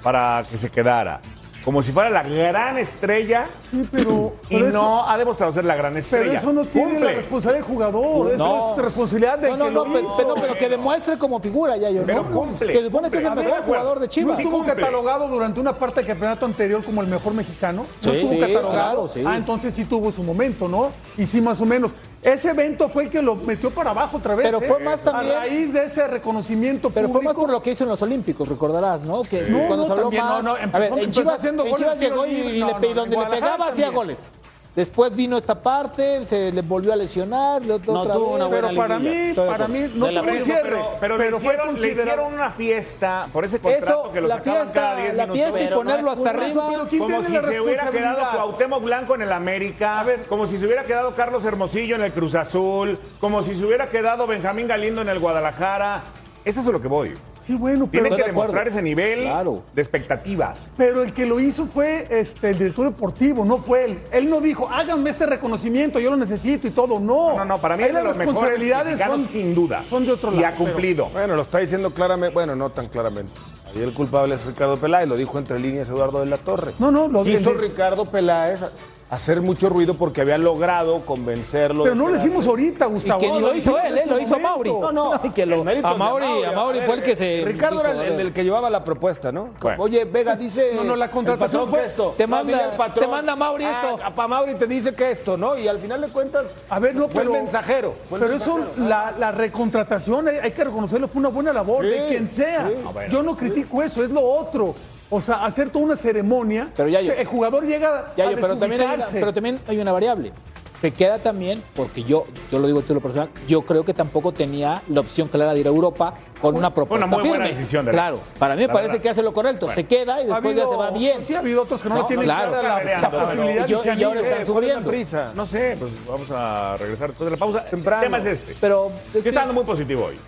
para 0.02 0.44
que 0.50 0.58
se 0.58 0.68
quedara? 0.70 1.20
Como 1.66 1.82
si 1.82 1.90
fuera 1.90 2.08
la 2.08 2.22
gran 2.22 2.78
estrella 2.78 3.48
Sí, 3.72 3.82
pero, 3.90 4.32
y 4.48 4.54
pero 4.56 4.66
no 4.70 5.00
eso, 5.00 5.08
ha 5.10 5.18
demostrado 5.18 5.50
ser 5.52 5.64
la 5.64 5.74
gran 5.74 5.96
estrella. 5.96 6.24
pero 6.26 6.38
eso 6.38 6.52
no 6.52 6.64
tiene 6.64 6.90
Cumple. 6.92 7.06
la 7.06 7.12
responsabilidad 7.12 7.66
del 7.66 7.74
jugador. 7.74 8.32
Eso 8.32 8.38
No. 8.46 8.70
es 8.70 8.78
responsabilidad 8.84 9.38
del 9.40 9.50
No, 9.50 9.56
no, 9.56 9.64
que 9.66 9.70
no, 9.72 9.84
lo 9.84 9.92
pero, 9.92 10.06
hizo. 10.06 10.16
pero, 10.16 10.34
pero 10.34 10.54
que 10.54 10.68
demuestre 10.68 11.18
como 11.18 11.40
figura, 11.40 11.76
ya 11.76 11.90
yo, 11.90 12.04
Pero 12.06 12.22
¿no? 12.22 12.30
cumple, 12.40 12.72
Se 12.72 12.84
supone 12.84 13.10
que 13.10 13.18
es 13.18 13.24
el 13.24 13.34
mejor 13.34 13.50
ver, 13.52 13.62
jugador 13.64 13.98
de 13.98 14.06
¿No 14.06 14.10
Chivas. 14.12 14.38
estuvo 14.38 14.58
cumple. 14.58 14.74
catalogado 14.76 15.28
durante 15.28 15.58
una 15.60 15.72
parte 15.72 15.96
del 16.00 16.06
campeonato 16.06 16.46
anterior 16.46 16.84
como 16.84 17.02
el 17.02 17.08
mejor 17.08 17.34
mexicano? 17.34 17.82
¿No 17.82 18.12
Sí, 18.12 18.16
estuvo 18.16 18.30
sí, 18.32 18.38
catalogado? 18.38 18.70
claro, 18.72 19.08
sí. 19.08 19.22
Ah, 19.26 19.36
entonces 19.36 19.74
sí 19.74 19.84
tuvo 19.84 20.12
su 20.12 20.22
momento, 20.22 20.68
¿no? 20.68 20.92
Y 21.18 21.26
sí, 21.26 21.40
más 21.40 21.60
o 21.60 21.66
menos. 21.66 21.90
Ese 22.26 22.50
evento 22.50 22.88
fue 22.88 23.04
el 23.04 23.10
que 23.10 23.22
lo 23.22 23.36
metió 23.36 23.70
para 23.70 23.90
abajo 23.90 24.16
otra 24.16 24.34
vez. 24.34 24.44
Pero 24.46 24.60
¿eh? 24.60 24.66
fue 24.66 24.80
más 24.80 25.00
también- 25.00 25.32
A 25.36 25.38
raíz 25.40 25.72
de 25.72 25.84
ese 25.84 26.08
reconocimiento 26.08 26.90
Pero 26.90 27.08
fue 27.08 27.22
más 27.22 27.36
por 27.36 27.48
lo 27.48 27.62
que 27.62 27.70
hizo 27.70 27.84
en 27.84 27.90
los 27.90 28.02
Olímpicos, 28.02 28.48
recordarás, 28.48 29.02
¿no? 29.02 29.22
Que 29.22 29.42
No, 29.42 29.58
cuando 29.68 29.76
no, 29.76 29.84
se 29.86 29.92
habló 29.92 30.02
también, 30.04 30.24
más. 30.24 30.42
no, 30.44 30.50
no, 30.50 30.50
a 30.50 30.56
ver, 30.56 30.64
empezó- 30.64 30.94
en 30.96 31.00
empezó 31.04 31.20
Chivas, 31.22 31.38
haciendo 31.38 31.66
en 31.66 31.76
Chivas 31.76 32.00
llegó 32.00 32.26
y, 32.26 32.42
le, 32.54 32.94
donde 32.94 33.16
le 33.16 33.26
pegaba 33.26 33.68
hacía 33.68 33.90
goles. 33.90 34.28
Después 34.76 35.16
vino 35.16 35.38
esta 35.38 35.54
parte, 35.54 36.22
se 36.26 36.52
le 36.52 36.60
volvió 36.60 36.92
a 36.92 36.96
lesionar, 36.96 37.64
le 37.64 37.72
otro 37.72 37.94
No 37.94 38.00
otra 38.02 38.12
tuvo 38.12 38.26
vez. 38.26 38.34
una 38.36 38.44
buena 38.46 38.68
Pero 38.68 38.76
para 38.82 38.98
liguilla. 38.98 39.42
mí, 39.42 39.48
para 39.50 39.68
mí, 39.68 39.90
no 39.94 40.10
la 40.10 40.20
tuvo 40.20 40.32
un 40.32 40.44
cierre. 40.44 40.68
Pero, 40.70 40.98
pero, 41.00 41.16
le, 41.16 41.30
fue 41.30 41.38
hicieron, 41.38 41.66
le 41.66 41.72
considerado- 41.72 42.02
hicieron 42.02 42.34
una 42.34 42.50
fiesta 42.50 43.26
por 43.32 43.44
ese 43.46 43.58
contrato 43.58 43.84
Eso, 44.02 44.12
que 44.12 44.20
lo 44.20 44.28
la 44.28 44.36
sacaban 44.36 44.60
fiesta, 44.60 44.80
cada 44.80 44.96
10 44.96 45.14
la 45.16 45.22
minutos. 45.26 45.34
fiesta 45.42 45.60
y 45.60 45.64
Pero 45.64 45.76
ponerlo 45.76 46.10
hasta 46.10 46.28
arriba. 46.30 46.68
Pero 46.68 46.88
¿quién 46.88 47.02
Como 47.02 47.14
tiene 47.20 47.26
si 47.26 47.32
la 47.32 47.42
se 47.52 47.60
hubiera 47.62 47.90
quedado? 47.90 48.30
Cuauhtémoc 48.36 48.84
Blanco 48.84 49.14
en 49.14 49.22
el 49.22 49.32
América, 49.32 50.00
A 50.00 50.04
ver. 50.04 50.22
como 50.28 50.46
si 50.46 50.58
se 50.58 50.66
hubiera 50.66 50.84
quedado 50.84 51.14
Carlos 51.14 51.42
Hermosillo 51.46 51.96
en 51.96 52.02
el 52.02 52.12
Cruz 52.12 52.34
Azul, 52.34 52.98
como 53.18 53.42
si 53.42 53.54
se 53.54 53.64
hubiera 53.64 53.88
quedado 53.88 54.26
Benjamín 54.26 54.68
Galindo 54.68 55.00
en 55.00 55.08
el 55.08 55.18
Guadalajara. 55.20 56.02
Eso 56.44 56.60
es 56.60 56.68
a 56.68 56.70
lo 56.70 56.82
que 56.82 56.88
voy. 56.88 57.14
Sí, 57.46 57.54
bueno, 57.54 57.88
pero, 57.90 58.02
Tienen 58.04 58.16
que 58.20 58.26
demostrar 58.28 58.66
ese 58.66 58.82
nivel 58.82 59.20
Claro. 59.22 59.62
de 59.72 59.80
expectativas. 59.82 60.58
pero 60.76 61.02
el 61.02 61.12
que 61.12 61.24
lo 61.26 61.38
hizo 61.38 61.66
fue 61.66 62.06
este, 62.10 62.50
el 62.50 62.58
director 62.58 62.86
deportivo, 62.92 63.44
no 63.44 63.58
fue 63.58 63.84
él. 63.84 63.98
Él 64.10 64.28
no 64.28 64.40
dijo, 64.40 64.68
háganme 64.68 65.10
este 65.10 65.26
reconocimiento, 65.26 66.00
yo 66.00 66.10
lo 66.10 66.16
necesito 66.16 66.66
y 66.66 66.70
todo. 66.72 66.98
No, 66.98 67.30
No, 67.30 67.36
no, 67.38 67.44
no, 67.44 67.60
para 67.60 67.76
mí 67.76 67.84
es 67.84 67.88
de 67.90 67.94
las 67.94 68.04
los 68.04 68.16
mejores 68.16 68.34
responsabilidades 68.58 68.98
son- 69.00 69.28
sin 69.28 69.54
duda. 69.54 69.84
Son 69.88 70.04
de 70.04 70.12
otro 70.12 70.32
Y 70.32 70.36
lado. 70.40 70.54
ha 70.54 70.56
cumplido. 70.56 71.06
Bueno, 71.12 71.36
lo 71.36 71.42
está 71.42 71.58
diciendo 71.58 71.92
claramente, 71.94 72.34
bueno, 72.34 72.56
no 72.56 72.70
tan 72.70 72.88
claramente. 72.88 73.32
Ahí 73.74 73.80
el 73.82 73.92
culpable 73.92 74.34
es 74.34 74.44
Ricardo 74.44 74.76
Peláez, 74.76 75.06
lo 75.08 75.16
dijo 75.16 75.38
entre 75.38 75.58
líneas 75.60 75.88
Eduardo 75.88 76.20
de 76.20 76.26
la 76.26 76.38
Torre. 76.38 76.72
No, 76.78 76.90
no, 76.90 77.06
lo 77.08 77.22
Quiso 77.24 77.52
el- 77.52 77.60
Ricardo 77.60 78.06
Peláez 78.06 78.60
hacer 79.08 79.40
mucho 79.40 79.68
ruido 79.68 79.94
porque 79.94 80.20
había 80.20 80.36
logrado 80.36 81.00
convencerlo. 81.02 81.84
Pero 81.84 81.94
no 81.94 82.08
lo 82.08 82.16
hicimos 82.16 82.46
ahorita, 82.46 82.86
Y 82.86 82.90
Gustavo. 82.90 83.20
que 83.20 83.30
ni 83.30 83.40
lo 83.40 83.54
hizo 83.54 83.78
él, 83.78 83.98
¿eh? 83.98 84.04
lo 84.06 84.18
hizo. 84.18 84.38
Mauri. 84.38 84.70
No, 84.70 84.92
no, 84.92 85.20
Y 85.24 85.30
que 85.30 85.46
lo- 85.46 85.60
a 85.60 85.94
Mauri, 85.96 86.44
a 86.44 86.52
Mauri 86.52 86.78
ver, 86.78 86.86
fue 86.86 86.94
el 86.96 87.02
que 87.02 87.16
se. 87.16 87.42
Ricardo 87.46 87.78
dijo, 87.82 87.90
era 88.02 88.06
el, 88.20 88.32
que 88.32 88.42
llevaba 88.44 88.68
la 88.68 88.82
propuesta, 88.84 89.30
¿no? 89.32 89.50
Bueno. 89.60 89.82
Oye, 89.82 90.04
Vega 90.04 90.36
dice. 90.36 90.72
No, 90.74 90.84
no, 90.84 90.96
la 90.96 91.10
contratación 91.10 91.68
fue- 91.68 91.86
esto. 91.86 92.14
te 92.16 92.26
No, 92.26 92.36
manda- 92.36 92.64
al 92.70 92.76
patrón. 92.76 93.04
te 93.06 93.10
manda 93.10 93.36
Mauri 93.36 93.64
esto. 93.64 93.98
Ah, 94.04 94.14
pa' 94.14 94.26
Mauri 94.28 94.54
te 94.54 94.66
dice 94.66 94.92
que 94.94 95.10
esto, 95.12 95.36
¿no? 95.36 95.56
Y 95.56 95.68
al 95.68 95.78
final 95.78 96.00
de 96.00 96.08
cuentas. 96.08 96.46
A 96.68 96.78
ver, 96.80 96.94
no, 96.94 97.08
fue 97.08 97.22
pero. 97.22 97.34
el 97.34 97.42
mensajero. 97.42 97.94
fue 98.08 98.18
el 98.18 98.24
pero 98.24 98.36
eso, 98.36 98.58
la, 98.78 99.14
la 99.18 99.30
recontratación, 99.32 100.28
hay, 100.28 100.50
que 100.52 100.64
reconocerlo, 100.64 101.08
fue 101.08 101.20
una 101.20 101.28
buena 101.28 101.52
labor 101.52 101.84
Sí, 101.84 101.90
de 101.90 102.06
quien 102.08 102.30
sea. 102.30 102.68
sí. 102.68 102.74
Ah. 102.84 103.06
Yo 103.08 103.22
no 103.22 103.36
critico 103.36 103.82
eso, 103.82 104.02
es 104.02 104.10
lo 104.10 104.22
otro. 104.22 104.74
O 105.10 105.20
sea, 105.20 105.44
hacer 105.44 105.70
toda 105.70 105.84
una 105.84 105.96
ceremonia. 105.96 106.68
Pero 106.76 106.88
ya 106.88 107.00
yo- 107.00 107.12
el 107.12 107.26
jugador 107.26 107.64
llega 107.64 108.12
Ya, 108.16 108.28
a 108.28 108.30
yo, 108.32 108.36
pero, 108.40 108.56
también 108.56 108.82
hay 108.82 108.94
una, 108.96 109.06
pero 109.06 109.32
también 109.32 109.58
hay 109.68 109.78
una 109.78 109.92
variable. 109.92 110.32
Se 110.80 110.90
queda 110.92 111.18
también, 111.18 111.62
porque 111.74 112.04
yo, 112.04 112.26
yo 112.52 112.58
lo 112.58 112.66
digo 112.66 112.82
a 112.86 112.92
lo 112.92 113.00
personal, 113.00 113.30
yo 113.48 113.62
creo 113.62 113.82
que 113.82 113.94
tampoco 113.94 114.32
tenía 114.32 114.82
la 114.90 115.00
opción 115.00 115.26
clara 115.28 115.54
de 115.54 115.60
ir 115.60 115.66
a 115.66 115.70
Europa 115.70 116.12
con 116.42 116.54
una 116.54 116.74
propuesta 116.74 117.06
muy 117.06 117.20
buena 117.20 117.44
firme. 117.46 117.48
decisión 117.48 117.86
de 117.86 117.92
Claro, 117.92 118.20
para 118.38 118.54
mí 118.56 118.60
me 118.62 118.68
parece 118.68 118.88
verdad. 118.88 119.02
que 119.02 119.08
hace 119.08 119.22
lo 119.22 119.32
correcto. 119.32 119.70
Se 119.70 119.84
queda 119.84 120.20
y 120.20 120.24
Ha 120.24 120.34
después 120.34 120.54
ya 120.54 120.66
se 120.66 120.76
va 120.76 120.90
bien. 120.90 121.24
Sí, 121.26 121.34
ha 121.34 121.38
habido 121.38 121.62
otros 121.62 121.80
que 121.80 121.88
no, 121.88 121.94
No, 121.94 122.06
tienen 122.06 122.24
claro. 122.26 122.50
clara 122.50 122.84
la, 122.84 123.00
la 123.00 123.10
posibilidad 123.10 123.66
yo- 123.66 123.82
y 123.96 124.02
ahora 124.02 124.20
están 124.20 124.42
Eh, 124.42 124.44
¿cuál 124.44 124.64
es 124.64 124.68
la 124.68 124.74
subiendo. 124.74 124.90
prisa? 124.90 125.32
No 125.34 125.46
sé, 125.46 125.76
pues 125.78 125.92
vamos 126.06 126.30
a 126.30 126.76
regresar 126.76 127.08
después 127.08 127.24
de 127.26 127.30
la 127.30 127.36
pausa. 127.38 127.64
Temprano. 127.64 128.02
El 128.02 128.06
tema 128.08 128.18
es 128.18 128.26
este. 128.26 128.54
Pero 128.60 128.92
Que 129.14 129.20
está 129.20 129.40
dando 129.40 129.54
muy 129.54 129.64
positivo 129.64 130.04
hoy. 130.04 130.18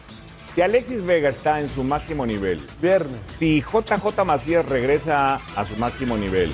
Si 0.54 0.62
Alexis 0.62 1.04
Vega 1.04 1.28
está 1.28 1.61
en 1.61 1.68
su 1.68 1.84
máximo 1.84 2.26
nivel, 2.26 2.61
Viernes. 2.80 3.20
si 3.38 3.61
JJ 3.62 4.24
Macías 4.24 4.66
regresa 4.66 5.40
a 5.54 5.64
su 5.64 5.76
máximo 5.76 6.16
nivel, 6.16 6.50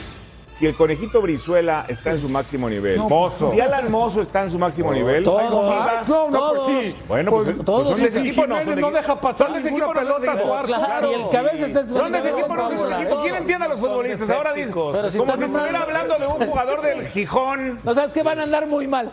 si 0.59 0.67
el 0.67 0.75
conejito 0.77 1.23
Brizuela 1.23 1.85
está 1.89 2.11
en 2.13 2.21
su 2.21 2.29
máximo 2.29 2.69
nivel, 2.69 2.99
Mozo. 2.99 3.51
si 3.53 3.61
Alan 3.61 3.91
Mozo 3.91 4.21
está 4.23 4.43
en 4.43 4.51
su 4.51 4.59
máximo 4.59 4.93
nivel, 4.93 5.25
Todos. 5.25 5.69
Chivas. 5.69 6.09
No, 6.09 6.31
no, 6.31 6.39
Todos. 6.39 6.69
pues 6.71 6.87
sí. 6.87 6.97
Bueno, 7.09 7.31
pues, 7.31 7.51
pues 7.51 7.65
todos 7.65 7.89
son 7.89 7.99
de 7.99 8.09
ese 8.09 8.21
equipo, 8.21 8.47
no, 8.47 8.63
son 8.63 8.75
de 8.75 8.81
no 8.81 8.91
deja 8.91 9.21
pasar 9.21 9.47
Son 9.47 9.53
de 9.55 9.59
ese 9.61 9.69
equipo, 9.71 9.87
no 9.87 10.01
pelota 10.01 10.33
a 10.33 10.37
jugar. 10.37 10.67
Claro. 10.67 11.11
Y 11.11 11.15
el 11.15 11.29
cabeza 11.31 11.67
está 11.67 11.81
en 11.81 11.89
su 11.89 11.95
Son 11.97 12.13
de 12.13 12.19
ese 12.19 12.27
nivel, 12.29 12.41
equipo, 12.41 12.57
no 12.57 12.63
son 12.63 12.71
de 12.71 12.75
ese 12.77 12.85
vamos 12.85 12.93
a 12.99 13.03
equipo. 13.03 13.17
ver. 13.17 13.25
¿Quién 13.25 13.43
entiende 13.43 13.65
a 13.65 13.69
los 13.69 13.81
futbolistas? 13.81 14.31
Ahora 14.31 14.55
si 14.55 14.71
como 15.19 15.37
si 15.37 15.43
estuviera 15.45 15.81
hablando 15.83 16.19
de 16.19 16.27
un 16.27 16.47
jugador 16.47 16.83
del 16.83 17.09
Gijón. 17.09 17.81
No 17.83 17.95
sabes 17.95 18.13
que 18.13 18.23
van 18.23 18.39
a 18.39 18.43
andar 18.43 18.67
muy 18.67 18.87
mal. 18.87 19.11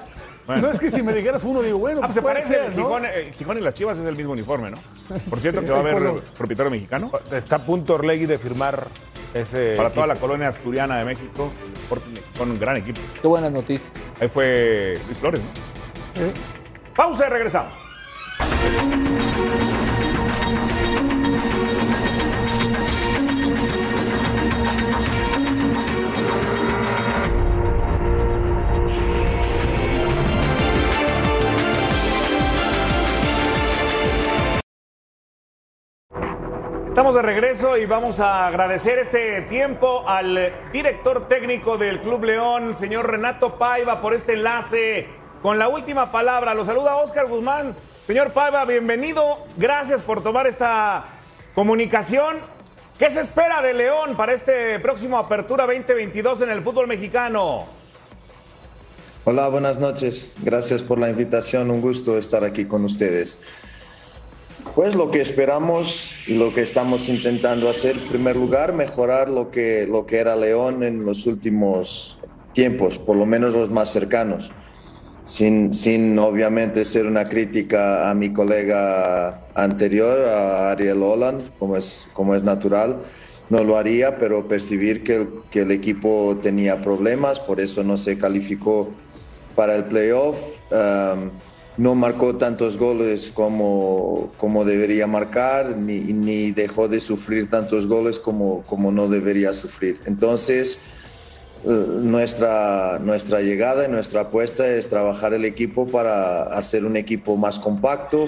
No 0.48 0.72
es 0.72 0.80
que 0.80 0.92
si 0.92 1.02
me 1.02 1.14
dijeras 1.14 1.44
uno, 1.44 1.62
digo, 1.62 1.78
bueno, 1.78 2.00
Ah, 2.02 2.08
pues 2.08 2.16
se 2.16 2.22
puede 2.22 2.36
parece 2.36 2.54
ser, 2.56 2.64
el 2.66 2.76
¿no? 2.78 2.84
Gijón, 2.88 3.06
eh, 3.06 3.32
Gijón 3.38 3.58
y 3.58 3.62
las 3.62 3.74
Chivas 3.74 3.98
es 3.98 4.06
el 4.08 4.16
mismo 4.18 4.34
uniforme, 4.34 4.72
¿no? 4.72 4.78
Por 5.30 5.40
cierto, 5.40 5.62
que 5.62 5.70
va 5.70 5.78
a 5.78 5.80
haber 5.82 6.22
propietario 6.38 6.72
mexicano 6.72 7.12
Está 7.32 7.58
a 7.58 7.66
punto 7.66 7.96
Orlegui 7.96 8.26
de 8.26 8.38
firmar 8.38 8.88
ese. 9.34 9.76
para 9.78 9.92
toda 9.92 10.08
la 10.08 10.16
colonia 10.16 10.50
asturiana 10.50 10.98
de 10.98 11.06
México, 11.06 11.52
con 12.38 12.52
un 12.52 12.60
gran 12.60 12.78
equipo. 12.78 13.00
Qué 13.22 13.28
buenas 13.28 13.52
noticias. 13.52 13.92
Ahí 14.20 14.28
fue 14.28 14.94
Luis 15.06 15.20
Flores, 15.20 15.42
¿no? 15.42 15.48
Sí. 16.16 16.32
Pausa 16.96 17.28
y 17.28 17.30
regresamos. 17.30 17.74
De 37.12 37.22
regreso 37.22 37.78
y 37.78 37.86
vamos 37.86 38.22
a 38.22 38.48
agradecer 38.48 38.98
este 38.98 39.42
tiempo 39.42 40.08
al 40.08 40.54
director 40.72 41.28
técnico 41.28 41.78
del 41.78 42.00
Club 42.00 42.24
León, 42.24 42.78
señor 42.80 43.12
Renato 43.12 43.58
Paiva, 43.58 44.02
por 44.02 44.14
este 44.14 44.36
enlace 44.36 45.08
con 45.42 45.60
la 45.60 45.68
última 45.68 46.10
palabra. 46.10 46.54
Lo 46.54 46.64
saluda 46.64 46.96
Oscar 46.96 47.28
Guzmán. 47.28 47.76
Señor 48.08 48.32
Paiva, 48.32 48.64
bienvenido. 48.64 49.40
Gracias 49.58 50.02
por 50.02 50.24
tomar 50.24 50.48
esta 50.48 51.04
comunicación. 51.54 52.38
¿Qué 52.98 53.10
se 53.10 53.20
espera 53.20 53.62
de 53.62 53.74
León 53.74 54.16
para 54.16 54.32
este 54.32 54.80
próximo 54.80 55.18
Apertura 55.18 55.66
2022 55.66 56.44
en 56.44 56.50
el 56.52 56.62
fútbol 56.62 56.88
mexicano? 56.88 57.66
Hola, 59.26 59.50
buenas 59.50 59.80
noches. 59.80 60.34
Gracias 60.42 60.82
por 60.82 60.98
la 60.98 61.10
invitación. 61.10 61.72
Un 61.72 61.82
gusto 61.82 62.18
estar 62.18 62.46
aquí 62.46 62.64
con 62.64 62.86
ustedes. 62.86 63.38
Pues 64.76 64.96
lo 64.96 65.12
que 65.12 65.20
esperamos 65.20 66.16
y 66.28 66.36
lo 66.36 66.54
que 66.54 66.62
estamos 66.62 67.10
intentando 67.10 67.70
hacer, 67.70 67.98
en 67.98 68.08
primer 68.08 68.36
lugar, 68.38 68.74
mejorar 68.74 69.30
lo 69.30 69.52
que, 69.52 69.86
lo 69.86 70.06
que 70.06 70.18
era 70.18 70.36
León 70.36 70.84
en 70.84 71.06
los 71.06 71.28
últimos 71.28 72.18
tiempos, 72.54 72.98
por 72.98 73.18
lo 73.18 73.26
menos 73.26 73.54
los 73.54 73.70
más 73.70 73.92
cercanos, 73.92 74.52
sin, 75.26 75.74
sin 75.74 76.18
obviamente 76.20 76.86
ser 76.86 77.06
una 77.06 77.28
crítica 77.28 78.10
a 78.10 78.14
mi 78.14 78.32
colega 78.32 79.46
anterior, 79.56 80.20
a 80.20 80.72
Ariel 80.72 81.04
Holland, 81.04 81.52
como 81.60 81.76
es, 81.76 82.10
como 82.14 82.34
es 82.34 82.44
natural. 82.44 83.00
No 83.50 83.66
lo 83.66 83.76
haría, 83.76 84.16
pero 84.16 84.48
percibir 84.48 85.04
que, 85.04 85.28
que 85.50 85.62
el 85.62 85.72
equipo 85.72 86.40
tenía 86.42 86.82
problemas, 86.82 87.42
por 87.42 87.60
eso 87.60 87.84
no 87.84 87.98
se 87.98 88.18
calificó 88.18 88.90
para 89.56 89.76
el 89.76 89.84
playoff. 89.84 90.38
Um, 90.72 91.30
no 91.78 91.96
marcó 91.96 92.36
tantos 92.36 92.78
goles 92.78 93.32
como, 93.32 94.32
como 94.38 94.66
debería 94.66 95.08
marcar, 95.08 95.78
ni, 95.78 96.00
ni, 96.00 96.52
dejó 96.52 96.88
de 96.88 97.00
sufrir 97.00 97.50
tantos 97.50 97.88
goles 97.88 98.20
como, 98.20 98.62
como 98.64 98.92
no 98.92 99.08
debería 99.08 99.54
sufrir. 99.54 100.00
Entonces, 100.06 100.80
eh, 101.64 101.68
nuestra, 101.68 103.00
nuestra 103.00 103.42
llegada 103.42 103.86
y 103.86 103.92
nuestra 103.92 104.22
apuesta 104.22 104.68
es 104.68 104.90
trabajar 104.90 105.34
el 105.34 105.46
equipo 105.46 105.88
para 105.88 106.44
hacer 106.44 106.86
un 106.86 106.98
equipo 106.98 107.38
más 107.38 107.60
compacto, 107.60 108.28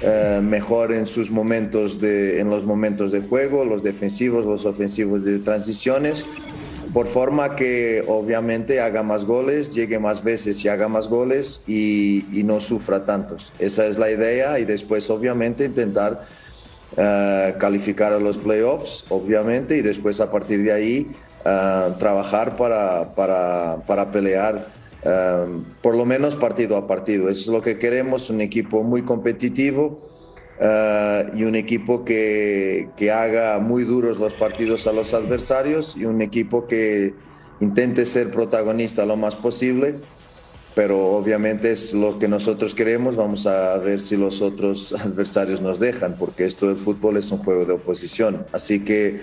eh, 0.00 0.40
mejor 0.42 0.92
en 0.92 1.06
sus 1.06 1.30
momentos 1.30 2.00
de, 2.00 2.40
en 2.40 2.50
los 2.50 2.64
momentos 2.64 3.12
de 3.12 3.20
juego, 3.20 3.64
los 3.64 3.82
defensivos, 3.82 4.44
los 4.44 4.64
ofensivos 4.64 5.24
de 5.24 5.38
transiciones 5.38 6.26
por 6.92 7.06
forma 7.06 7.56
que 7.56 8.04
obviamente 8.06 8.80
haga 8.80 9.02
más 9.02 9.24
goles, 9.24 9.74
llegue 9.74 9.98
más 9.98 10.22
veces 10.22 10.62
y 10.64 10.68
haga 10.68 10.88
más 10.88 11.08
goles 11.08 11.62
y, 11.66 12.24
no 12.44 12.60
sufra 12.60 13.04
tantos. 13.04 13.52
Esa 13.58 13.86
es 13.86 13.98
la 13.98 14.10
idea 14.10 14.58
y 14.58 14.64
después 14.64 15.08
obviamente 15.10 15.64
intentar 15.64 16.26
eh, 16.96 17.54
calificar 17.58 18.12
a 18.12 18.18
los 18.18 18.36
playoffs, 18.36 19.06
obviamente, 19.08 19.76
y 19.76 19.80
después 19.80 20.20
a 20.20 20.30
partir 20.30 20.62
de 20.62 20.72
ahí 20.72 21.10
eh, 21.44 21.88
trabajar 21.98 22.56
para, 22.56 23.14
para, 23.14 23.76
para 23.86 24.10
pelear. 24.10 24.66
Eh, 25.04 25.46
por 25.80 25.96
lo 25.96 26.04
menos 26.04 26.36
partido 26.36 26.76
a 26.76 26.86
partido. 26.86 27.28
Eso 27.28 27.40
es 27.40 27.46
lo 27.48 27.62
que 27.62 27.78
queremos, 27.78 28.28
un 28.28 28.40
equipo 28.40 28.82
muy 28.82 29.02
competitivo, 29.02 30.11
Uh, 30.62 31.36
y 31.36 31.42
un 31.42 31.56
equipo 31.56 32.04
que, 32.04 32.88
que, 32.96 33.10
haga 33.10 33.58
muy 33.58 33.82
duros 33.82 34.18
los 34.18 34.34
partidos 34.34 34.86
a 34.86 34.92
los 34.92 35.12
adversarios 35.12 35.96
y 35.96 36.04
un 36.04 36.22
equipo 36.22 36.68
que 36.68 37.14
intente 37.58 38.06
ser 38.06 38.30
protagonista 38.30 39.04
lo 39.04 39.16
más 39.16 39.34
posible, 39.34 39.96
pero 40.76 41.16
obviamente 41.16 41.72
es 41.72 41.92
lo 41.94 42.16
que 42.20 42.28
nosotros 42.28 42.76
queremos, 42.76 43.16
vamos 43.16 43.44
a 43.48 43.76
ver 43.78 43.98
si 43.98 44.16
los 44.16 44.40
otros 44.40 44.92
adversarios 45.00 45.60
nos 45.60 45.80
dejan, 45.80 46.14
porque 46.16 46.46
esto 46.46 46.68
del 46.68 46.76
fútbol 46.76 47.16
es 47.16 47.32
un 47.32 47.38
juego 47.38 47.64
de 47.64 47.72
oposición, 47.72 48.46
así 48.52 48.84
que 48.84 49.22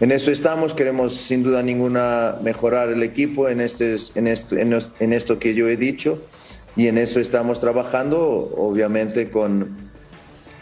en 0.00 0.10
eso 0.10 0.30
estamos, 0.30 0.72
queremos 0.72 1.12
sin 1.12 1.42
duda 1.42 1.62
ninguna 1.62 2.36
mejorar 2.42 2.88
el 2.88 3.02
equipo 3.02 3.50
en, 3.50 3.60
este, 3.60 3.94
en, 4.14 4.26
esto, 4.26 4.56
en 4.56 5.12
esto 5.12 5.38
que 5.38 5.52
yo 5.52 5.68
he 5.68 5.76
dicho. 5.76 6.18
Y 6.74 6.88
en 6.88 6.96
eso 6.96 7.20
estamos 7.20 7.60
trabajando, 7.60 8.18
obviamente 8.56 9.30
con 9.30 9.91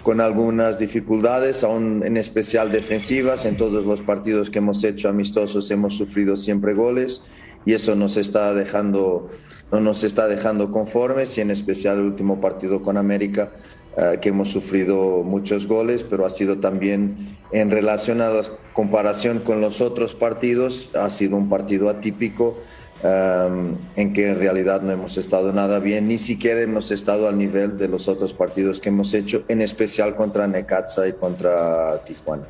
con 0.02 0.20
algunas 0.20 0.78
dificultades, 0.78 1.62
aún 1.64 2.02
en 2.04 2.16
especial 2.16 2.72
defensivas. 2.72 3.44
En 3.44 3.56
todos 3.56 3.84
los 3.84 4.02
partidos 4.02 4.50
que 4.50 4.58
hemos 4.58 4.82
hecho 4.84 5.08
amistosos 5.08 5.70
hemos 5.70 5.96
sufrido 5.96 6.36
siempre 6.36 6.74
goles 6.74 7.22
y 7.66 7.74
eso 7.74 7.94
nos 7.94 8.16
está 8.16 8.54
dejando, 8.54 9.28
no 9.70 9.80
nos 9.80 10.04
está 10.04 10.26
dejando 10.26 10.70
conformes 10.70 11.36
y 11.38 11.42
en 11.42 11.50
especial 11.50 11.98
el 11.98 12.04
último 12.04 12.40
partido 12.40 12.82
con 12.82 12.96
América 12.96 13.52
eh, 13.96 14.18
que 14.22 14.30
hemos 14.30 14.48
sufrido 14.48 15.22
muchos 15.24 15.66
goles, 15.66 16.04
pero 16.08 16.24
ha 16.24 16.30
sido 16.30 16.58
también 16.58 17.36
en 17.52 17.70
relación 17.70 18.20
a 18.20 18.30
la 18.30 18.42
comparación 18.72 19.40
con 19.40 19.60
los 19.60 19.80
otros 19.80 20.14
partidos, 20.14 20.90
ha 20.94 21.10
sido 21.10 21.36
un 21.36 21.48
partido 21.48 21.88
atípico 21.88 22.56
en 23.02 24.12
que 24.12 24.30
en 24.30 24.38
realidad 24.38 24.82
no 24.82 24.92
hemos 24.92 25.16
estado 25.16 25.52
nada 25.52 25.78
bien, 25.78 26.08
ni 26.08 26.18
siquiera 26.18 26.60
hemos 26.60 26.90
estado 26.90 27.28
al 27.28 27.38
nivel 27.38 27.78
de 27.78 27.88
los 27.88 28.08
otros 28.08 28.34
partidos 28.34 28.80
que 28.80 28.90
hemos 28.90 29.14
hecho, 29.14 29.42
en 29.48 29.62
especial 29.62 30.14
contra 30.16 30.46
Necaxa 30.46 31.08
y 31.08 31.12
contra 31.14 31.98
Tijuana. 32.04 32.44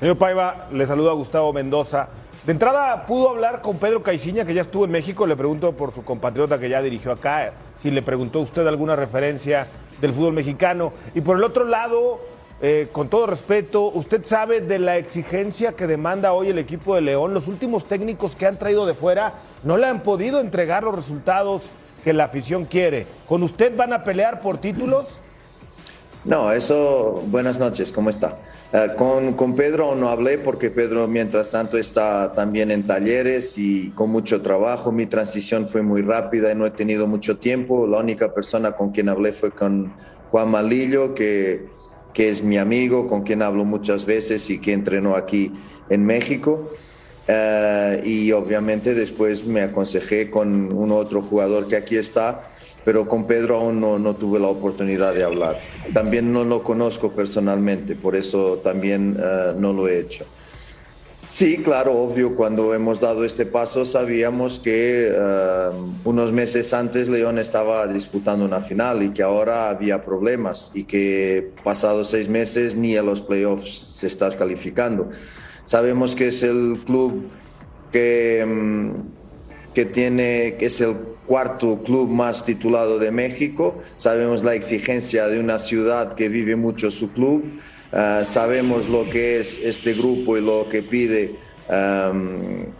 Señor 0.00 0.18
Paiva, 0.18 0.66
le 0.72 0.86
saludo 0.86 1.10
a 1.10 1.14
Gustavo 1.14 1.52
Mendoza. 1.52 2.08
De 2.44 2.52
entrada, 2.52 3.06
¿pudo 3.06 3.30
hablar 3.30 3.60
con 3.62 3.78
Pedro 3.78 4.02
Caiciña, 4.02 4.44
que 4.44 4.54
ya 4.54 4.60
estuvo 4.60 4.84
en 4.84 4.90
México? 4.90 5.26
Le 5.26 5.34
pregunto 5.34 5.72
por 5.72 5.92
su 5.92 6.04
compatriota 6.04 6.60
que 6.60 6.68
ya 6.68 6.82
dirigió 6.82 7.10
acá, 7.12 7.52
si 7.74 7.90
le 7.90 8.02
preguntó 8.02 8.40
usted 8.40 8.66
alguna 8.66 8.94
referencia 8.94 9.66
del 10.00 10.12
fútbol 10.12 10.34
mexicano. 10.34 10.92
Y 11.14 11.22
por 11.22 11.38
el 11.38 11.44
otro 11.44 11.64
lado, 11.64 12.20
eh, 12.62 12.88
con 12.90 13.08
todo 13.08 13.26
respeto, 13.26 13.90
¿usted 13.92 14.24
sabe 14.24 14.62
de 14.62 14.78
la 14.78 14.96
exigencia 14.96 15.72
que 15.72 15.86
demanda 15.86 16.32
hoy 16.32 16.48
el 16.48 16.58
equipo 16.58 16.94
de 16.94 17.02
León? 17.02 17.34
Los 17.34 17.48
últimos 17.48 17.84
técnicos 17.84 18.34
que 18.34 18.46
han 18.46 18.58
traído 18.58 18.86
de 18.86 18.94
fuera 18.94 19.34
no 19.62 19.76
le 19.76 19.86
han 19.86 20.02
podido 20.02 20.40
entregar 20.40 20.82
los 20.82 20.94
resultados 20.94 21.64
que 22.02 22.14
la 22.14 22.24
afición 22.24 22.64
quiere. 22.64 23.06
¿Con 23.28 23.42
usted 23.42 23.76
van 23.76 23.92
a 23.92 24.04
pelear 24.04 24.40
por 24.40 24.58
títulos? 24.58 25.20
No, 26.24 26.50
eso, 26.50 27.22
buenas 27.26 27.58
noches, 27.58 27.92
¿cómo 27.92 28.08
está? 28.08 28.38
Eh, 28.72 28.88
con, 28.96 29.34
con, 29.34 29.54
Pedro 29.54 29.94
no 29.94 30.08
hablé 30.08 30.38
porque 30.38 30.70
Pedro 30.70 31.06
mientras 31.06 31.50
tanto 31.50 31.76
está 31.78 32.32
también 32.32 32.70
en 32.70 32.84
talleres 32.84 33.58
y 33.58 33.90
con 33.90 34.10
mucho 34.10 34.40
trabajo. 34.40 34.90
Mi 34.90 35.06
transición 35.06 35.68
fue 35.68 35.82
muy 35.82 36.00
rápida 36.02 36.50
y 36.50 36.54
no 36.54 36.64
he 36.64 36.70
tenido 36.70 37.06
mucho 37.06 37.36
tiempo. 37.36 37.86
La 37.86 37.98
única 37.98 38.32
persona 38.32 38.72
con 38.72 38.90
quien 38.90 39.08
hablé 39.08 39.32
fue 39.32 39.50
con 39.52 39.92
Juan 40.30 40.50
Malillo, 40.50 41.14
que 41.14 41.75
que 42.16 42.30
es 42.30 42.42
mi 42.42 42.56
amigo, 42.56 43.06
con 43.06 43.24
quien 43.24 43.42
hablo 43.42 43.66
muchas 43.66 44.06
veces 44.06 44.48
y 44.48 44.58
que 44.58 44.72
entrenó 44.72 45.16
aquí 45.16 45.52
en 45.90 46.02
México. 46.02 46.72
Eh, 47.28 48.00
y 48.06 48.32
obviamente 48.32 48.94
después 48.94 49.44
me 49.44 49.60
aconsejé 49.60 50.30
con 50.30 50.72
un 50.72 50.92
otro 50.92 51.20
jugador 51.20 51.68
que 51.68 51.76
aquí 51.76 51.98
está, 51.98 52.48
pero 52.86 53.06
con 53.06 53.26
Pedro 53.26 53.56
aún 53.56 53.82
no, 53.82 53.98
no, 53.98 54.16
tuve 54.16 54.40
la 54.40 54.46
oportunidad 54.46 55.12
de 55.12 55.24
hablar. 55.24 55.58
También 55.92 56.32
no 56.32 56.42
lo 56.42 56.62
conozco 56.62 57.10
personalmente, 57.10 57.94
por 57.94 58.16
eso 58.16 58.62
también 58.64 59.18
eh, 59.22 59.52
no 59.58 59.74
lo 59.74 59.86
he 59.86 60.00
hecho. 60.00 60.24
Sí, 61.28 61.58
claro, 61.58 61.92
obvio, 61.92 62.36
cuando 62.36 62.72
hemos 62.72 63.00
dado 63.00 63.24
este 63.24 63.46
paso 63.46 63.84
sabíamos 63.84 64.60
que 64.60 65.08
eh, 65.10 65.70
unos 66.04 66.32
meses 66.32 66.72
antes 66.72 67.08
León 67.08 67.38
estaba 67.38 67.84
disputando 67.88 68.44
una 68.44 68.60
final 68.60 69.02
y 69.02 69.10
que 69.10 69.24
ahora 69.24 69.68
había 69.68 70.04
problemas 70.04 70.70
y 70.72 70.84
que 70.84 71.50
pasados 71.64 72.10
seis 72.10 72.28
meses 72.28 72.76
ni 72.76 72.96
a 72.96 73.02
los 73.02 73.20
playoffs 73.20 73.76
se 73.76 74.06
está 74.06 74.30
calificando. 74.30 75.10
Sabemos 75.64 76.14
que 76.14 76.28
es 76.28 76.44
el 76.44 76.80
club 76.86 77.28
que, 77.90 78.44
mm, 78.46 78.90
que 79.74 79.84
tiene, 79.84 80.54
que 80.60 80.66
es 80.66 80.80
el 80.80 80.94
cuarto 81.26 81.82
club 81.82 82.08
más 82.08 82.44
titulado 82.44 83.00
de 83.00 83.10
México. 83.10 83.80
Sabemos 83.96 84.44
la 84.44 84.54
exigencia 84.54 85.26
de 85.26 85.40
una 85.40 85.58
ciudad 85.58 86.14
que 86.14 86.28
vive 86.28 86.54
mucho 86.54 86.92
su 86.92 87.10
club. 87.12 87.42
Ah, 87.92 88.22
sabemos 88.24 88.88
lo 88.88 89.08
que 89.08 89.40
es 89.40 89.58
este 89.58 89.94
grupo 89.94 90.36
y 90.36 90.40
lo 90.40 90.68
que 90.68 90.82
pide 90.82 91.34
en 91.68 92.72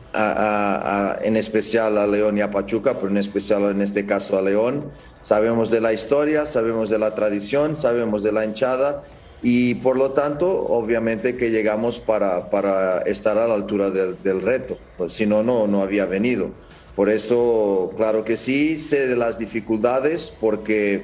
especial 1.36 1.98
a 1.98 2.06
León 2.06 2.38
y 2.38 2.40
a 2.40 2.50
Pachuca, 2.50 2.94
pero 2.94 3.08
en 3.08 3.16
especial 3.16 3.62
en 3.64 3.82
este 3.82 4.06
caso 4.06 4.38
a 4.38 4.42
León. 4.42 4.84
Sabemos 5.22 5.70
de 5.70 5.80
la 5.80 5.92
historia, 5.92 6.46
sabemos 6.46 6.88
de 6.88 6.98
la 6.98 7.14
tradición, 7.14 7.74
sabemos 7.74 8.22
de 8.22 8.32
la 8.32 8.44
hinchada 8.44 9.02
y 9.42 9.74
por 9.76 9.96
lo 9.96 10.12
tanto, 10.12 10.66
obviamente 10.68 11.36
que 11.36 11.50
llegamos 11.50 11.98
para, 11.98 12.50
para 12.50 13.00
estar 13.02 13.36
a 13.38 13.46
la 13.46 13.54
altura 13.54 13.90
del, 13.90 14.16
del 14.22 14.40
reto, 14.40 14.78
pues, 14.96 15.12
si 15.12 15.26
no, 15.26 15.42
no, 15.42 15.66
no 15.66 15.82
había 15.82 16.06
venido. 16.06 16.50
Por 16.94 17.10
eso, 17.10 17.92
claro 17.96 18.24
que 18.24 18.36
sí, 18.36 18.78
sé 18.78 19.06
de 19.06 19.16
las 19.16 19.38
dificultades 19.38 20.32
porque 20.40 21.02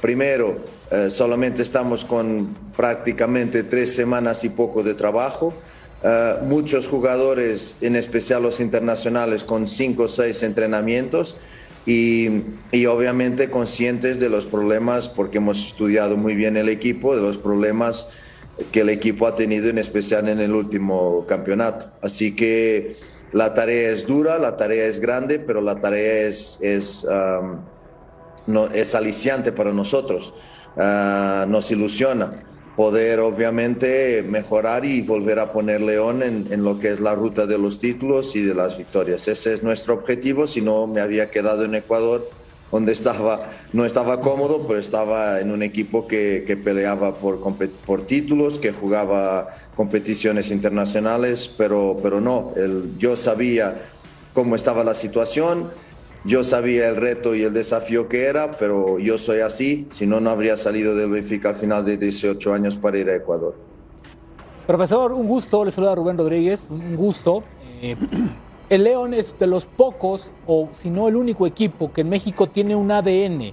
Primero, 0.00 0.56
eh, 0.90 1.10
solamente 1.10 1.62
estamos 1.62 2.04
con 2.04 2.56
prácticamente 2.76 3.64
tres 3.64 3.94
semanas 3.94 4.44
y 4.44 4.48
poco 4.48 4.82
de 4.82 4.94
trabajo. 4.94 5.52
Eh, 6.02 6.34
muchos 6.44 6.88
jugadores, 6.88 7.76
en 7.82 7.96
especial 7.96 8.42
los 8.42 8.60
internacionales, 8.60 9.44
con 9.44 9.68
cinco 9.68 10.04
o 10.04 10.08
seis 10.08 10.42
entrenamientos 10.42 11.36
y, 11.84 12.28
y, 12.72 12.86
obviamente 12.86 13.50
conscientes 13.50 14.18
de 14.18 14.30
los 14.30 14.46
problemas, 14.46 15.08
porque 15.08 15.38
hemos 15.38 15.66
estudiado 15.66 16.16
muy 16.16 16.34
bien 16.34 16.56
el 16.56 16.70
equipo, 16.70 17.14
de 17.14 17.22
los 17.22 17.36
problemas 17.36 18.08
que 18.72 18.80
el 18.80 18.88
equipo 18.88 19.26
ha 19.26 19.36
tenido, 19.36 19.68
en 19.68 19.78
especial 19.78 20.28
en 20.28 20.40
el 20.40 20.52
último 20.52 21.26
campeonato. 21.26 21.90
Así 22.00 22.34
que 22.34 22.96
la 23.32 23.54
tarea 23.54 23.90
es 23.90 24.06
dura, 24.06 24.38
la 24.38 24.56
tarea 24.56 24.86
es 24.86 25.00
grande, 25.00 25.38
pero 25.38 25.60
la 25.60 25.80
tarea 25.80 26.26
es, 26.26 26.58
es, 26.60 27.04
um, 27.04 27.58
no, 28.46 28.66
es 28.66 28.94
aliciante 28.94 29.52
para 29.52 29.72
nosotros, 29.72 30.34
uh, 30.76 31.48
nos 31.48 31.70
ilusiona 31.70 32.44
poder 32.76 33.20
obviamente 33.20 34.24
mejorar 34.26 34.84
y 34.84 35.02
volver 35.02 35.38
a 35.38 35.52
poner 35.52 35.82
León 35.82 36.22
en, 36.22 36.46
en, 36.50 36.64
lo 36.64 36.78
que 36.78 36.90
es 36.90 37.00
la 37.00 37.14
ruta 37.14 37.44
de 37.44 37.58
los 37.58 37.78
títulos 37.78 38.34
y 38.36 38.42
de 38.42 38.54
las 38.54 38.78
victorias. 38.78 39.28
Ese 39.28 39.52
es 39.52 39.62
nuestro 39.62 39.94
objetivo, 39.94 40.46
si 40.46 40.62
no 40.62 40.86
me 40.86 41.00
había 41.00 41.30
quedado 41.30 41.64
en 41.64 41.74
Ecuador 41.74 42.30
donde 42.70 42.92
estaba, 42.92 43.50
no 43.72 43.84
estaba 43.84 44.20
cómodo, 44.20 44.64
pero 44.66 44.78
estaba 44.78 45.40
en 45.40 45.50
un 45.50 45.62
equipo 45.62 46.06
que, 46.06 46.44
que 46.46 46.56
peleaba 46.56 47.14
por, 47.14 47.40
por, 47.86 48.06
títulos, 48.06 48.58
que 48.58 48.72
jugaba 48.72 49.48
competiciones 49.74 50.50
internacionales, 50.50 51.52
pero, 51.56 51.96
pero 52.02 52.20
no, 52.20 52.54
yo 52.98 53.16
sabía 53.16 53.80
cómo 54.34 54.54
estaba 54.54 54.84
la 54.84 54.94
situación, 54.94 55.70
yo 56.24 56.44
sabía 56.44 56.88
el 56.88 56.96
reto 56.96 57.34
y 57.34 57.42
el 57.42 57.52
desafío 57.52 58.08
que 58.08 58.24
era, 58.24 58.52
pero 58.52 58.98
yo 58.98 59.16
soy 59.16 59.40
así, 59.40 59.86
si 59.90 60.06
no, 60.06 60.20
no 60.20 60.30
habría 60.30 60.56
salido 60.56 60.94
del 60.94 61.10
Benfica 61.10 61.50
al 61.50 61.54
final 61.54 61.84
de 61.84 61.96
18 61.96 62.52
años 62.52 62.76
para 62.76 62.98
ir 62.98 63.08
a 63.08 63.16
Ecuador. 63.16 63.54
Profesor, 64.66 65.12
un 65.12 65.26
gusto, 65.26 65.64
le 65.64 65.70
saluda 65.70 65.94
Rubén 65.94 66.18
Rodríguez, 66.18 66.66
un 66.68 66.94
gusto. 66.94 67.42
Eh, 67.80 67.96
el 68.68 68.84
León 68.84 69.14
es 69.14 69.34
de 69.38 69.46
los 69.46 69.64
pocos, 69.64 70.30
o 70.46 70.68
si 70.72 70.90
no 70.90 71.08
el 71.08 71.16
único 71.16 71.46
equipo 71.46 71.92
que 71.92 72.02
en 72.02 72.10
México 72.10 72.46
tiene 72.46 72.76
un 72.76 72.90
ADN. 72.90 73.52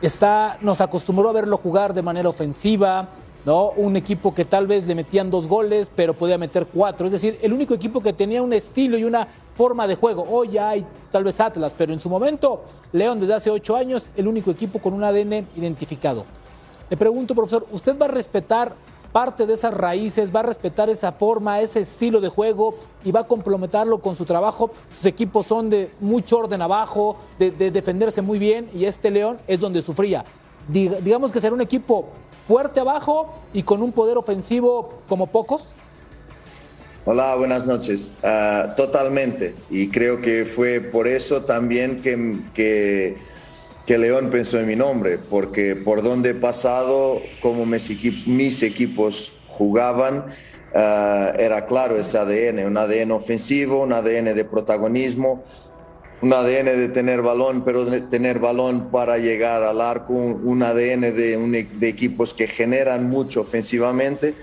Está, 0.00 0.58
nos 0.60 0.80
acostumbró 0.80 1.28
a 1.30 1.32
verlo 1.32 1.56
jugar 1.56 1.92
de 1.92 2.02
manera 2.02 2.28
ofensiva, 2.28 3.08
¿no? 3.44 3.70
Un 3.70 3.96
equipo 3.96 4.34
que 4.34 4.44
tal 4.44 4.66
vez 4.66 4.86
le 4.86 4.94
metían 4.94 5.30
dos 5.30 5.46
goles, 5.46 5.90
pero 5.94 6.14
podía 6.14 6.38
meter 6.38 6.66
cuatro. 6.66 7.06
Es 7.06 7.12
decir, 7.12 7.38
el 7.42 7.52
único 7.52 7.74
equipo 7.74 8.02
que 8.02 8.12
tenía 8.12 8.42
un 8.42 8.52
estilo 8.52 8.96
y 8.98 9.04
una 9.04 9.26
forma 9.56 9.86
de 9.86 9.96
juego. 9.96 10.24
Hoy 10.28 10.50
ya 10.50 10.70
hay 10.70 10.86
tal 11.10 11.24
vez 11.24 11.40
Atlas, 11.40 11.74
pero 11.76 11.92
en 11.92 12.00
su 12.00 12.08
momento, 12.08 12.62
León 12.92 13.18
desde 13.18 13.34
hace 13.34 13.50
ocho 13.50 13.74
años, 13.74 14.12
el 14.16 14.28
único 14.28 14.50
equipo 14.50 14.78
con 14.78 14.92
un 14.92 15.02
ADN 15.02 15.46
identificado. 15.56 16.24
Le 16.88 16.96
pregunto, 16.96 17.34
profesor, 17.34 17.66
¿usted 17.72 17.98
va 17.98 18.06
a 18.06 18.10
respetar 18.10 18.74
parte 19.16 19.46
de 19.46 19.54
esas 19.54 19.72
raíces, 19.72 20.34
va 20.34 20.40
a 20.40 20.42
respetar 20.42 20.90
esa 20.90 21.10
forma, 21.10 21.60
ese 21.62 21.80
estilo 21.80 22.20
de 22.20 22.28
juego 22.28 22.74
y 23.02 23.12
va 23.12 23.20
a 23.20 23.24
complementarlo 23.24 23.98
con 23.98 24.14
su 24.14 24.26
trabajo. 24.26 24.70
Sus 24.98 25.06
equipos 25.06 25.46
son 25.46 25.70
de 25.70 25.90
mucho 26.00 26.40
orden 26.40 26.60
abajo, 26.60 27.16
de, 27.38 27.50
de 27.50 27.70
defenderse 27.70 28.20
muy 28.20 28.38
bien 28.38 28.68
y 28.74 28.84
este 28.84 29.10
León 29.10 29.38
es 29.46 29.60
donde 29.60 29.80
sufría. 29.80 30.22
digamos 30.68 31.32
que 31.32 31.40
será 31.40 31.54
un 31.54 31.62
equipo 31.62 32.08
fuerte 32.46 32.80
abajo 32.80 33.30
y 33.54 33.62
con 33.62 33.82
un 33.82 33.90
poder 33.92 34.18
ofensivo 34.18 34.90
como 35.08 35.28
pocos. 35.28 35.70
Hola, 37.08 37.36
buenas 37.36 37.64
noches. 37.64 38.12
Uh, 38.20 38.74
totalmente. 38.74 39.54
Y 39.70 39.90
creo 39.90 40.20
que 40.20 40.44
fue 40.44 40.80
por 40.80 41.06
eso 41.06 41.42
también 41.44 42.02
que, 42.02 43.16
que 43.86 43.96
León 43.96 44.28
pensó 44.28 44.58
en 44.58 44.66
mi 44.66 44.74
nombre, 44.74 45.16
porque 45.16 45.76
por 45.76 46.02
donde 46.02 46.30
he 46.30 46.34
pasado, 46.34 47.22
como 47.40 47.64
mis, 47.64 48.26
mis 48.26 48.60
equipos 48.64 49.32
jugaban, 49.46 50.24
uh, 50.74 51.38
era 51.38 51.64
claro 51.66 51.96
ese 51.96 52.18
ADN, 52.18 52.66
un 52.66 52.76
ADN 52.76 53.12
ofensivo, 53.12 53.84
un 53.84 53.92
ADN 53.92 54.34
de 54.34 54.44
protagonismo, 54.44 55.44
un 56.22 56.32
ADN 56.32 56.64
de 56.64 56.88
tener 56.88 57.22
balón, 57.22 57.62
pero 57.64 57.86
tener 58.08 58.40
balón 58.40 58.90
para 58.90 59.18
llegar 59.18 59.62
al 59.62 59.80
arco, 59.80 60.12
un, 60.12 60.60
ADN 60.60 61.04
un, 61.38 61.52
de 61.52 61.88
equipos 61.88 62.34
que 62.34 62.48
generan 62.48 63.08
mucho 63.08 63.42
ofensivamente 63.42 64.34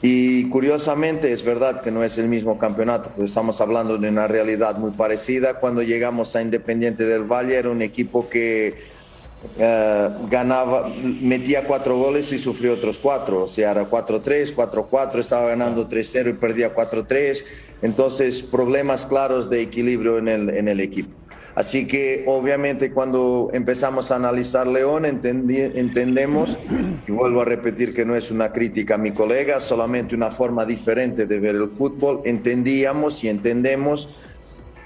y 0.00 0.48
curiosamente 0.48 1.32
es 1.32 1.42
verdad 1.42 1.80
que 1.82 1.90
no 1.90 2.04
es 2.04 2.18
el 2.18 2.28
mismo 2.28 2.56
campeonato, 2.56 3.10
pues 3.16 3.30
estamos 3.30 3.60
hablando 3.60 3.98
de 3.98 4.08
una 4.08 4.28
realidad 4.28 4.78
muy 4.78 4.92
parecida. 4.92 5.54
Cuando 5.54 5.82
llegamos 5.82 6.36
a 6.36 6.42
Independiente 6.42 7.04
del 7.04 7.24
Valle 7.24 7.56
era 7.56 7.70
un 7.70 7.82
equipo 7.82 8.28
que 8.28 8.76
uh, 9.56 10.28
ganaba, 10.28 10.88
metía 11.20 11.64
cuatro 11.64 11.96
goles 11.96 12.32
y 12.32 12.38
sufrió 12.38 12.74
otros 12.74 13.00
cuatro, 13.00 13.42
o 13.42 13.48
sea, 13.48 13.72
era 13.72 13.90
4-3, 13.90 14.54
4-4, 14.54 15.18
estaba 15.18 15.48
ganando 15.48 15.88
3-0 15.88 16.30
y 16.30 16.32
perdía 16.34 16.72
4-3. 16.72 17.42
Entonces, 17.82 18.42
problemas 18.42 19.04
claros 19.04 19.50
de 19.50 19.62
equilibrio 19.62 20.18
en 20.18 20.68
el 20.68 20.80
equipo. 20.80 21.10
Así 21.58 21.88
que 21.88 22.22
obviamente 22.28 22.92
cuando 22.92 23.50
empezamos 23.52 24.12
a 24.12 24.14
analizar 24.14 24.64
León 24.64 25.04
entendemos, 25.04 26.56
y 27.04 27.10
vuelvo 27.10 27.42
a 27.42 27.44
repetir 27.44 27.92
que 27.92 28.04
no 28.04 28.14
es 28.14 28.30
una 28.30 28.52
crítica 28.52 28.94
a 28.94 28.96
mi 28.96 29.10
colega, 29.10 29.58
solamente 29.60 30.14
una 30.14 30.30
forma 30.30 30.64
diferente 30.64 31.26
de 31.26 31.40
ver 31.40 31.56
el 31.56 31.68
fútbol, 31.68 32.20
entendíamos 32.24 33.24
y 33.24 33.28
entendemos 33.28 34.08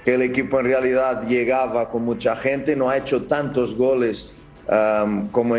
que 0.03 0.14
el 0.14 0.23
equipo 0.23 0.61
en 0.61 0.64
realidad 0.64 1.29
llegaba 1.29 1.91
con 1.91 2.07
mucha 2.07 2.37
gente, 2.37 2.75
no 2.75 2.89
ha 2.89 2.97
hecho 2.97 3.25
tantos 3.25 3.75
goles 3.75 4.33
um, 4.66 5.29
como, 5.29 5.57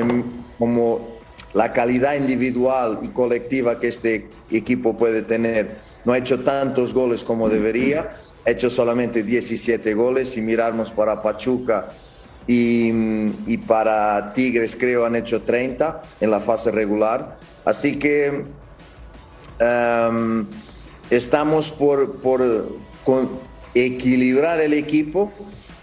como 0.58 1.10
la 1.54 1.74
calidad 1.74 2.16
individual 2.16 3.02
y 3.04 3.10
colectiva 3.10 3.80
que 3.80 3.90
este 3.90 4.30
equipo 4.50 4.98
puede 4.98 5.22
tener, 5.22 5.76
no 6.06 6.14
ha 6.14 6.18
hecho 6.18 6.40
tantos 6.40 6.92
goles 6.92 7.24
como 7.24 7.50
debería 7.50 8.10
hecho 8.46 8.70
solamente 8.70 9.24
17 9.24 9.94
goles. 9.94 10.38
y 10.38 10.42
miramos 10.42 10.92
para 10.92 11.22
Pachuca 11.22 11.88
y, 12.48 13.58
para 13.68 14.34
Tigres, 14.34 14.76
creo, 14.76 15.06
han 15.06 15.16
hecho 15.16 15.42
30 15.42 16.02
en 16.20 16.32
la 16.32 16.40
fase 16.40 16.72
regular. 16.72 17.38
Así 17.64 17.98
que 17.98 18.44
um, 19.62 20.46
estamos 21.10 21.70
por, 21.70 22.18
por 22.18 22.42
equilibrar 23.74 24.60
el 24.60 24.74
equipo 24.74 25.32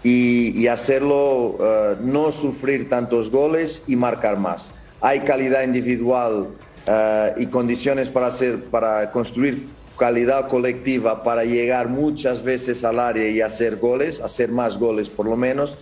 y, 0.03 0.67
hacerlo 0.67 1.57
uh, 1.57 1.95
no 2.01 2.31
sufrir 2.31 2.87
tantos 2.87 3.31
goles 3.31 3.83
y 3.87 3.95
marcar 3.95 4.37
más. 4.37 4.73
Hay 5.01 5.21
calidad 5.21 5.63
individual 5.63 6.47
uh, 6.87 7.39
y 7.39 7.47
condiciones 7.47 8.09
para, 8.09 8.27
hacer, 8.27 8.65
para 8.65 9.11
construir 9.11 9.67
calidad 10.01 10.47
colectiva 10.47 11.21
para 11.21 11.45
llegar 11.45 11.87
muchas 11.87 12.41
veces 12.41 12.83
al 12.83 12.97
área 12.97 13.29
y 13.29 13.39
hacer 13.39 13.75
goles, 13.75 14.19
hacer 14.19 14.51
más 14.51 14.79
goles 14.79 15.11
por 15.11 15.27
lo 15.27 15.37
menos, 15.37 15.77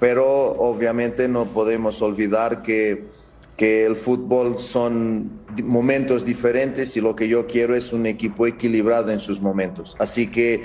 pero 0.00 0.26
obviamente 0.58 1.28
no 1.28 1.44
podemos 1.44 2.02
olvidar 2.02 2.62
que, 2.62 3.04
que 3.56 3.86
el 3.86 3.94
fútbol 3.94 4.58
son 4.58 5.30
momentos 5.62 6.24
diferentes 6.24 6.96
y 6.96 7.00
lo 7.00 7.14
que 7.14 7.28
yo 7.28 7.46
quiero 7.46 7.76
es 7.76 7.92
un 7.92 8.06
equipo 8.06 8.48
equilibrado 8.48 9.12
en 9.12 9.20
sus 9.20 9.40
momentos. 9.40 9.94
Así 10.00 10.26
que, 10.26 10.64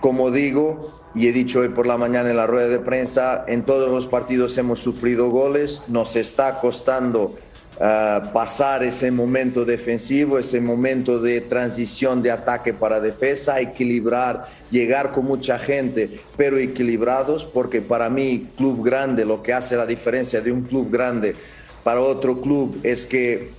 como 0.00 0.30
digo, 0.30 1.04
y 1.14 1.28
he 1.28 1.32
dicho 1.32 1.58
hoy 1.58 1.68
por 1.68 1.86
la 1.86 1.98
mañana 1.98 2.30
en 2.30 2.38
la 2.38 2.46
rueda 2.46 2.68
de 2.68 2.78
prensa, 2.78 3.44
en 3.48 3.66
todos 3.66 3.90
los 3.90 4.08
partidos 4.08 4.56
hemos 4.56 4.80
sufrido 4.80 5.28
goles, 5.28 5.84
nos 5.88 6.16
está 6.16 6.58
costando 6.62 7.34
Uh, 7.76 8.32
pasar 8.32 8.84
ese 8.84 9.10
momento 9.10 9.64
defensivo, 9.64 10.38
ese 10.38 10.60
momento 10.60 11.18
de 11.18 11.40
transición 11.40 12.22
de 12.22 12.30
ataque 12.30 12.72
para 12.72 13.00
defensa, 13.00 13.58
equilibrar, 13.58 14.44
llegar 14.70 15.10
con 15.10 15.24
mucha 15.24 15.58
gente, 15.58 16.08
pero 16.36 16.56
equilibrados, 16.56 17.44
porque 17.44 17.82
para 17.82 18.08
mí, 18.08 18.46
club 18.56 18.84
grande, 18.84 19.24
lo 19.24 19.42
que 19.42 19.52
hace 19.52 19.76
la 19.76 19.86
diferencia 19.86 20.40
de 20.40 20.52
un 20.52 20.62
club 20.62 20.88
grande 20.88 21.34
para 21.82 22.00
otro 22.00 22.40
club 22.40 22.78
es 22.84 23.06
que 23.06 23.50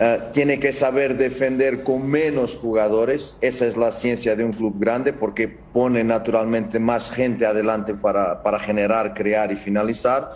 uh, 0.00 0.32
tiene 0.32 0.58
que 0.58 0.72
saber 0.72 1.18
defender 1.18 1.82
con 1.82 2.08
menos 2.08 2.56
jugadores. 2.56 3.36
Esa 3.42 3.66
es 3.66 3.76
la 3.76 3.90
ciencia 3.90 4.34
de 4.34 4.44
un 4.44 4.54
club 4.54 4.76
grande, 4.78 5.12
porque 5.12 5.46
pone 5.46 6.02
naturalmente 6.04 6.78
más 6.78 7.10
gente 7.10 7.44
adelante 7.44 7.92
para, 7.92 8.42
para 8.42 8.58
generar, 8.58 9.12
crear 9.12 9.52
y 9.52 9.56
finalizar 9.56 10.32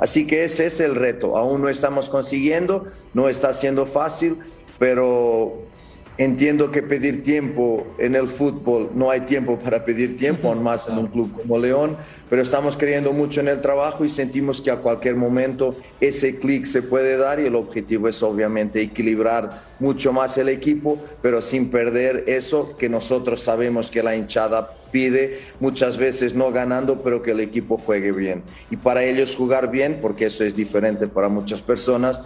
Así 0.00 0.26
que 0.26 0.44
ese 0.44 0.66
es 0.66 0.80
el 0.80 0.94
reto. 0.96 1.36
Aún 1.36 1.60
no 1.60 1.68
estamos 1.68 2.08
consiguiendo, 2.08 2.86
no 3.12 3.28
está 3.28 3.52
siendo 3.52 3.86
fácil, 3.86 4.38
pero 4.78 5.68
entiendo 6.16 6.70
que 6.70 6.82
pedir 6.82 7.22
tiempo 7.22 7.86
en 7.98 8.14
el 8.14 8.28
fútbol, 8.28 8.90
no 8.94 9.10
hay 9.10 9.20
tiempo 9.20 9.58
para 9.58 9.84
pedir 9.84 10.18
tiempo, 10.18 10.48
aún 10.48 10.62
más 10.62 10.86
en 10.86 10.98
un 10.98 11.06
club 11.06 11.32
como 11.32 11.58
León, 11.58 11.96
pero 12.28 12.42
estamos 12.42 12.76
creyendo 12.76 13.12
mucho 13.14 13.40
en 13.40 13.48
el 13.48 13.62
trabajo 13.62 14.04
y 14.04 14.10
sentimos 14.10 14.60
que 14.60 14.70
a 14.70 14.76
cualquier 14.76 15.16
momento 15.16 15.74
ese 15.98 16.38
clic 16.38 16.66
se 16.66 16.82
puede 16.82 17.16
dar 17.16 17.40
y 17.40 17.46
el 17.46 17.54
objetivo 17.54 18.06
es 18.06 18.22
obviamente 18.22 18.82
equilibrar 18.82 19.62
mucho 19.78 20.12
más 20.12 20.36
el 20.36 20.50
equipo, 20.50 20.98
pero 21.22 21.40
sin 21.40 21.70
perder 21.70 22.24
eso 22.26 22.76
que 22.76 22.90
nosotros 22.90 23.40
sabemos 23.40 23.90
que 23.90 24.02
la 24.02 24.14
hinchada 24.14 24.68
pide 24.90 25.40
muchas 25.60 25.98
veces 25.98 26.34
no 26.34 26.50
ganando, 26.52 27.02
pero 27.02 27.22
que 27.22 27.32
el 27.32 27.40
equipo 27.40 27.78
juegue 27.78 28.12
bien. 28.12 28.42
Y 28.70 28.76
para 28.76 29.02
ellos 29.04 29.34
jugar 29.36 29.70
bien, 29.70 29.98
porque 30.00 30.26
eso 30.26 30.44
es 30.44 30.54
diferente 30.54 31.06
para 31.06 31.28
muchas 31.28 31.60
personas, 31.62 32.20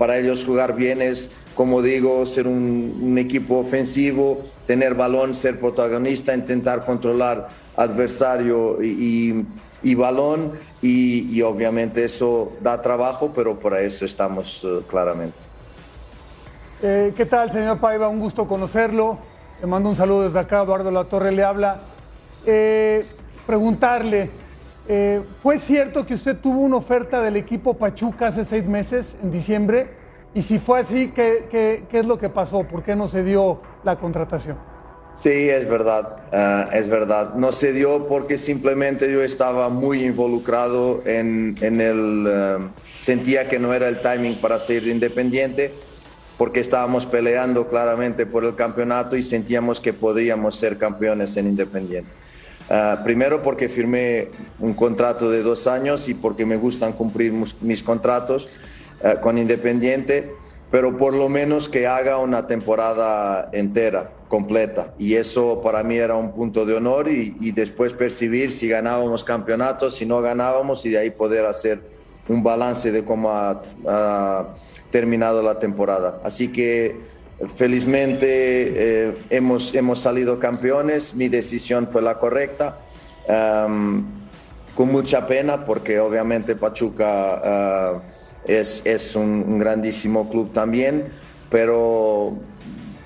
para 0.00 0.16
ellos 0.16 0.46
jugar 0.46 0.74
bien 0.74 1.02
es, 1.02 1.30
como 1.54 1.82
digo, 1.82 2.24
ser 2.24 2.46
un, 2.46 3.18
equipo 3.18 3.58
ofensivo, 3.58 4.40
tener 4.66 4.94
balón, 4.94 5.34
ser 5.34 5.60
protagonista, 5.60 6.34
intentar 6.34 6.86
controlar 6.86 7.48
adversario 7.76 8.82
y, 8.82 9.44
balón 9.94 10.52
y, 10.80 11.42
obviamente 11.42 12.02
eso 12.02 12.52
da 12.62 12.80
trabajo, 12.80 13.32
pero 13.34 13.60
para 13.60 13.82
eso 13.82 14.06
estamos 14.06 14.64
eh, 14.64 14.80
claramente. 14.88 15.36
Eh, 16.82 17.12
¿Qué 17.14 17.26
tal, 17.26 17.52
señor 17.52 17.78
Paiva? 17.78 18.08
Un 18.08 18.20
gusto 18.20 18.48
conocerlo. 18.48 19.18
Le 19.60 19.66
mando 19.66 19.90
un 19.90 19.96
saludo 19.96 20.22
desde 20.22 20.38
acá, 20.38 20.62
Eduardo 20.62 20.90
La 20.90 21.04
Torre 21.04 21.30
le 21.30 21.44
habla. 21.44 21.78
Eh, 22.46 23.04
preguntarle, 23.46 24.30
eh, 24.88 25.22
¿fue 25.42 25.58
cierto 25.58 26.06
que 26.06 26.14
usted 26.14 26.36
tuvo 26.36 26.60
una 26.60 26.76
oferta 26.76 27.20
del 27.20 27.36
equipo 27.36 27.74
Pachuca 27.74 28.28
hace 28.28 28.44
seis 28.44 28.64
meses, 28.66 29.06
en 29.22 29.30
diciembre? 29.30 29.88
Y 30.34 30.42
si 30.42 30.58
fue 30.58 30.80
así, 30.80 31.08
¿qué, 31.14 31.46
qué, 31.50 31.84
qué 31.90 31.98
es 31.98 32.06
lo 32.06 32.18
que 32.18 32.28
pasó? 32.28 32.64
¿Por 32.64 32.82
qué 32.82 32.94
no 32.94 33.08
se 33.08 33.24
dio 33.24 33.60
la 33.82 33.96
contratación? 33.96 34.56
Sí, 35.14 35.50
es 35.50 35.68
verdad, 35.68 36.18
ah, 36.32 36.68
es 36.72 36.88
verdad. 36.88 37.34
No 37.34 37.50
se 37.50 37.72
dio 37.72 38.06
porque 38.06 38.38
simplemente 38.38 39.12
yo 39.12 39.22
estaba 39.22 39.68
muy 39.68 40.04
involucrado 40.04 41.02
en, 41.04 41.56
en 41.60 41.80
el... 41.80 42.70
sentía 42.96 43.48
que 43.48 43.58
no 43.58 43.74
era 43.74 43.88
el 43.88 44.00
timing 44.00 44.36
para 44.36 44.58
ser 44.58 44.86
independiente 44.86 45.74
porque 46.40 46.60
estábamos 46.60 47.04
peleando 47.04 47.68
claramente 47.68 48.24
por 48.24 48.46
el 48.46 48.54
campeonato 48.54 49.14
y 49.14 49.20
sentíamos 49.20 49.78
que 49.78 49.92
podíamos 49.92 50.56
ser 50.56 50.78
campeones 50.78 51.36
en 51.36 51.48
Independiente. 51.48 52.10
Ah, 52.72 53.00
primero 53.02 53.42
porque 53.42 53.68
firmé 53.68 54.28
un 54.60 54.74
contrato 54.74 55.28
de 55.28 55.42
dos 55.42 55.66
años 55.66 56.08
y 56.08 56.14
porque 56.14 56.46
me 56.46 56.56
gustan 56.56 56.92
cumplir 56.92 57.32
mis 57.32 57.82
contratos 57.82 58.48
ah, 59.02 59.16
con 59.16 59.38
Independiente, 59.38 60.30
pero 60.70 60.96
por 60.96 61.12
lo 61.12 61.28
menos 61.28 61.68
que 61.68 61.88
haga 61.88 62.18
una 62.18 62.46
temporada 62.46 63.50
entera, 63.52 64.12
completa. 64.28 64.94
Y 65.00 65.14
eso 65.16 65.60
para 65.60 65.82
mí 65.82 65.96
era 65.96 66.14
un 66.14 66.30
punto 66.30 66.64
de 66.64 66.76
honor 66.76 67.08
y, 67.08 67.50
después 67.50 67.92
percibir 67.92 68.52
si 68.52 68.68
ganábamos 68.68 69.24
campeonatos, 69.24 69.96
si 69.96 70.06
no 70.06 70.20
ganábamos 70.20 70.86
y 70.86 70.90
de 70.90 70.98
ahí 70.98 71.10
poder 71.10 71.46
hacer 71.46 71.80
un 72.28 72.44
balance 72.44 72.92
de 72.92 73.04
cómo 73.04 73.32
ha, 73.32 73.60
terminado 74.92 75.42
la 75.42 75.58
temporada. 75.58 76.20
Así 76.22 76.48
que 76.48 76.96
felizmente 77.56 78.26
eh, 78.28 79.14
hemos, 79.30 79.74
hemos 79.74 80.00
salido 80.00 80.38
campeones, 80.38 81.14
mi 81.14 81.28
decisión 81.28 81.88
fue 81.88 82.02
la 82.02 82.18
correcta, 82.18 82.76
con 84.74 84.90
mucha 84.90 85.26
pena 85.26 85.64
porque 85.64 86.00
obviamente 86.00 86.56
Pachuca 86.56 87.40
ah, 87.44 88.02
es, 88.44 88.82
es 88.84 89.14
un, 89.14 89.58
grandísimo 89.58 90.28
club 90.28 90.52
también, 90.52 91.06
pero 91.50 92.34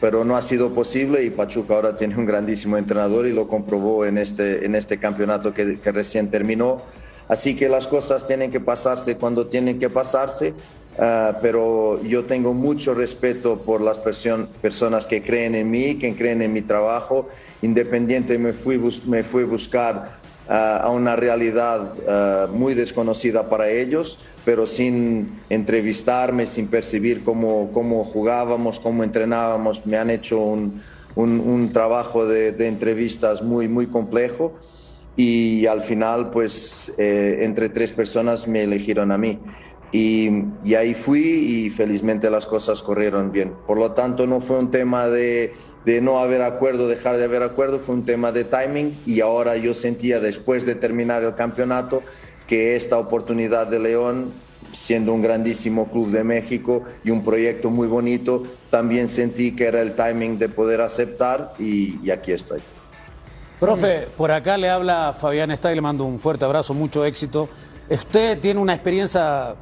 pero 0.01 0.23
no 0.23 0.37
ha 0.37 0.43
sido 0.43 0.75
posible 0.75 1.25
y 1.25 1.31
Pachuca 1.31 1.77
ahora 1.77 1.97
tiene 1.97 2.17
un 2.19 2.27
grandísimo 2.27 2.77
entrenador 2.77 3.27
y 3.27 3.33
lo 3.33 3.49
comprobó 3.49 4.05
en 4.05 4.19
este, 4.19 4.67
en 4.67 4.75
este 4.75 4.99
campeonato 4.99 5.55
que, 5.55 5.79
que 5.79 5.93
recién 5.93 6.31
terminó. 6.31 6.83
Así 7.27 7.57
que 7.57 7.71
las 7.71 7.87
cosas 7.87 8.27
tienen 8.27 8.51
que 8.51 8.61
pasarse 8.61 9.17
cuando 9.17 9.47
tienen 9.47 9.79
que 9.79 9.89
pasarse, 9.89 10.53
ah, 10.99 11.39
pero 11.41 12.03
yo 12.03 12.25
tengo 12.25 12.53
mucho 12.53 12.95
respeto 12.95 13.61
por 13.63 13.81
las 13.81 13.99
personas 13.99 15.07
que 15.07 15.23
creen 15.23 15.55
en 15.55 15.71
mí, 15.71 15.97
que 15.97 16.15
creen 16.15 16.43
en 16.43 16.53
mi 16.53 16.63
trabajo. 16.63 17.29
Independiente 17.63 18.39
me 18.39 18.53
fui, 18.53 18.81
me 19.07 19.23
fui 19.23 19.45
a 19.45 19.47
buscar 19.47 20.11
ah, 20.49 20.81
a 20.83 20.91
una 20.91 21.17
realidad 21.17 21.93
ah, 22.09 22.49
muy 22.53 22.75
desconocida 22.75 23.49
para 23.49 23.71
ellos, 23.71 24.19
pero 24.45 24.67
sin 24.67 25.39
entrevistarme, 25.51 26.47
sin 26.47 26.69
percibir 26.69 27.25
cómo, 27.25 27.71
cómo 27.73 28.05
jugábamos, 28.05 28.81
cómo 28.81 29.05
entrenábamos. 29.05 29.87
Me 29.87 29.97
han 29.97 30.11
hecho 30.11 30.41
un, 30.41 30.83
un, 31.17 31.73
trabajo 31.73 32.27
de, 32.27 32.53
de 32.53 32.69
entrevistas 32.69 33.43
muy, 33.43 33.69
muy 33.69 33.87
complejo 33.87 34.53
y 35.17 35.67
al 35.67 35.81
final 35.81 36.31
pues 36.31 36.93
eh, 36.99 37.39
entre 37.43 37.69
tres 37.69 37.93
personas 37.93 38.49
me 38.49 38.65
eligieron 38.65 39.13
a 39.13 39.19
mí. 39.19 39.39
Y, 39.97 40.47
y, 40.65 40.75
ahí 40.75 40.93
fui 40.93 41.21
y 41.21 41.71
felizmente 41.71 42.29
las 42.29 42.47
cosas 42.47 42.83
corrieron 42.83 43.31
bien. 43.31 43.55
Por 43.65 43.79
lo 43.79 43.93
tanto, 43.93 44.27
no 44.27 44.41
fue 44.41 44.59
un 44.59 44.73
tema 44.73 45.07
de, 45.07 45.53
de, 45.85 46.01
no 46.01 46.19
haber 46.19 46.43
acuerdo, 46.43 46.89
dejar 46.89 47.17
de 47.17 47.23
haber 47.23 47.45
acuerdo, 47.45 47.79
fue 47.79 47.95
un 47.95 48.05
tema 48.05 48.33
de 48.33 48.43
timing 48.43 49.01
y 49.07 49.21
ahora 49.21 49.57
yo 49.57 49.73
sentía 49.73 50.19
después 50.19 50.67
de 50.67 50.75
terminar 50.75 51.23
el 51.23 51.37
campeonato 51.37 52.03
que 52.49 52.75
esta 52.75 52.99
oportunidad 52.99 53.69
de 53.69 53.79
León, 53.79 54.33
siendo 54.73 55.15
un 55.15 55.23
grandísimo 55.23 55.89
club 55.89 56.11
de 56.11 56.25
México 56.25 56.83
y 57.05 57.13
un 57.13 57.25
proyecto 57.25 57.71
muy 57.71 57.87
bonito, 57.87 58.43
también 58.71 59.07
sentí 59.07 59.55
que 59.55 59.67
era 59.67 59.81
el 59.81 59.95
timing 59.95 60.41
de 60.41 60.49
poder 60.49 60.81
aceptar 60.81 61.53
y, 61.57 62.05
y 62.05 62.11
aquí 62.11 62.33
estoy. 62.33 62.59
Profe, 63.61 64.09
por 64.17 64.33
acá 64.33 64.57
le 64.57 64.69
habla 64.69 65.15
Fabián 65.17 65.53
Está 65.53 65.71
y 65.71 65.77
le 65.77 65.81
mando 65.81 66.05
un 66.05 66.19
fuerte 66.19 66.45
abrazo, 66.45 66.75
mucho 66.75 67.05
éxito. 67.05 67.49
Usted 67.89 68.41
tiene 68.41 68.59
una 68.59 68.75
experiencia 68.75 69.55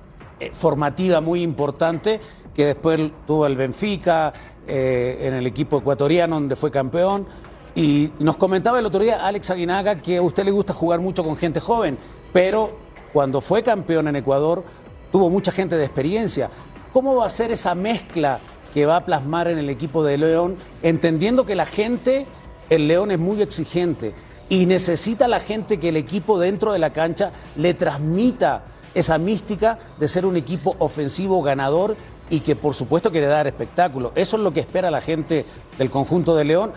formativa 0.52 1.20
muy 1.20 1.42
importante 1.42 2.20
que 2.54 2.66
después 2.66 3.00
tuvo 3.26 3.46
el 3.46 3.56
Benfica, 3.56 4.32
eh, 4.66 5.18
en 5.22 5.34
el 5.34 5.46
equipo 5.46 5.78
ecuatoriano 5.78 6.36
donde 6.36 6.56
fue 6.56 6.70
campeón. 6.70 7.26
Y 7.74 8.10
nos 8.18 8.36
comentaba 8.36 8.78
el 8.78 8.86
otro 8.86 9.00
día 9.00 9.26
Alex 9.26 9.50
Aguinaga 9.50 9.96
que 9.96 10.18
a 10.18 10.22
usted 10.22 10.44
le 10.44 10.50
gusta 10.50 10.74
jugar 10.74 11.00
mucho 11.00 11.24
con 11.24 11.36
gente 11.36 11.58
joven, 11.58 11.98
pero 12.32 12.76
cuando 13.12 13.40
fue 13.40 13.62
campeón 13.62 14.08
en 14.08 14.16
Ecuador 14.16 14.62
tuvo 15.10 15.30
mucha 15.30 15.52
gente 15.52 15.76
de 15.76 15.84
experiencia. 15.84 16.50
¿Cómo 16.92 17.16
va 17.16 17.26
a 17.26 17.30
ser 17.30 17.50
esa 17.50 17.74
mezcla 17.74 18.40
que 18.72 18.86
va 18.86 18.96
a 18.96 19.04
plasmar 19.04 19.48
en 19.48 19.58
el 19.58 19.68
equipo 19.68 20.02
de 20.04 20.18
León, 20.18 20.56
entendiendo 20.82 21.44
que 21.44 21.54
la 21.54 21.66
gente 21.66 22.26
el 22.70 22.88
León 22.88 23.10
es 23.10 23.18
muy 23.18 23.42
exigente 23.42 24.14
y 24.48 24.66
necesita 24.66 25.28
la 25.28 25.40
gente 25.40 25.78
que 25.78 25.90
el 25.90 25.96
equipo 25.96 26.38
dentro 26.38 26.72
de 26.72 26.78
la 26.78 26.90
cancha 26.90 27.32
le 27.56 27.74
transmita 27.74 28.64
esa 28.94 29.18
mística 29.18 29.78
de 29.98 30.08
ser 30.08 30.26
un 30.26 30.36
equipo 30.36 30.76
ofensivo 30.78 31.42
ganador 31.42 31.96
y 32.30 32.40
que 32.40 32.56
por 32.56 32.74
supuesto 32.74 33.10
quiere 33.10 33.26
dar 33.26 33.46
espectáculo. 33.46 34.12
Eso 34.14 34.36
es 34.36 34.42
lo 34.42 34.52
que 34.52 34.60
espera 34.60 34.90
la 34.90 35.00
gente 35.00 35.44
del 35.78 35.90
conjunto 35.90 36.34
de 36.34 36.44
León 36.44 36.72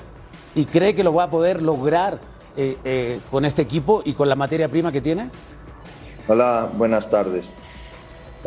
y 0.54 0.66
cree 0.66 0.96
que 0.96 1.04
lo 1.04 1.14
va 1.14 1.24
a 1.24 1.30
poder 1.30 1.62
lograr 1.62 2.20
eh, 2.58 2.78
eh, 2.84 3.20
con 3.30 3.46
este 3.46 3.62
equipo 3.62 4.02
y 4.06 4.14
con 4.14 4.30
la 4.30 4.36
materia 4.36 4.68
prima 4.68 4.92
que 4.92 5.02
tiene. 5.02 5.30
Hola, 6.28 6.70
buenas 6.76 7.10
tardes. 7.10 7.54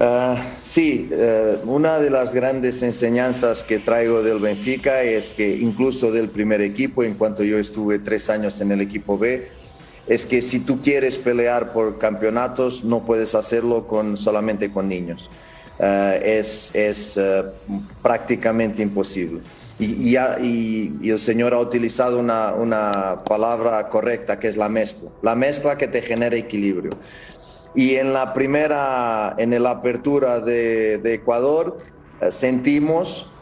Ah, 0.01 0.37
sí, 0.61 1.09
eh, 1.11 1.59
una 1.65 1.99
de 1.99 2.09
las 2.09 2.33
grandes 2.33 2.83
enseñanzas 2.83 3.65
que 3.65 3.81
traigo 3.81 4.23
del 4.23 4.39
Benfica 4.39 5.03
es 5.03 5.33
que 5.33 5.57
incluso 5.57 6.13
del 6.13 6.31
primer 6.31 6.61
equipo, 6.61 7.03
en 7.03 7.15
cuanto 7.15 7.43
yo 7.43 7.59
estuve 7.59 7.99
tres 7.99 8.31
años 8.31 8.61
en 8.61 8.71
el 8.71 8.81
equipo 8.81 9.19
B, 9.19 9.49
es 10.09 10.27
que 10.27 10.43
si 10.43 10.61
tú 10.61 10.81
quieres 10.81 11.19
pelear 11.19 11.73
por 11.73 11.99
campeonatos 11.99 12.85
no 12.85 13.05
puedes 13.05 13.35
hacerlo 13.35 13.87
con, 13.87 14.17
solamente 14.17 14.71
con 14.73 14.89
niños. 14.89 15.31
Ah, 15.81 16.17
es 16.17 16.75
es 16.75 17.17
eh, 17.17 17.45
prácticamente 18.03 18.83
imposible. 18.83 19.41
Y, 19.79 20.17
el 20.17 21.19
Señor 21.21 21.55
ha 21.55 21.61
utilizado 21.61 22.19
una, 22.19 22.53
una 22.53 23.19
palabra 23.25 23.89
correcta 23.89 24.41
que 24.41 24.49
es 24.49 24.57
la 24.57 24.69
mezcla, 24.69 25.11
la 25.23 25.37
mezcla 25.37 25.79
que 25.79 25.87
te 25.87 26.03
genera 26.03 26.35
equilibrio. 26.35 26.91
Y 27.77 27.95
en 27.95 28.13
la 28.13 28.35
primera, 28.35 29.37
en 29.39 29.63
la 29.63 29.71
apertura 29.71 30.41
de, 30.41 31.01
Ecuador, 31.05 31.79
eh, 32.21 32.33
sentimos 32.33 33.29
eh, 33.29 33.38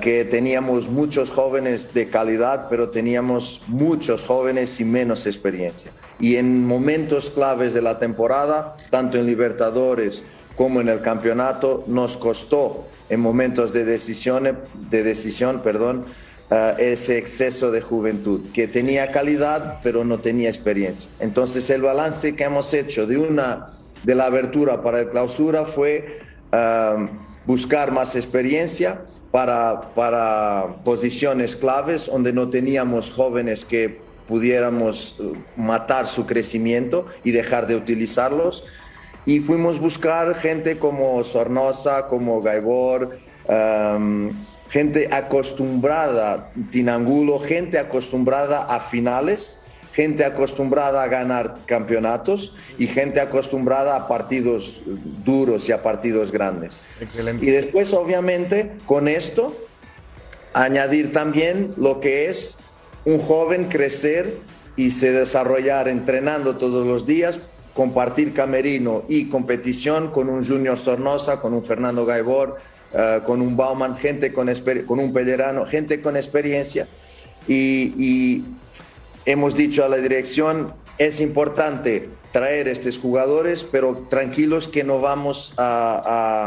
que 0.00 0.24
teníamos 0.24 0.88
muchos 0.88 1.30
jóvenes 1.30 1.92
de 1.92 2.08
calidad, 2.08 2.68
pero 2.70 2.90
teníamos 2.90 3.60
muchos 3.66 4.22
jóvenes 4.22 4.70
sin 4.70 4.92
menos 4.92 5.26
experiencia. 5.26 5.90
Y 6.20 6.36
en 6.36 6.64
momentos 6.64 7.28
claves 7.28 7.74
de 7.74 7.82
la 7.82 7.98
temporada, 7.98 8.76
tanto 8.90 9.18
en 9.18 9.26
Libertadores 9.26 10.24
como 10.54 10.80
en 10.80 10.88
el 10.88 11.00
campeonato, 11.00 11.82
nos 11.88 12.16
costó 12.16 12.86
en 13.08 13.18
momentos 13.18 13.72
de, 13.72 13.84
decisión, 13.84 14.56
de 14.90 15.02
decisión 15.02 15.60
perdón, 15.62 16.04
eh, 16.50 16.74
ese 16.78 17.18
exceso 17.18 17.72
de 17.72 17.80
juventud, 17.80 18.42
que 18.52 18.68
tenía 18.68 19.10
calidad 19.10 19.80
pero 19.82 20.04
no 20.04 20.18
tenía 20.18 20.48
experiencia. 20.48 21.10
Entonces 21.18 21.68
el 21.70 21.82
balance 21.82 22.36
que 22.36 22.44
hemos 22.44 22.72
hecho 22.74 23.08
de, 23.08 23.16
una, 23.16 23.72
de 24.04 24.14
la 24.14 24.26
abertura 24.26 24.82
para 24.82 25.00
el 25.00 25.10
clausura 25.10 25.64
fue 25.64 26.20
eh, 26.52 27.08
buscar 27.44 27.90
más 27.90 28.14
experiencia 28.14 29.00
para, 29.34 29.80
para 29.96 30.76
posiciones 30.84 31.56
claves 31.56 32.06
donde 32.06 32.32
no 32.32 32.50
teníamos 32.50 33.10
jóvenes 33.10 33.64
que 33.64 33.98
pudiéramos 34.28 35.16
eh, 35.18 35.32
matar 35.56 36.06
su 36.06 36.24
crecimiento 36.24 37.06
y 37.24 37.32
dejar 37.32 37.66
de 37.66 37.74
utilizarlos. 37.74 38.62
Y 39.26 39.40
fuimos 39.40 39.80
buscar 39.80 40.36
gente 40.36 40.78
como 40.78 41.24
Sornosa, 41.24 42.06
como 42.06 42.42
Gaibor, 42.42 43.18
gente 44.68 45.08
acostumbrada, 45.12 46.52
Tinangulo, 46.70 47.40
gente 47.40 47.80
acostumbrada 47.80 48.62
a 48.62 48.78
finales, 48.78 49.58
gente 49.94 50.24
acostumbrada 50.24 51.04
a 51.04 51.08
ganar 51.08 51.54
campeonatos 51.66 52.52
y 52.78 52.88
gente 52.88 53.20
acostumbrada 53.20 53.94
a 53.94 54.08
partidos 54.08 54.82
duros 55.24 55.68
y 55.68 55.72
a 55.72 55.82
partidos 55.82 56.32
grandes. 56.32 56.78
Excelente. 57.00 57.46
Y 57.46 57.50
después, 57.50 57.94
obviamente, 57.94 58.72
con 58.86 59.06
esto, 59.06 59.56
añadir 60.52 61.12
también 61.12 61.74
lo 61.76 62.00
que 62.00 62.28
es 62.28 62.58
un 63.04 63.20
joven 63.20 63.66
crecer 63.66 64.38
y 64.76 64.90
se 64.90 65.12
desarrollar 65.12 65.86
entrenando 65.86 66.56
todos 66.56 66.84
los 66.84 67.06
días, 67.06 67.40
compartir 67.72 68.34
camerino 68.34 69.04
y 69.08 69.28
competición 69.28 70.10
con 70.10 70.28
un 70.28 70.44
Junior 70.44 70.76
Sornosa, 70.76 71.40
con 71.40 71.54
un 71.54 71.62
Fernando 71.62 72.04
Gaibor, 72.04 72.56
eh, 72.92 73.20
con 73.24 73.40
un 73.40 73.56
Bauman, 73.56 73.96
gente 73.96 74.32
con, 74.32 74.52
con 74.86 74.98
un 74.98 75.12
Pellerano, 75.12 75.66
gente 75.66 76.00
con 76.00 76.16
experiencia. 76.16 76.88
Y, 77.46 77.92
y 77.96 78.44
hemos 79.26 79.54
dicho 79.54 79.84
a 79.84 79.88
la 79.88 79.96
dirección, 79.96 80.72
es 80.98 81.20
importante 81.20 82.08
traer 82.32 82.68
estos 82.68 82.98
jugadores, 82.98 83.64
pero 83.64 84.06
tranquilos 84.10 84.68
que 84.68 84.84
no 84.84 85.00
vamos 85.00 85.54
a, 85.56 86.02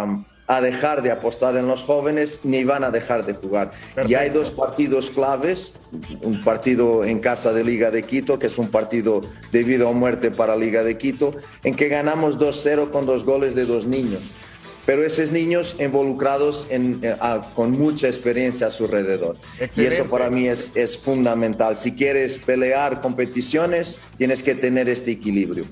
a- 0.07 0.23
a 0.49 0.61
dejar 0.61 1.01
de 1.01 1.11
apostar 1.11 1.57
en 1.57 1.67
los 1.67 1.83
jóvenes 1.83 2.39
ni 2.43 2.63
van 2.63 2.85
a 2.85 2.89
dejar 2.89 3.25
de 3.25 3.33
jugar. 3.33 3.71
Y 4.07 4.13
hay 4.13 4.29
dos 4.29 4.49
partidos 4.49 5.11
claves, 5.11 5.75
un 6.21 6.41
partido 6.41 7.03
en 7.03 7.19
casa 7.19 7.51
de 7.51 7.65
Liga 7.65 7.91
de 7.91 8.03
Quito, 8.03 8.39
que 8.39 8.47
es 8.47 8.57
un 8.57 8.69
partido 8.69 9.19
de 9.51 9.63
vida 9.65 9.87
o 9.87 9.91
muerte 9.93 10.31
para 10.31 10.55
Liga 10.55 10.83
de 10.83 10.97
Quito, 10.97 11.35
en 11.65 11.75
que 11.75 11.89
ganamos 11.89 12.39
2-0 12.39 12.91
con 12.91 13.05
dos 13.05 13.25
goles 13.25 13.55
de 13.55 13.65
dos 13.65 13.85
niños. 13.87 14.21
Pero 14.87 15.03
esos 15.03 15.31
niños 15.31 15.75
involucrados 15.79 16.65
en, 16.69 17.01
eh, 17.03 17.13
a- 17.19 17.41
con 17.53 17.71
mucha 17.71 18.07
experiencia 18.07 18.67
a 18.67 18.69
su 18.71 18.85
alrededor. 18.85 19.35
Y 19.75 19.83
eso 19.85 20.05
para 20.05 20.29
mí 20.29 20.47
es, 20.47 20.71
es 20.75 20.97
fundamental. 20.97 21.75
Si 21.75 21.93
quieres 21.93 22.37
pelear 22.37 23.01
competiciones, 23.01 23.99
tienes 24.17 24.41
que 24.41 24.55
tener 24.55 24.87
este 24.87 25.11
equilibrio. 25.11 25.65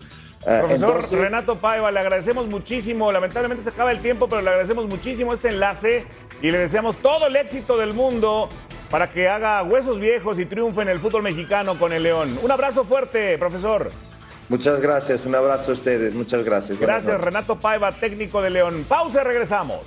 Eh, 0.48 0.58
Profesor 0.60 0.90
entonces- 0.98 1.18
Renato 1.20 1.56
Paiva, 1.56 1.92
le 1.92 2.00
agradecemos 2.02 2.46
muchísimo. 2.48 3.10
Lamentablemente 3.12 3.64
se 3.64 3.70
acaba 3.70 3.92
el 3.94 4.02
tiempo, 4.02 4.28
pero 4.28 4.42
le 4.42 4.50
agradecemos 4.50 4.86
muchísimo 4.88 5.34
este 5.34 5.48
enlace 5.48 6.04
y 6.42 6.52
le 6.52 6.58
deseamos 6.58 6.98
todo 6.98 7.28
el 7.28 7.38
éxito 7.38 7.78
del 7.78 7.94
mundo 7.94 8.50
para 8.92 9.10
que 9.12 9.30
haga 9.30 9.64
huesos 9.64 9.98
viejos 9.98 10.40
y 10.40 10.46
triunfe 10.46 10.82
en 10.82 10.90
el 10.90 11.00
fútbol 11.00 11.24
mexicano 11.24 11.80
con 11.80 11.94
el 11.94 12.04
León. 12.04 12.38
Un 12.44 12.52
abrazo 12.52 12.84
fuerte, 12.84 13.38
profesor. 13.38 13.92
Muchas 14.48 14.80
gracias, 14.80 15.26
un 15.26 15.36
abrazo 15.36 15.72
a 15.72 15.74
ustedes, 15.74 16.14
muchas 16.14 16.44
gracias. 16.44 16.78
Gracias. 16.80 17.20
Renato 17.20 17.60
Paiva, 17.60 17.92
técnico 17.94 18.42
de 18.42 18.52
León. 18.52 18.86
Pausa 18.88 19.22
y 19.22 19.24
regresamos. 19.24 19.80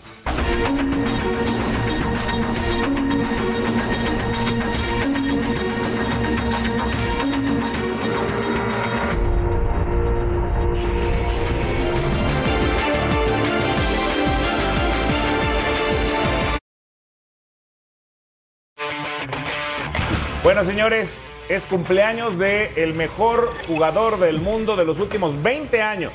Bueno, 20.42 20.64
señores, 20.64 21.27
es 21.48 21.62
cumpleaños 21.64 22.38
de 22.38 22.70
el 22.82 22.94
mejor 22.94 23.50
jugador 23.66 24.18
del 24.18 24.40
mundo 24.40 24.76
de 24.76 24.84
los 24.84 24.98
últimos 24.98 25.40
20 25.42 25.80
años 25.82 26.12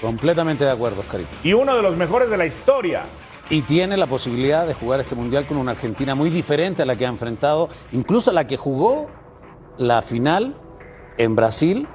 Completamente 0.00 0.64
de 0.64 0.70
acuerdo, 0.70 1.00
Oscarito. 1.00 1.30
y 1.42 1.52
uno 1.54 1.74
de 1.74 1.82
los 1.82 1.96
mejores 1.96 2.28
de 2.30 2.36
la 2.36 2.44
historia. 2.46 3.02
Y 3.48 3.62
tiene 3.62 3.96
la 3.96 4.06
posibilidad 4.06 4.66
de 4.66 4.74
jugar 4.74 5.00
este 5.00 5.14
mundial 5.14 5.46
con 5.46 5.56
una 5.56 5.70
Argentina 5.72 6.14
muy 6.14 6.28
diferente 6.30 6.82
a 6.82 6.84
la 6.84 6.96
que 6.96 7.06
ha 7.06 7.08
enfrentado, 7.08 7.68
incluso 7.92 8.30
a 8.30 8.34
la 8.34 8.46
que 8.46 8.56
jugó 8.56 9.08
la 9.78 10.02
final 10.02 10.56
en 11.16 11.34
Brasil. 11.36 11.86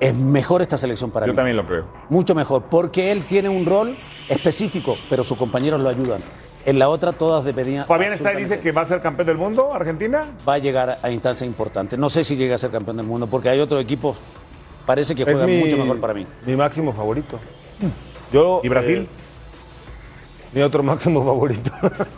Es 0.00 0.14
mejor 0.14 0.62
esta 0.62 0.78
selección 0.78 1.10
para 1.10 1.26
Yo 1.26 1.32
mí. 1.32 1.36
también 1.36 1.56
lo 1.56 1.66
creo. 1.66 1.86
Mucho 2.08 2.34
mejor, 2.34 2.64
porque 2.70 3.12
él 3.12 3.24
tiene 3.24 3.48
un 3.50 3.66
rol 3.66 3.94
específico, 4.28 4.96
pero 5.10 5.22
sus 5.24 5.36
compañeros 5.36 5.80
lo 5.80 5.88
ayudan. 5.88 6.20
En 6.66 6.78
la 6.78 6.88
otra 6.88 7.12
todas 7.12 7.44
dependían. 7.44 7.86
Fabián 7.86 8.12
está 8.12 8.34
y 8.34 8.38
dice 8.38 8.58
que 8.60 8.72
va 8.72 8.82
a 8.82 8.84
ser 8.84 9.00
campeón 9.00 9.28
del 9.28 9.36
mundo, 9.36 9.72
Argentina. 9.72 10.26
va 10.46 10.54
a 10.54 10.58
llegar 10.58 10.98
a 11.02 11.10
instancias 11.10 11.46
importantes. 11.46 11.98
No 11.98 12.10
sé 12.10 12.24
si 12.24 12.36
llega 12.36 12.56
a 12.56 12.58
ser 12.58 12.70
campeón 12.70 12.96
del 12.98 13.06
mundo, 13.06 13.26
porque 13.28 13.48
hay 13.48 13.60
otros 13.60 13.80
equipos, 13.82 14.16
parece 14.84 15.14
que 15.14 15.22
juegan 15.24 15.46
mi- 15.46 15.58
mucho 15.60 15.76
mejor 15.78 16.00
para 16.00 16.12
mí. 16.14 16.26
Mi 16.44 16.56
máximo 16.56 16.92
favorito. 16.92 17.38
Yo, 18.32 18.60
¿Y 18.64 18.68
Brasil? 18.68 18.98
eh, 18.98 19.06
mi 20.54 20.62
otro 20.62 20.82
máximo 20.82 21.24
favorito. 21.24 21.70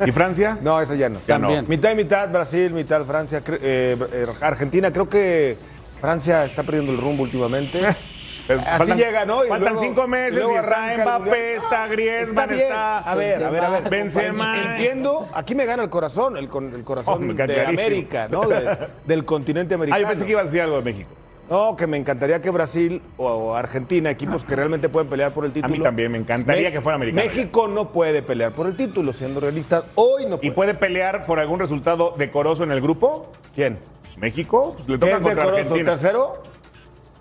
¿Y 0.06 0.10
Francia? 0.12 0.56
No, 0.62 0.80
ese 0.80 0.96
ya 0.96 1.08
no. 1.10 1.18
Ya 1.28 1.38
no. 1.38 1.62
Mitad 1.64 1.92
y 1.92 1.96
mitad, 1.96 2.30
Brasil, 2.30 2.72
mitad 2.72 3.04
Francia. 3.04 3.42
Eh, 3.46 3.96
eh, 4.12 4.26
Argentina, 4.40 4.90
creo 4.90 5.08
que 5.08 5.56
Francia 6.00 6.44
está 6.46 6.62
perdiendo 6.62 6.92
el 6.92 6.98
rumbo 6.98 7.22
últimamente. 7.24 7.80
Así 8.48 8.78
faltan- 8.78 8.96
llega, 8.98 9.24
¿no? 9.24 9.44
Y 9.44 9.48
faltan 9.48 9.74
luego- 9.74 9.80
cinco 9.80 10.08
meses 10.08 10.34
luego 10.34 10.52
y 10.52 10.56
está 10.56 10.96
Mbappé, 11.04 11.56
está 11.56 11.86
Griezmann, 11.88 12.50
está 12.52 12.98
A 12.98 13.14
ver, 13.14 13.44
a 13.44 13.50
ver, 13.50 13.64
a 13.64 13.70
ver. 13.70 13.90
Benzema. 13.90 14.72
Entiendo, 14.72 15.28
aquí 15.34 15.54
me 15.54 15.66
gana 15.66 15.82
el 15.82 15.90
corazón, 15.90 16.36
el, 16.36 16.48
corazón 16.48 17.30
Oh, 17.30 17.34
de. 17.34 17.64
América, 17.66 18.28
¿no? 18.30 18.48
De- 18.48 18.88
del 19.04 19.24
continente 19.24 19.74
americano. 19.74 19.98
Ah, 19.98 20.00
yo 20.02 20.08
pensé 20.08 20.24
que 20.26 20.32
ibas 20.32 20.42
a 20.42 20.44
decir 20.46 20.60
algo 20.62 20.76
de 20.76 20.82
México. 20.82 21.10
No, 21.50 21.74
que 21.76 21.86
me 21.86 21.96
encantaría 21.96 22.42
que 22.42 22.50
Brasil 22.50 23.00
o, 23.16 23.54
Argentina, 23.56 24.10
equipos 24.10 24.44
que 24.44 24.54
realmente 24.54 24.90
pueden 24.90 25.08
pelear 25.08 25.32
por 25.32 25.46
el 25.46 25.52
título. 25.52 25.74
mí 25.74 25.82
también, 25.82 26.12
me 26.12 26.18
encantaría 26.18 26.70
que 26.70 26.82
fuera 26.82 26.96
americano 26.96 27.24
México 27.26 27.66
no 27.68 27.90
puede 27.90 28.20
pelear 28.22 28.52
por 28.52 28.66
el 28.66 28.76
título, 28.76 29.14
siendo 29.14 29.40
realistas. 29.40 29.84
Hoy 29.94 30.26
no 30.26 30.36
puede. 30.36 30.46
¿Y 30.46 30.50
puede 30.50 30.74
pelear 30.74 31.24
por 31.24 31.38
algún 31.40 31.58
resultado 31.58 32.14
decoroso 32.18 32.64
en 32.64 32.70
el 32.72 32.82
grupo? 32.82 33.32
¿Quién? 33.54 33.78
¿México? 34.18 34.74
Pues 34.76 34.88
le 34.88 34.94
¿Qué 34.98 35.06
toca 35.06 35.12
contra 35.22 35.30
decoroso? 35.34 35.56
Argentina. 35.62 35.90
¿Tercero? 35.92 36.42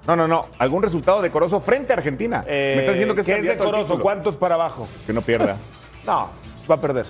No, 0.07 0.15
no, 0.15 0.25
no. 0.25 0.45
¿Algún 0.57 0.81
resultado 0.81 1.21
decoroso 1.21 1.59
frente 1.59 1.91
a 1.91 1.97
Argentina? 1.97 2.43
Eh, 2.47 2.73
Me 2.75 2.79
está 2.79 2.91
diciendo 2.93 3.13
que 3.13 3.21
es 3.21 3.27
¿Qué 3.27 3.37
es 3.39 3.43
decoroso? 3.43 3.99
¿Cuántos 3.99 4.37
para 4.37 4.55
abajo? 4.55 4.87
Que 5.05 5.13
no 5.13 5.21
pierda. 5.21 5.57
No, 6.07 6.29
va 6.71 6.75
a 6.75 6.79
perder. 6.79 7.05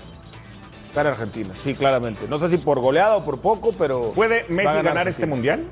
Gana 0.95 1.09
Argentina, 1.11 1.53
sí, 1.61 1.75
claramente. 1.75 2.27
No 2.27 2.39
sé 2.39 2.49
si 2.49 2.57
por 2.57 2.79
goleada 2.79 3.17
o 3.17 3.23
por 3.23 3.39
poco, 3.39 3.71
pero. 3.77 4.09
¿Puede 4.15 4.45
Messi 4.49 4.69
a 4.69 4.81
ganar, 4.81 5.07
este 5.07 5.27
mundial? 5.27 5.65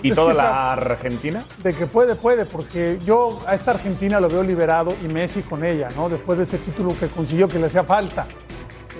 ¿Y 0.00 0.10
Es 0.10 0.14
toda 0.14 0.32
la 0.32 0.74
Argentina? 0.74 1.44
De 1.64 1.74
que 1.74 1.88
puede, 1.88 2.14
puede, 2.14 2.46
porque 2.46 3.00
yo 3.04 3.40
a 3.48 3.56
esta 3.56 3.72
Argentina 3.72 4.20
lo 4.20 4.28
veo 4.28 4.44
liberado 4.44 4.94
y 5.02 5.08
Messi 5.08 5.42
con 5.42 5.64
ella, 5.64 5.88
¿no? 5.96 6.08
Después 6.08 6.38
de 6.38 6.44
ese 6.44 6.58
título 6.58 6.90
que 6.96 7.08
consiguió 7.08 7.48
que 7.48 7.58
le 7.58 7.66
hacía 7.66 7.82
falta, 7.82 8.28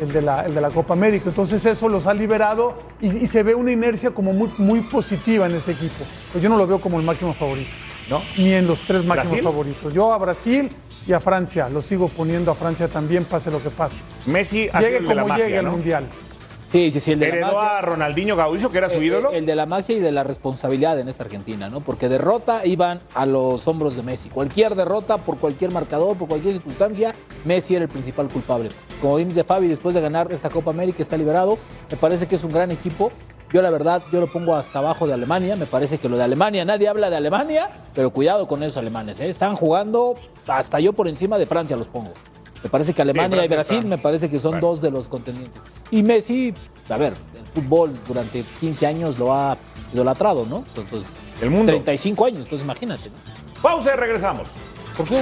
el 0.01 0.13
de 0.13 0.23
la, 0.23 0.45
el 0.47 0.55
de 0.55 0.61
la 0.61 0.71
Copa 0.71 0.95
América. 0.95 1.27
Entonces 1.29 1.65
eso 1.65 1.89
los 1.89 2.07
ha 2.07 2.15
liberado 2.15 2.75
y, 3.01 3.17
y 3.19 3.27
se 3.27 3.43
ve 3.43 3.55
una 3.55 3.73
inercia 3.73 4.11
como 4.11 4.33
muy, 4.33 4.51
muy 4.59 4.81
positiva 4.81 5.47
en 5.47 5.55
este 5.55 5.73
equipo. 5.73 6.05
Pues 6.33 6.43
yo 6.43 6.49
no 6.49 6.57
lo 6.57 6.67
veo 6.67 6.81
como 6.81 6.99
el 6.99 7.07
máximo 7.07 7.33
favorito, 7.35 7.71
¿No? 8.11 8.21
ni 8.39 8.53
en 8.53 8.67
los 8.67 8.81
tres 8.81 9.05
máximos 9.05 9.33
¿Brasil? 9.33 9.45
favoritos. 9.45 9.95
Yo 9.95 10.13
a 10.13 10.19
Brasil 10.19 10.69
y 11.07 11.13
a 11.13 11.21
Francia, 11.21 11.69
lo 11.69 11.83
sigo 11.83 12.09
poniendo 12.09 12.51
a 12.51 12.55
Francia 12.55 12.89
también, 12.89 13.25
pase 13.25 13.51
lo 13.51 13.63
que 13.63 13.71
pase. 13.71 13.97
Messi 14.27 14.69
ha 14.73 14.79
sido 14.79 14.81
Llegue 14.81 14.97
el 14.99 15.09
de 15.09 15.15
la 15.15 15.23
como 15.23 15.35
llegue 15.35 15.45
magia, 15.49 15.59
al 15.61 15.65
¿no? 15.67 15.71
Mundial. 15.73 16.05
Sí, 16.75 16.91
sí, 16.91 16.99
sí, 17.01 17.13
el 17.13 17.21
de 17.21 17.29
la 17.29 17.33
Heredó 17.37 17.53
magia. 17.55 17.79
a 17.79 17.83
Ronaldinho 17.83 18.35
Gaúcho, 18.35 18.69
que 18.73 18.79
era 18.79 18.89
su 18.89 18.99
Eh, 19.01 19.05
ídolo. 19.05 19.31
El 19.31 19.47
de 19.47 19.55
la 19.55 19.65
magia 19.65 19.95
y 19.95 20.01
de 20.01 20.11
la 20.11 20.25
responsabilidad 20.25 20.99
en 20.99 21.09
esta 21.09 21.23
Argentina, 21.23 21.69
¿no? 21.69 21.81
Porque 21.81 22.09
derrota 22.09 22.67
iban 22.67 22.99
a 23.15 23.27
los 23.27 23.69
hombros 23.69 23.95
de 23.95 24.03
Messi. 24.03 24.29
Cualquier 24.29 24.75
derrota, 24.75 25.19
por 25.19 25.39
cualquier 25.39 25.71
marcador, 25.71 26.17
por 26.17 26.27
cualquier 26.27 26.55
circunstancia, 26.55 27.15
Messi 27.45 27.77
era 27.77 27.85
el 27.85 27.89
principal 27.89 28.27
culpable. 28.29 28.71
Como 29.01 29.15
bien 29.15 29.29
dice 29.29 29.45
Fabi, 29.45 29.69
después 29.69 29.95
de 29.95 30.01
ganar 30.01 30.33
esta 30.33 30.51
Copa 30.51 30.73
América 30.73 31.01
está 31.01 31.17
liberado. 31.17 31.59
Me 31.93 31.97
parece 31.97 32.27
que 32.27 32.35
es 32.35 32.43
un 32.43 32.51
gran 32.51 32.73
equipo. 32.73 33.13
Yo 33.53 33.63
la 33.63 33.71
verdad, 33.71 34.03
yo 34.11 34.19
lo 34.21 34.27
pongo 34.27 34.57
hasta 34.57 34.81
abajo 34.81 35.07
de 35.07 35.13
Alemania. 35.13 35.55
Me 35.55 35.67
parece 35.67 35.99
que 35.99 36.09
lo 36.09 36.17
de 36.17 36.25
Alemania, 36.25 36.65
nadie 36.65 36.89
habla 36.89 37.09
de 37.09 37.15
Alemania, 37.15 37.71
pero 37.95 38.11
cuidado 38.11 38.49
con 38.49 38.65
esos 38.65 38.79
alemanes. 38.79 39.21
¿eh? 39.21 39.29
Están 39.29 39.55
jugando 39.55 40.15
hasta 40.49 40.81
yo 40.81 40.93
por 40.93 41.07
encima 41.07 41.39
de 41.39 41.47
Francia 41.47 41.77
los 41.77 41.87
pongo. 41.87 42.11
Me 42.65 42.71
parece 42.71 42.95
que 42.95 43.03
Alemania 43.03 43.45
y 43.45 43.49
Brasil 43.49 43.77
está- 43.79 43.89
me 43.89 43.99
parece 43.99 44.31
que 44.31 44.41
son 44.41 44.59
dos 44.59 44.81
de 44.81 44.91
los 44.91 45.07
contendientes. 45.07 45.61
Y 45.91 46.03
Messi, 46.03 46.55
a 46.89 46.97
ver, 46.97 47.13
el 47.39 47.47
fútbol 47.63 47.93
durante 48.09 48.43
15 48.59 48.87
años 48.87 49.19
lo 49.19 49.33
ha 49.35 49.57
idolatrado, 49.93 50.47
¿no? 50.47 50.65
Entonces, 50.75 51.03
El 51.43 51.51
mundo. 51.51 51.67
35 51.73 52.25
años, 52.25 52.41
entonces 52.41 52.65
imagínate. 52.65 53.11
¿no? 53.11 53.61
Pausa 53.63 53.93
y 53.95 53.97
regresamos. 53.97 54.49
¿Por 54.97 55.07
qué? 55.07 55.21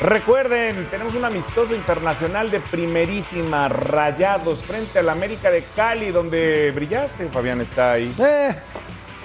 Recuerden, 0.00 0.86
tenemos 0.90 1.14
un 1.14 1.24
amistoso 1.24 1.74
internacional 1.74 2.50
de 2.52 2.60
primerísima, 2.60 3.68
Rayados, 3.68 4.60
frente 4.60 5.00
al 5.00 5.08
América 5.08 5.50
de 5.50 5.64
Cali, 5.74 6.10
donde 6.12 6.70
brillaste. 6.72 7.28
Fabián 7.30 7.60
está 7.60 7.92
ahí. 7.92 8.14
Eh, 8.18 8.54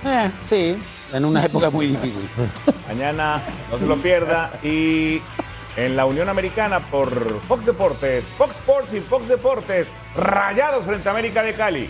eh, 0.06 0.32
sí, 0.46 0.78
en 1.14 1.26
una 1.26 1.46
época 1.46 1.70
muy 1.70 1.88
difícil. 1.88 2.28
Mañana, 2.88 3.42
no 3.72 3.78
se 3.78 3.86
lo 3.86 3.98
pierda. 3.98 4.52
Y 4.64 5.22
en 5.76 5.96
la 5.96 6.06
Unión 6.06 6.30
Americana 6.30 6.80
por 6.80 7.42
Fox 7.42 7.66
Deportes, 7.66 8.24
Fox 8.38 8.56
Sports 8.58 8.94
y 8.94 9.00
Fox 9.00 9.28
Deportes, 9.28 9.88
Rayados 10.16 10.86
frente 10.86 11.08
a 11.10 11.12
América 11.12 11.44
de 11.44 11.54
Cali. 11.54 11.90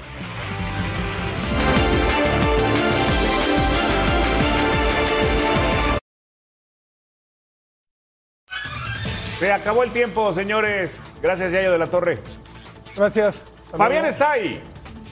Se 9.39 9.51
acabó 9.51 9.83
el 9.83 9.91
tiempo, 9.91 10.33
señores. 10.33 10.95
Gracias, 11.21 11.51
Yayo 11.51 11.73
de 11.73 11.77
la 11.77 11.87
Torre. 11.87 12.19
Gracias. 12.95 13.41
Fabián 13.75 14.05
está 14.05 14.31
ahí. 14.31 14.63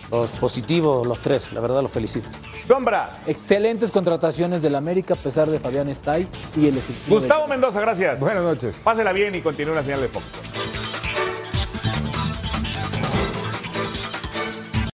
Los 0.10 0.32
positivos, 0.32 1.06
los 1.06 1.20
tres, 1.20 1.52
la 1.52 1.60
verdad 1.60 1.82
los 1.82 1.92
felicito. 1.92 2.30
Sombra. 2.72 3.20
Excelentes 3.28 3.92
contrataciones 3.92 4.62
del 4.62 4.76
América 4.76 5.16
a 5.16 5.18
pesar 5.18 5.50
de 5.50 5.60
Fabián 5.60 5.90
Stay 5.90 6.26
y 6.56 6.70
el 6.70 6.78
efectivo. 6.78 7.20
Gustavo 7.20 7.46
Mendoza, 7.46 7.82
gracias. 7.82 8.22
Buenas 8.22 8.44
noches. 8.44 8.78
Pásela 8.82 9.12
bien 9.12 9.36
y 9.36 9.42
continúe 9.42 9.74
la 9.74 9.84
señal 9.84 10.00
de 10.00 10.08
Fox. 10.08 10.26